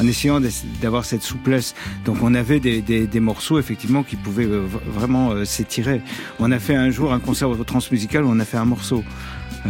en 0.00 0.06
essayant 0.06 0.40
d'avoir 0.80 1.04
cette 1.04 1.24
souplesse. 1.24 1.74
Donc, 2.04 2.18
on 2.22 2.32
avait 2.36 2.60
des, 2.60 2.80
des, 2.80 3.08
des 3.08 3.20
morceaux, 3.20 3.58
effectivement, 3.58 4.04
qui 4.04 4.14
pouvaient 4.14 4.46
euh, 4.46 4.62
vraiment 4.86 5.44
s'étirer. 5.44 6.00
On 6.38 6.52
a 6.52 6.60
fait 6.60 6.76
un 6.76 6.90
jour 6.90 7.12
un 7.12 7.18
concert 7.18 7.50
au 7.50 7.56
transmusical 7.64 8.22
où 8.22 8.28
on 8.30 8.38
a 8.38 8.44
fait 8.44 8.58
un 8.58 8.66
morceau. 8.66 9.02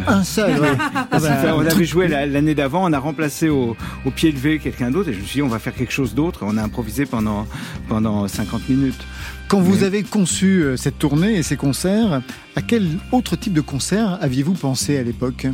Un 0.07 0.24
seul, 0.24 0.59
ouais. 0.61 0.68
Ah 1.11 1.18
bah, 1.20 1.55
on 1.57 1.66
avait 1.66 1.84
joué 1.84 2.09
la- 2.09 2.24
l'année 2.26 2.55
d'avant, 2.55 2.84
on 2.88 2.93
a 2.93 2.99
remplacé 2.99 3.49
au, 3.49 3.76
au 4.07 4.11
pied 4.11 4.32
levé 4.32 4.59
quelqu'un 4.59 4.90
d'autre 4.90 5.11
et 5.11 5.12
je 5.12 5.18
me 5.20 5.24
suis 5.24 5.36
dit 5.38 5.43
on 5.43 5.49
va 5.49 5.59
faire 5.59 5.74
quelque 5.74 5.93
chose 5.93 6.14
d'autre. 6.14 6.40
On 6.43 6.57
a 6.57 6.62
improvisé 6.62 7.05
pendant 7.07 7.47
pendant 7.88 8.26
50 8.26 8.68
minutes. 8.68 9.05
Quand 9.49 9.61
vous 9.61 9.82
avez 9.84 10.03
conçu 10.03 10.62
euh, 10.62 10.76
cette 10.78 10.99
tournée 10.99 11.34
et 11.36 11.43
ces 11.43 11.57
concerts, 11.57 12.22
à 12.57 12.62
quel 12.62 12.86
autre 13.12 13.36
type 13.36 13.53
de 13.53 13.61
concert 13.61 14.16
aviez-vous 14.22 14.55
pensé 14.55 14.97
à 14.97 15.03
l'époque? 15.03 15.47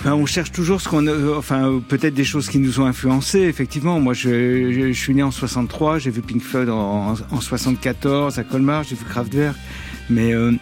Enfin, 0.00 0.12
on 0.12 0.26
cherche 0.26 0.52
toujours 0.52 0.82
ce 0.82 0.88
qu'on, 0.90 1.06
a- 1.06 1.38
enfin 1.38 1.66
euh, 1.70 1.78
peut-être 1.80 2.12
des 2.12 2.24
choses 2.24 2.50
qui 2.50 2.58
nous 2.58 2.80
ont 2.80 2.84
influencés. 2.84 3.40
Effectivement, 3.40 3.98
moi 4.00 4.12
je, 4.12 4.70
je, 4.70 4.92
je 4.92 5.00
suis 5.00 5.14
né 5.14 5.22
en 5.22 5.30
63, 5.30 5.98
j'ai 5.98 6.10
vu 6.10 6.20
Pink 6.20 6.42
Floyd 6.42 6.68
en, 6.68 7.12
en, 7.12 7.14
en 7.30 7.40
74 7.40 8.38
à 8.38 8.44
Colmar, 8.44 8.82
j'ai 8.82 8.96
vu 8.96 9.04
Kraftwerk, 9.08 9.56
mais 10.10 10.34
euh, 10.34 10.52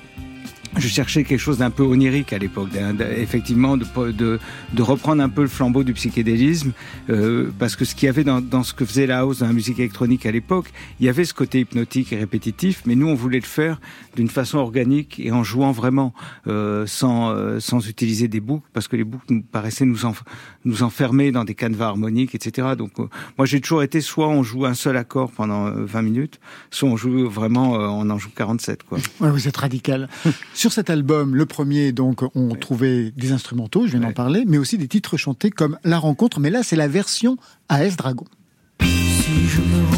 je 0.77 0.89
cherchais 0.89 1.25
quelque 1.25 1.39
chose 1.41 1.59
d'un 1.59 1.70
peu 1.70 1.83
onirique 1.83 2.33
à 2.33 2.39
l'époque, 2.39 2.70
effectivement, 3.18 3.77
de, 3.77 3.85
de, 4.12 4.39
de 4.73 4.83
reprendre 4.83 5.23
un 5.23 5.29
peu 5.29 5.43
le 5.43 5.49
flambeau 5.49 5.85
du 5.85 5.93
psychédélisme, 5.93 6.73
euh, 7.11 7.51
parce 7.59 7.77
que 7.77 7.85
ce 7.85 7.95
qu'il 7.95 8.07
y 8.07 8.09
avait 8.09 8.25
dans, 8.25 8.41
dans 8.41 8.62
ce 8.62 8.73
que 8.73 8.85
faisait 8.85 9.07
la 9.07 9.20
house 9.20 9.39
dans 9.41 9.47
la 9.47 9.53
musique 9.53 9.79
électronique 9.79 10.25
à 10.27 10.31
l'époque, 10.31 10.66
il 11.01 11.07
y 11.07 11.09
avait 11.09 11.25
ce 11.25 11.35
côté 11.35 11.61
hypnotique 11.61 12.12
et 12.12 12.16
répétitif, 12.18 12.83
mais 12.87 12.95
nous 12.95 13.07
on 13.09 13.14
voulait 13.14 13.41
le 13.41 13.45
faire 13.47 13.81
d'une 14.16 14.29
façon 14.29 14.59
organique 14.59 15.20
et 15.20 15.31
en 15.33 15.43
jouant 15.45 15.73
vraiment, 15.73 16.14
euh, 16.47 16.87
sans, 16.87 17.31
euh, 17.31 17.61
sans 17.61 17.87
utiliser 17.89 18.29
des 18.29 18.41
boucles, 18.41 18.66
parce 18.73 18.89
que 18.89 18.97
les 18.97 19.05
boucles 19.05 19.27
nous 19.35 19.43
paraissaient 19.43 19.85
nous, 19.85 20.05
enf- 20.05 20.23
nous 20.64 20.83
enfermer 20.83 21.33
dans 21.33 21.45
des 21.45 21.55
canevas 21.55 21.87
harmoniques, 21.89 22.35
etc. 22.35 22.68
Donc 22.79 22.93
euh, 22.99 23.09
moi 23.37 23.47
j'ai 23.47 23.61
toujours 23.61 23.83
été 23.83 24.01
soit 24.01 24.29
on 24.29 24.43
joue 24.43 24.64
un 24.64 24.75
seul 24.75 24.97
accord 24.97 25.31
pendant 25.33 25.66
euh, 25.66 25.85
20 25.85 26.03
minutes, 26.03 26.41
soit 26.70 26.89
on 26.89 26.97
joue 26.97 27.29
vraiment, 27.29 27.75
euh, 27.77 27.87
on 27.89 28.09
en 28.11 28.18
joue 28.18 28.31
47 28.35 28.83
quoi. 28.85 28.99
Ouais, 29.20 29.31
vous 29.31 29.49
êtes 29.49 29.57
radical. 29.59 30.09
Sur 30.63 30.73
cet 30.73 30.91
album, 30.91 31.35
le 31.35 31.45
premier, 31.45 31.91
donc, 31.91 32.23
on 32.37 32.55
trouvait 32.55 33.11
des 33.17 33.33
instrumentaux, 33.33 33.89
je 33.89 33.99
viens 33.99 34.07
d'en 34.07 34.13
parler, 34.13 34.45
mais 34.47 34.59
aussi 34.59 34.79
des 34.79 34.87
titres 34.87 35.17
chantés 35.17 35.51
comme 35.51 35.77
La 35.83 35.99
Rencontre, 35.99 36.39
mais 36.39 36.51
là, 36.51 36.63
c'est 36.63 36.77
la 36.77 36.87
version 36.87 37.37
AS 37.69 37.97
Dragon. 37.97 38.27
Si 38.81 39.49
je 39.49 39.61
me 39.61 39.91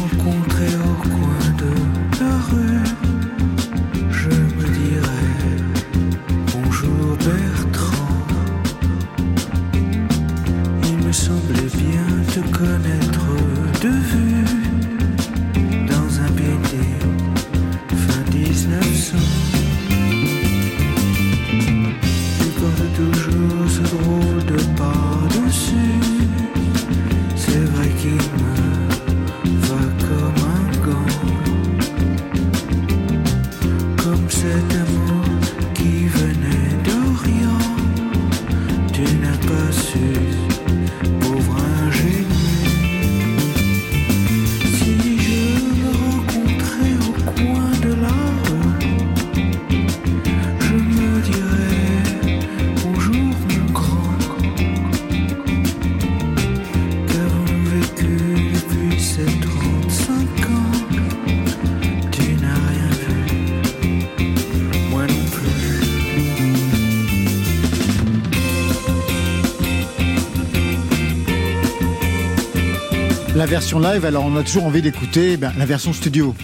version 73.55 73.79
live, 73.79 74.03
alors 74.03 74.25
on 74.25 74.35
a 74.35 74.43
toujours 74.43 74.65
envie 74.65 74.81
d'écouter 74.81 75.37
ben, 75.37 75.53
la 75.57 75.65
version 75.65 75.93
studio. 75.93 76.35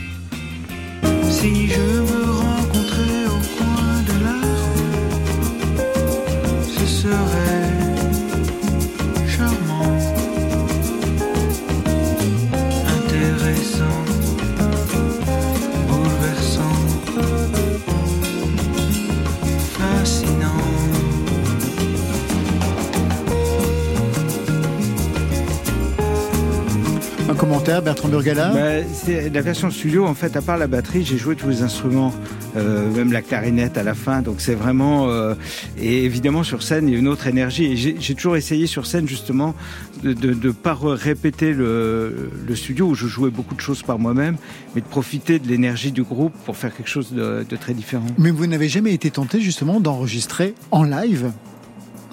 Bertrand 27.80 28.10
Burgala? 28.10 28.50
Bah, 28.50 28.86
c'est 28.92 29.30
la 29.30 29.42
version 29.42 29.72
studio, 29.72 30.06
en 30.06 30.16
fait, 30.16 30.36
à 30.36 30.42
part 30.42 30.58
la 30.58 30.68
batterie, 30.68 31.06
j'ai 31.06 31.18
joué 31.18 31.36
tous 31.36 31.48
les 31.48 31.62
instruments, 31.62 32.14
euh, 32.58 32.92
même 32.92 33.14
la 33.14 33.22
clarinette 33.22 33.78
à 33.78 33.84
la 33.84 33.94
fin. 33.94 34.22
Donc 34.22 34.42
c'est 34.42 34.56
vraiment 34.56 35.10
euh, 35.10 35.36
et 35.80 36.04
évidemment 36.04 36.44
sur 36.44 36.64
scène 36.64 36.88
il 36.88 36.94
y 36.94 36.98
a 36.98 37.00
une 37.00 37.08
autre 37.08 37.28
énergie. 37.28 37.66
Et 37.66 37.78
j'ai 37.78 38.16
toujours 38.16 38.36
essayé 38.36 38.68
sur 38.68 38.86
scène 38.86 39.08
justement 39.08 39.56
de 40.04 40.14
de 40.14 40.52
pas 40.52 40.78
répéter 40.82 41.54
le, 41.54 42.32
le 42.46 42.56
studio 42.56 42.88
où 42.88 42.96
je 42.96 43.08
jouais 43.08 43.30
beaucoup 43.30 43.56
de 43.56 43.62
choses 43.62 43.84
par 43.84 44.00
moi-même, 44.00 44.36
mais 44.76 44.82
de 44.82 44.88
profiter 44.88 45.38
de 45.40 45.48
l'énergie 45.48 45.92
du 45.92 46.04
groupe 46.04 46.34
pour 46.46 46.58
faire 46.58 46.76
quelque 46.76 46.90
chose 46.90 47.14
de, 47.14 47.46
de 47.48 47.56
très 47.56 47.74
différent. 47.74 48.08
Mais 48.18 48.32
vous 48.32 48.48
n'avez 48.48 48.68
jamais 48.68 48.94
été 48.94 49.12
tenté 49.12 49.40
justement 49.40 49.80
d'enregistrer 49.80 50.56
en 50.72 50.84
live, 50.84 51.32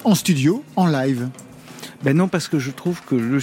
en 0.03 0.13
studio, 0.13 0.63
en 0.75 0.87
live? 0.87 1.27
Ben 2.01 2.15
non, 2.15 2.29
parce 2.29 2.47
que 2.47 2.59
je 2.59 2.71
trouve 2.71 3.01
que 3.05 3.15
le, 3.15 3.39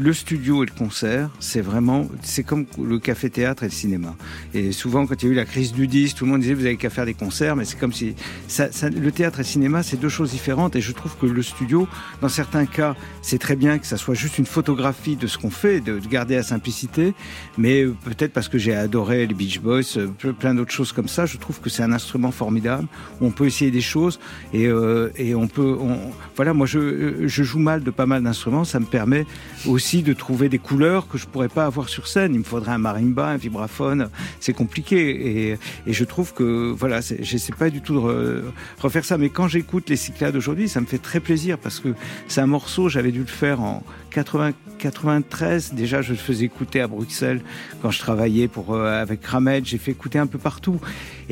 le 0.00 0.12
studio 0.14 0.62
et 0.62 0.66
le 0.66 0.72
concert, 0.72 1.28
c'est 1.40 1.60
vraiment, 1.60 2.08
c'est 2.22 2.42
comme 2.42 2.64
le 2.82 2.98
café-théâtre 2.98 3.64
et 3.64 3.66
le 3.66 3.70
cinéma. 3.72 4.16
Et 4.54 4.72
souvent, 4.72 5.06
quand 5.06 5.22
il 5.22 5.26
y 5.26 5.28
a 5.28 5.32
eu 5.32 5.34
la 5.36 5.44
crise 5.44 5.74
du 5.74 5.86
disque, 5.86 6.16
tout 6.16 6.24
le 6.24 6.30
monde 6.30 6.40
disait 6.40 6.54
vous 6.54 6.64
avez 6.64 6.78
qu'à 6.78 6.88
faire 6.88 7.04
des 7.04 7.12
concerts, 7.12 7.54
mais 7.54 7.66
c'est 7.66 7.78
comme 7.78 7.92
si 7.92 8.14
ça, 8.48 8.72
ça- 8.72 8.88
le 8.88 9.12
théâtre 9.12 9.40
et 9.40 9.42
le 9.42 9.46
cinéma, 9.46 9.82
c'est 9.82 9.98
deux 10.00 10.08
choses 10.08 10.30
différentes. 10.30 10.74
Et 10.74 10.80
je 10.80 10.90
trouve 10.92 11.14
que 11.18 11.26
le 11.26 11.42
studio, 11.42 11.86
dans 12.22 12.30
certains 12.30 12.64
cas, 12.64 12.96
c'est 13.20 13.36
très 13.38 13.56
bien 13.56 13.76
que 13.78 13.86
ça 13.86 13.98
soit 13.98 14.14
juste 14.14 14.38
une 14.38 14.46
photographie 14.46 15.16
de 15.16 15.26
ce 15.26 15.36
qu'on 15.36 15.50
fait, 15.50 15.82
de, 15.82 15.98
de 15.98 16.06
garder 16.08 16.36
la 16.36 16.42
simplicité. 16.42 17.12
Mais 17.58 17.82
euh, 17.82 17.94
peut-être 18.04 18.32
parce 18.32 18.48
que 18.48 18.56
j'ai 18.56 18.74
adoré 18.74 19.26
les 19.26 19.34
Beach 19.34 19.60
Boys, 19.60 19.82
euh, 19.98 20.06
ple- 20.18 20.32
plein 20.32 20.54
d'autres 20.54 20.72
choses 20.72 20.92
comme 20.92 21.08
ça, 21.08 21.26
je 21.26 21.36
trouve 21.36 21.60
que 21.60 21.68
c'est 21.68 21.82
un 21.82 21.92
instrument 21.92 22.32
formidable. 22.32 22.88
On 23.20 23.30
peut 23.32 23.44
essayer 23.44 23.70
des 23.70 23.82
choses 23.82 24.18
et, 24.54 24.66
euh, 24.66 25.10
et 25.16 25.34
on 25.34 25.46
peut, 25.46 25.76
on, 25.78 25.98
voilà, 26.36 26.54
moi 26.54 26.64
je, 26.66 26.78
euh, 26.78 27.28
je 27.28 27.42
joue 27.42 27.58
mal 27.58 27.81
de 27.82 27.90
pas 27.90 28.06
mal 28.06 28.22
d'instruments, 28.22 28.64
ça 28.64 28.80
me 28.80 28.86
permet 28.86 29.26
aussi 29.66 30.02
de 30.02 30.12
trouver 30.12 30.48
des 30.48 30.58
couleurs 30.58 31.08
que 31.08 31.18
je 31.18 31.26
pourrais 31.26 31.48
pas 31.48 31.66
avoir 31.66 31.88
sur 31.88 32.06
scène. 32.06 32.34
Il 32.34 32.38
me 32.40 32.44
faudrait 32.44 32.72
un 32.72 32.78
marimba, 32.78 33.28
un 33.28 33.36
vibraphone, 33.36 34.08
c'est 34.40 34.52
compliqué 34.52 35.50
et, 35.52 35.58
je 35.86 36.04
trouve 36.04 36.32
que 36.32 36.72
voilà, 36.72 37.00
j'essaie 37.20 37.52
pas 37.52 37.70
du 37.70 37.80
tout 37.80 37.94
de 37.94 37.98
re- 37.98 38.42
refaire 38.80 39.04
ça, 39.04 39.18
mais 39.18 39.28
quand 39.28 39.48
j'écoute 39.48 39.88
les 39.90 39.96
Cyclades 39.96 40.34
d'aujourd'hui, 40.34 40.68
ça 40.68 40.80
me 40.80 40.86
fait 40.86 40.98
très 40.98 41.20
plaisir 41.20 41.58
parce 41.58 41.80
que 41.80 41.94
c'est 42.28 42.40
un 42.40 42.46
morceau, 42.46 42.88
j'avais 42.88 43.12
dû 43.12 43.20
le 43.20 43.26
faire 43.26 43.60
en 43.60 43.82
80, 44.10 44.52
93. 44.78 45.72
Déjà, 45.74 46.02
je 46.02 46.10
le 46.10 46.18
faisais 46.18 46.44
écouter 46.44 46.80
à 46.80 46.88
Bruxelles 46.88 47.40
quand 47.80 47.90
je 47.90 47.98
travaillais 47.98 48.48
pour 48.48 48.74
euh, 48.74 49.00
avec 49.00 49.24
Ramed. 49.24 49.64
J'ai 49.64 49.78
fait 49.78 49.92
écouter 49.92 50.18
un 50.18 50.26
peu 50.26 50.38
partout. 50.38 50.80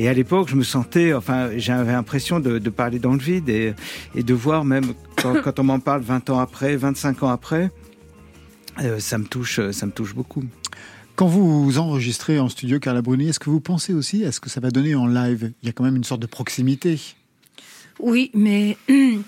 Et 0.01 0.09
à 0.09 0.13
l'époque, 0.13 0.49
je 0.49 0.55
me 0.55 0.63
sentais, 0.63 1.13
enfin, 1.13 1.51
j'avais 1.57 1.91
l'impression 1.91 2.39
de, 2.39 2.57
de 2.57 2.69
parler 2.71 2.97
dans 2.97 3.13
le 3.13 3.19
vide 3.19 3.49
et, 3.49 3.75
et 4.15 4.23
de 4.23 4.33
voir 4.33 4.65
même 4.65 4.95
quand, 5.15 5.39
quand 5.43 5.59
on 5.59 5.63
m'en 5.63 5.79
parle 5.79 6.01
20 6.01 6.31
ans 6.31 6.39
après, 6.39 6.75
25 6.75 7.21
ans 7.21 7.29
après, 7.29 7.69
euh, 8.79 8.99
ça 8.99 9.19
me 9.19 9.25
touche, 9.25 9.59
ça 9.69 9.85
me 9.85 9.91
touche 9.91 10.15
beaucoup. 10.15 10.43
Quand 11.15 11.27
vous 11.27 11.77
enregistrez 11.77 12.39
en 12.39 12.49
studio 12.49 12.79
Carla 12.79 13.03
Bruni, 13.03 13.29
est-ce 13.29 13.39
que 13.39 13.51
vous 13.51 13.59
pensez 13.59 13.93
aussi 13.93 14.25
à 14.25 14.31
ce 14.31 14.39
que 14.39 14.49
ça 14.49 14.59
va 14.59 14.71
donner 14.71 14.95
en 14.95 15.05
live? 15.05 15.53
Il 15.61 15.67
y 15.67 15.69
a 15.69 15.71
quand 15.71 15.83
même 15.83 15.97
une 15.97 16.03
sorte 16.03 16.23
de 16.23 16.25
proximité. 16.25 16.99
Oui, 17.99 18.31
mais 18.33 18.77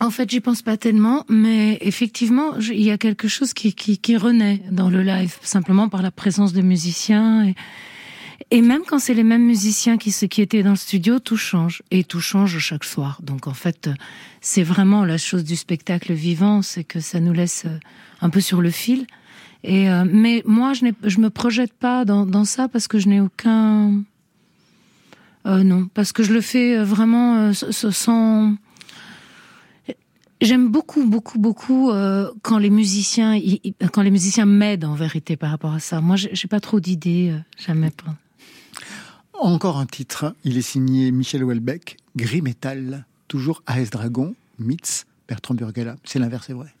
en 0.00 0.10
fait, 0.10 0.28
j'y 0.28 0.40
pense 0.40 0.60
pas 0.60 0.76
tellement. 0.76 1.24
Mais 1.30 1.78
effectivement, 1.80 2.58
il 2.58 2.82
y 2.82 2.90
a 2.90 2.98
quelque 2.98 3.28
chose 3.28 3.54
qui, 3.54 3.72
qui, 3.72 3.96
qui 3.96 4.18
renaît 4.18 4.60
dans 4.70 4.90
le 4.90 5.02
live, 5.02 5.38
simplement 5.40 5.88
par 5.88 6.02
la 6.02 6.10
présence 6.10 6.52
de 6.52 6.60
musiciens. 6.60 7.46
Et, 7.46 7.54
et 8.52 8.60
même 8.60 8.82
quand 8.86 8.98
c'est 8.98 9.14
les 9.14 9.24
mêmes 9.24 9.44
musiciens 9.44 9.96
qui, 9.96 10.12
qui 10.28 10.42
étaient 10.42 10.62
dans 10.62 10.70
le 10.70 10.76
studio, 10.76 11.18
tout 11.18 11.36
change. 11.36 11.82
Et 11.90 12.04
tout 12.04 12.20
change 12.20 12.58
chaque 12.58 12.84
soir. 12.84 13.18
Donc 13.22 13.46
en 13.46 13.54
fait, 13.54 13.90
c'est 14.40 14.62
vraiment 14.62 15.04
la 15.04 15.18
chose 15.18 15.42
du 15.42 15.56
spectacle 15.56 16.12
vivant, 16.12 16.62
c'est 16.62 16.84
que 16.84 17.00
ça 17.00 17.18
nous 17.18 17.32
laisse 17.32 17.64
euh, 17.66 17.78
un 18.20 18.30
peu 18.30 18.40
sur 18.40 18.60
le 18.60 18.70
fil. 18.70 19.06
Et 19.64 19.90
euh, 19.90 20.04
mais 20.06 20.42
moi, 20.44 20.72
je, 20.74 20.86
je 21.02 21.18
me 21.18 21.30
projette 21.30 21.72
pas 21.72 22.04
dans, 22.04 22.26
dans 22.26 22.44
ça 22.44 22.68
parce 22.68 22.88
que 22.88 22.98
je 22.98 23.08
n'ai 23.08 23.20
aucun 23.20 24.02
euh, 25.46 25.64
non, 25.64 25.88
parce 25.92 26.12
que 26.12 26.22
je 26.22 26.32
le 26.32 26.40
fais 26.40 26.76
euh, 26.76 26.84
vraiment 26.84 27.36
euh, 27.36 27.52
sans. 27.52 28.54
J'aime 30.40 30.68
beaucoup, 30.68 31.06
beaucoup, 31.06 31.38
beaucoup 31.38 31.90
euh, 31.90 32.30
quand 32.42 32.58
les 32.58 32.70
musiciens, 32.70 33.38
quand 33.92 34.02
les 34.02 34.10
musiciens 34.10 34.46
m'aident 34.46 34.84
en 34.84 34.94
vérité 34.94 35.36
par 35.36 35.50
rapport 35.50 35.72
à 35.72 35.78
ça. 35.78 36.00
Moi, 36.00 36.16
j'ai 36.16 36.48
pas 36.48 36.60
trop 36.60 36.80
d'idées, 36.80 37.30
euh, 37.30 37.38
jamais 37.64 37.90
pas. 37.90 38.14
Encore 39.44 39.78
un 39.78 39.86
titre, 39.86 40.36
il 40.44 40.56
est 40.56 40.62
signé 40.62 41.10
Michel 41.10 41.42
Houellebecq, 41.42 41.96
Gris 42.14 42.42
Metal, 42.42 43.06
toujours 43.26 43.64
AS 43.66 43.90
Dragon, 43.90 44.36
Mitz, 44.60 45.04
Bertrand 45.26 45.54
Burgala. 45.54 45.96
C'est 46.04 46.20
l'inverse, 46.20 46.44
c'est 46.46 46.52
vrai. 46.52 46.72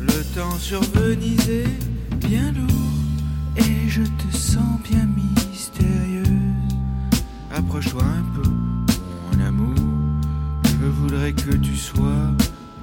Le 0.00 0.34
temps 0.34 0.58
sur 0.58 0.80
est 0.82 2.16
bien 2.16 2.50
lourd 2.50 3.56
et 3.56 3.88
je 3.88 4.02
te 4.02 4.36
sens 4.36 4.80
bien 4.82 5.06
mystérieuse. 5.06 6.26
Approche-toi 7.54 8.02
un 8.02 8.42
peu, 8.42 8.50
mon 8.50 9.46
amour. 9.46 9.76
Je 10.64 10.86
voudrais 10.86 11.32
que 11.32 11.54
tu 11.54 11.76
sois 11.76 12.32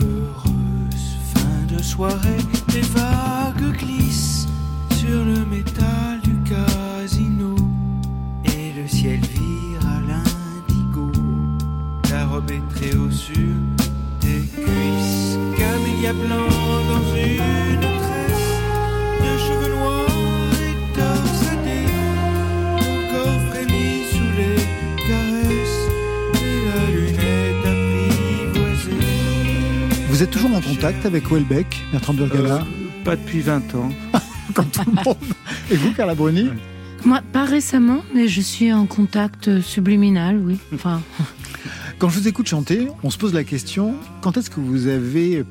heureuse. 0.02 1.18
Fin 1.34 1.76
de 1.76 1.84
soirée, 1.84 2.38
les 2.74 2.82
vagues 2.84 3.78
glissent 3.78 4.48
sur 4.92 5.26
le 5.26 5.46
métal 5.46 6.13
le 8.84 8.90
ciel 8.90 9.20
vire 9.20 9.80
à 9.88 10.00
l'indigo. 10.10 11.12
Ta 12.04 12.26
robe 12.26 12.52
est 12.52 12.76
très 12.76 12.96
haut 12.98 13.12
sur 13.12 13.38
tes 14.20 14.42
cuisses. 14.42 15.38
Camélia 15.58 16.14
blanc 16.14 16.50
dans 16.92 17.06
une 17.16 17.80
tresse 18.04 18.52
de 19.22 19.32
cheveux 19.46 19.72
noirs 19.76 20.54
et 20.68 20.76
torsadés. 20.98 21.90
Ton 22.80 22.96
corps 23.12 23.42
frémit 23.52 24.04
sous 24.12 24.32
les 24.38 24.60
caresses 25.08 25.84
et 26.42 26.58
la 26.68 26.82
lunette 26.96 27.66
apprivoisée. 28.52 29.06
Vous 30.10 30.24
êtes 30.24 30.32
toujours 30.32 30.54
en 30.56 30.62
contact 30.62 31.06
avec 31.06 31.30
Houellebecq, 31.32 31.86
Bertrand 31.92 32.14
Burgala 32.14 32.56
Euh, 32.56 33.04
pas 33.06 33.16
depuis 33.16 33.42
20 33.42 33.76
ans. 33.76 33.90
Comme 34.54 34.68
tout 34.68 34.82
le 34.86 34.92
monde. 34.92 35.18
Et 35.72 35.76
vous, 35.76 35.94
Carla 35.94 36.16
Bruni 36.16 36.50
Moi, 37.06 37.22
pas 37.34 37.44
récemment, 37.44 38.02
mais 38.16 38.28
je 38.28 38.40
suis 38.42 38.72
en 38.72 38.86
contact 38.86 39.62
subliminal, 39.62 40.38
oui. 40.38 40.58
Enfin, 40.74 41.02
Quand 42.00 42.10
je 42.10 42.20
vous 42.20 42.28
écoute 42.28 42.48
chanter, 42.48 42.88
on 43.04 43.10
se 43.10 43.18
pose 43.18 43.34
la 43.34 43.44
question 43.44 43.96
quand 44.22 44.36
est-ce 44.38 44.50
que 44.50 44.60
vous 44.60 44.88
avez 44.88 45.46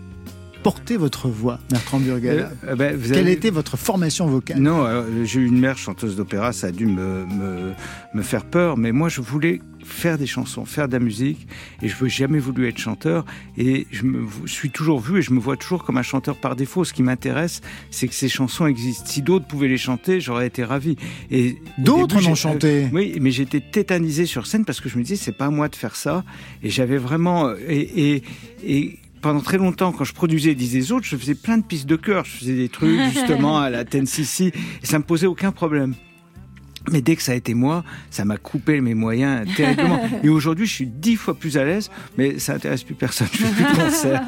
porté 0.62 0.96
votre 0.96 1.28
voix, 1.28 1.58
Bertrand 1.70 1.98
Burgala 1.98 2.50
Euh, 2.68 2.76
ben, 2.76 2.96
vous 2.96 3.12
Quelle 3.12 3.28
était 3.28 3.50
votre 3.50 3.76
formation 3.76 4.26
vocale? 4.26 4.58
Non, 4.58 4.84
alors, 4.84 5.04
j'ai 5.24 5.40
eu 5.40 5.46
une 5.46 5.58
mère 5.58 5.78
chanteuse 5.78 6.14
d'opéra, 6.16 6.52
ça 6.52 6.68
a 6.68 6.70
dû 6.70 6.86
me, 6.86 7.24
me, 7.26 7.72
me 8.14 8.22
faire 8.22 8.44
peur, 8.44 8.76
mais 8.76 8.92
moi 8.92 9.08
je 9.08 9.20
voulais 9.20 9.60
faire 9.84 10.18
des 10.18 10.26
chansons, 10.26 10.64
faire 10.64 10.88
de 10.88 10.92
la 10.92 10.98
musique, 10.98 11.46
et 11.82 11.88
je 11.88 12.02
n'ai 12.04 12.10
jamais 12.10 12.38
voulu 12.38 12.68
être 12.68 12.78
chanteur, 12.78 13.24
et 13.58 13.86
je 13.90 14.04
me 14.04 14.26
suis 14.46 14.70
toujours 14.70 15.00
vu, 15.00 15.18
et 15.18 15.22
je 15.22 15.32
me 15.32 15.40
vois 15.40 15.56
toujours 15.56 15.84
comme 15.84 15.98
un 15.98 16.02
chanteur 16.02 16.36
par 16.36 16.56
défaut. 16.56 16.84
Ce 16.84 16.92
qui 16.92 17.02
m'intéresse, 17.02 17.60
c'est 17.90 18.08
que 18.08 18.14
ces 18.14 18.28
chansons 18.28 18.66
existent. 18.66 19.04
Si 19.06 19.22
d'autres 19.22 19.46
pouvaient 19.46 19.68
les 19.68 19.78
chanter, 19.78 20.20
j'aurais 20.20 20.46
été 20.46 20.64
ravi. 20.64 20.96
Et 21.30 21.56
au 21.78 21.82
D'autres 21.82 22.16
l'ont 22.16 22.20
j'ai- 22.20 22.34
chanté. 22.34 22.84
euh, 22.84 22.88
oui, 22.92 23.16
mais 23.20 23.30
j'étais 23.30 23.60
tétanisé 23.60 24.26
sur 24.26 24.46
scène 24.46 24.64
parce 24.64 24.80
que 24.80 24.88
je 24.88 24.98
me 24.98 25.02
disais, 25.02 25.16
c'est 25.16 25.32
pas 25.36 25.46
à 25.46 25.50
moi 25.50 25.68
de 25.68 25.76
faire 25.76 25.96
ça, 25.96 26.24
et 26.62 26.70
j'avais 26.70 26.98
vraiment... 26.98 27.48
euh, 27.48 27.56
Et, 27.68 28.14
et, 28.14 28.22
et 28.64 28.98
pendant 29.20 29.40
très 29.40 29.56
longtemps, 29.58 29.92
quand 29.92 30.02
je 30.04 30.12
produisais 30.14 30.54
des 30.56 30.90
autres, 30.90 31.06
je 31.06 31.16
faisais 31.16 31.36
plein 31.36 31.56
de 31.58 31.62
pistes 31.62 31.86
de 31.86 31.94
chœur. 31.96 32.24
Je 32.24 32.38
faisais 32.38 32.56
des 32.56 32.68
trucs 32.68 33.00
justement 33.12 33.58
à 33.60 33.70
la 33.70 33.84
Tennessee 33.84 34.40
et 34.40 34.52
ça 34.82 34.98
me 34.98 35.04
posait 35.04 35.28
aucun 35.28 35.52
problème. 35.52 35.94
Mais 36.90 37.00
dès 37.00 37.16
que 37.16 37.22
ça 37.22 37.32
a 37.32 37.34
été 37.34 37.54
moi, 37.54 37.84
ça 38.10 38.24
m'a 38.24 38.36
coupé 38.36 38.80
mes 38.80 38.94
moyens 38.94 39.46
terriblement. 39.56 40.00
Et 40.22 40.28
aujourd'hui, 40.28 40.66
je 40.66 40.72
suis 40.72 40.86
dix 40.86 41.16
fois 41.16 41.34
plus 41.34 41.56
à 41.56 41.64
l'aise, 41.64 41.90
mais 42.18 42.38
ça 42.38 42.54
intéresse 42.54 42.82
plus 42.82 42.94
personne. 42.94 43.28
Je 43.32 43.38
fais 43.38 43.52
plus 43.52 43.64
de 43.64 43.80
concerts. 43.80 44.22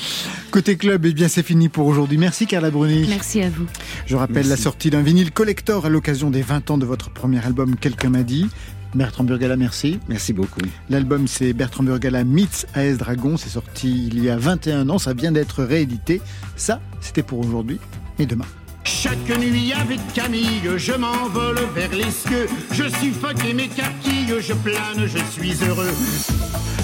Côté 0.50 0.76
club, 0.76 1.06
eh 1.06 1.12
bien 1.12 1.28
c'est 1.28 1.42
fini 1.42 1.68
pour 1.68 1.86
aujourd'hui. 1.86 2.18
Merci 2.18 2.46
Carla 2.46 2.70
Bruni. 2.70 3.06
merci 3.08 3.40
à 3.42 3.50
vous. 3.50 3.66
Je 4.06 4.16
rappelle 4.16 4.36
Merci. 4.36 4.50
la 4.50 4.56
sortie 4.56 4.90
d'un 4.90 5.02
vinyle 5.02 5.30
collector 5.32 5.86
à 5.86 5.88
l'occasion 5.88 6.30
des 6.30 6.42
20 6.42 6.70
ans 6.72 6.78
de 6.78 6.84
votre 6.86 7.10
premier 7.10 7.44
album 7.44 7.76
Quelqu'un 7.76 8.10
m'a 8.10 8.22
dit. 8.22 8.48
Bertrand 8.94 9.24
Burgala, 9.24 9.56
merci. 9.56 9.98
Merci 10.08 10.32
beaucoup. 10.34 10.60
L'album 10.90 11.26
c'est 11.26 11.52
Bertrand 11.54 11.82
Burgala 11.82 12.24
Meets 12.24 12.66
AS 12.74 12.96
Dragon. 12.98 13.36
C'est 13.38 13.48
sorti 13.48 14.08
il 14.08 14.22
y 14.22 14.28
a 14.28 14.36
21 14.36 14.88
ans. 14.90 14.98
Ça 14.98 15.14
vient 15.14 15.32
d'être 15.32 15.64
réédité. 15.64 16.20
Ça, 16.56 16.80
c'était 17.00 17.22
pour 17.22 17.38
aujourd'hui. 17.40 17.78
et 18.18 18.26
demain. 18.26 18.44
Chaque 18.84 19.38
nuit 19.38 19.72
avec 19.72 20.00
Camille, 20.14 20.62
je 20.76 20.92
m'envole 20.92 21.60
vers 21.74 21.92
les 21.92 22.10
cieux. 22.10 22.46
Je 22.72 22.84
suffoque 22.84 23.44
et 23.48 23.54
m'écarquille, 23.54 24.34
je 24.40 24.52
plane, 24.54 25.06
je 25.06 25.18
suis 25.30 25.54
heureux. 25.64 25.92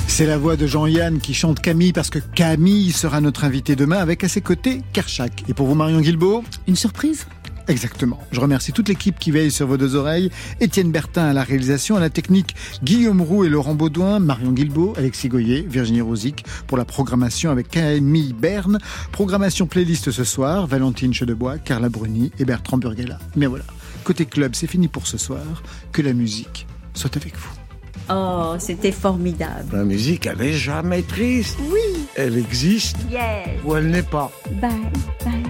C'est 0.06 0.26
la 0.26 0.38
voix 0.38 0.56
de 0.56 0.66
Jean-Yann 0.66 1.18
qui 1.18 1.34
chante 1.34 1.60
Camille 1.60 1.92
parce 1.92 2.10
que 2.10 2.18
Camille 2.18 2.92
sera 2.92 3.20
notre 3.20 3.44
invité 3.44 3.76
demain 3.76 3.98
avec 3.98 4.24
à 4.24 4.28
ses 4.28 4.40
côtés 4.40 4.82
Kershak. 4.92 5.44
Et 5.48 5.54
pour 5.54 5.66
vous 5.66 5.74
Marion 5.74 6.00
Guilbault? 6.00 6.44
Une 6.66 6.76
surprise? 6.76 7.26
Exactement. 7.68 8.18
Je 8.32 8.40
remercie 8.40 8.72
toute 8.72 8.88
l'équipe 8.88 9.18
qui 9.18 9.30
veille 9.30 9.50
sur 9.50 9.66
vos 9.66 9.76
deux 9.76 9.94
oreilles. 9.94 10.30
Étienne 10.60 10.90
Bertin 10.90 11.24
à 11.26 11.32
la 11.34 11.42
réalisation, 11.42 11.96
à 11.96 12.00
la 12.00 12.08
technique, 12.10 12.54
Guillaume 12.82 13.20
Roux 13.20 13.44
et 13.44 13.48
Laurent 13.48 13.74
Baudouin, 13.74 14.18
Marion 14.20 14.52
Guilbault, 14.52 14.94
Alexis 14.96 15.28
Goyer, 15.28 15.66
Virginie 15.68 16.00
Rosic 16.00 16.44
pour 16.66 16.78
la 16.78 16.84
programmation 16.86 17.50
avec 17.50 17.68
Camille 17.68 18.32
Berne. 18.32 18.78
Programmation 19.12 19.66
playlist 19.66 20.10
ce 20.10 20.24
soir, 20.24 20.66
Valentine 20.66 21.12
Chedebois, 21.12 21.58
Carla 21.58 21.88
Bruni 21.90 22.32
et 22.38 22.44
Bertrand 22.44 22.78
Burgala. 22.78 23.18
Mais 23.36 23.46
voilà, 23.46 23.64
côté 24.02 24.24
club, 24.24 24.54
c'est 24.54 24.66
fini 24.66 24.88
pour 24.88 25.06
ce 25.06 25.18
soir. 25.18 25.42
Que 25.92 26.00
la 26.02 26.14
musique 26.14 26.66
soit 26.94 27.16
avec 27.16 27.36
vous. 27.36 27.50
Oh, 28.10 28.54
c'était 28.58 28.92
formidable. 28.92 29.68
La 29.76 29.84
musique, 29.84 30.24
elle 30.26 30.40
est 30.40 30.54
jamais 30.54 31.02
triste. 31.02 31.58
Oui. 31.70 32.06
Elle 32.16 32.38
existe 32.38 32.96
Yes. 33.10 33.60
ou 33.66 33.76
elle 33.76 33.88
n'est 33.90 34.02
pas. 34.02 34.32
Bye, 34.62 34.70
bye. 35.22 35.42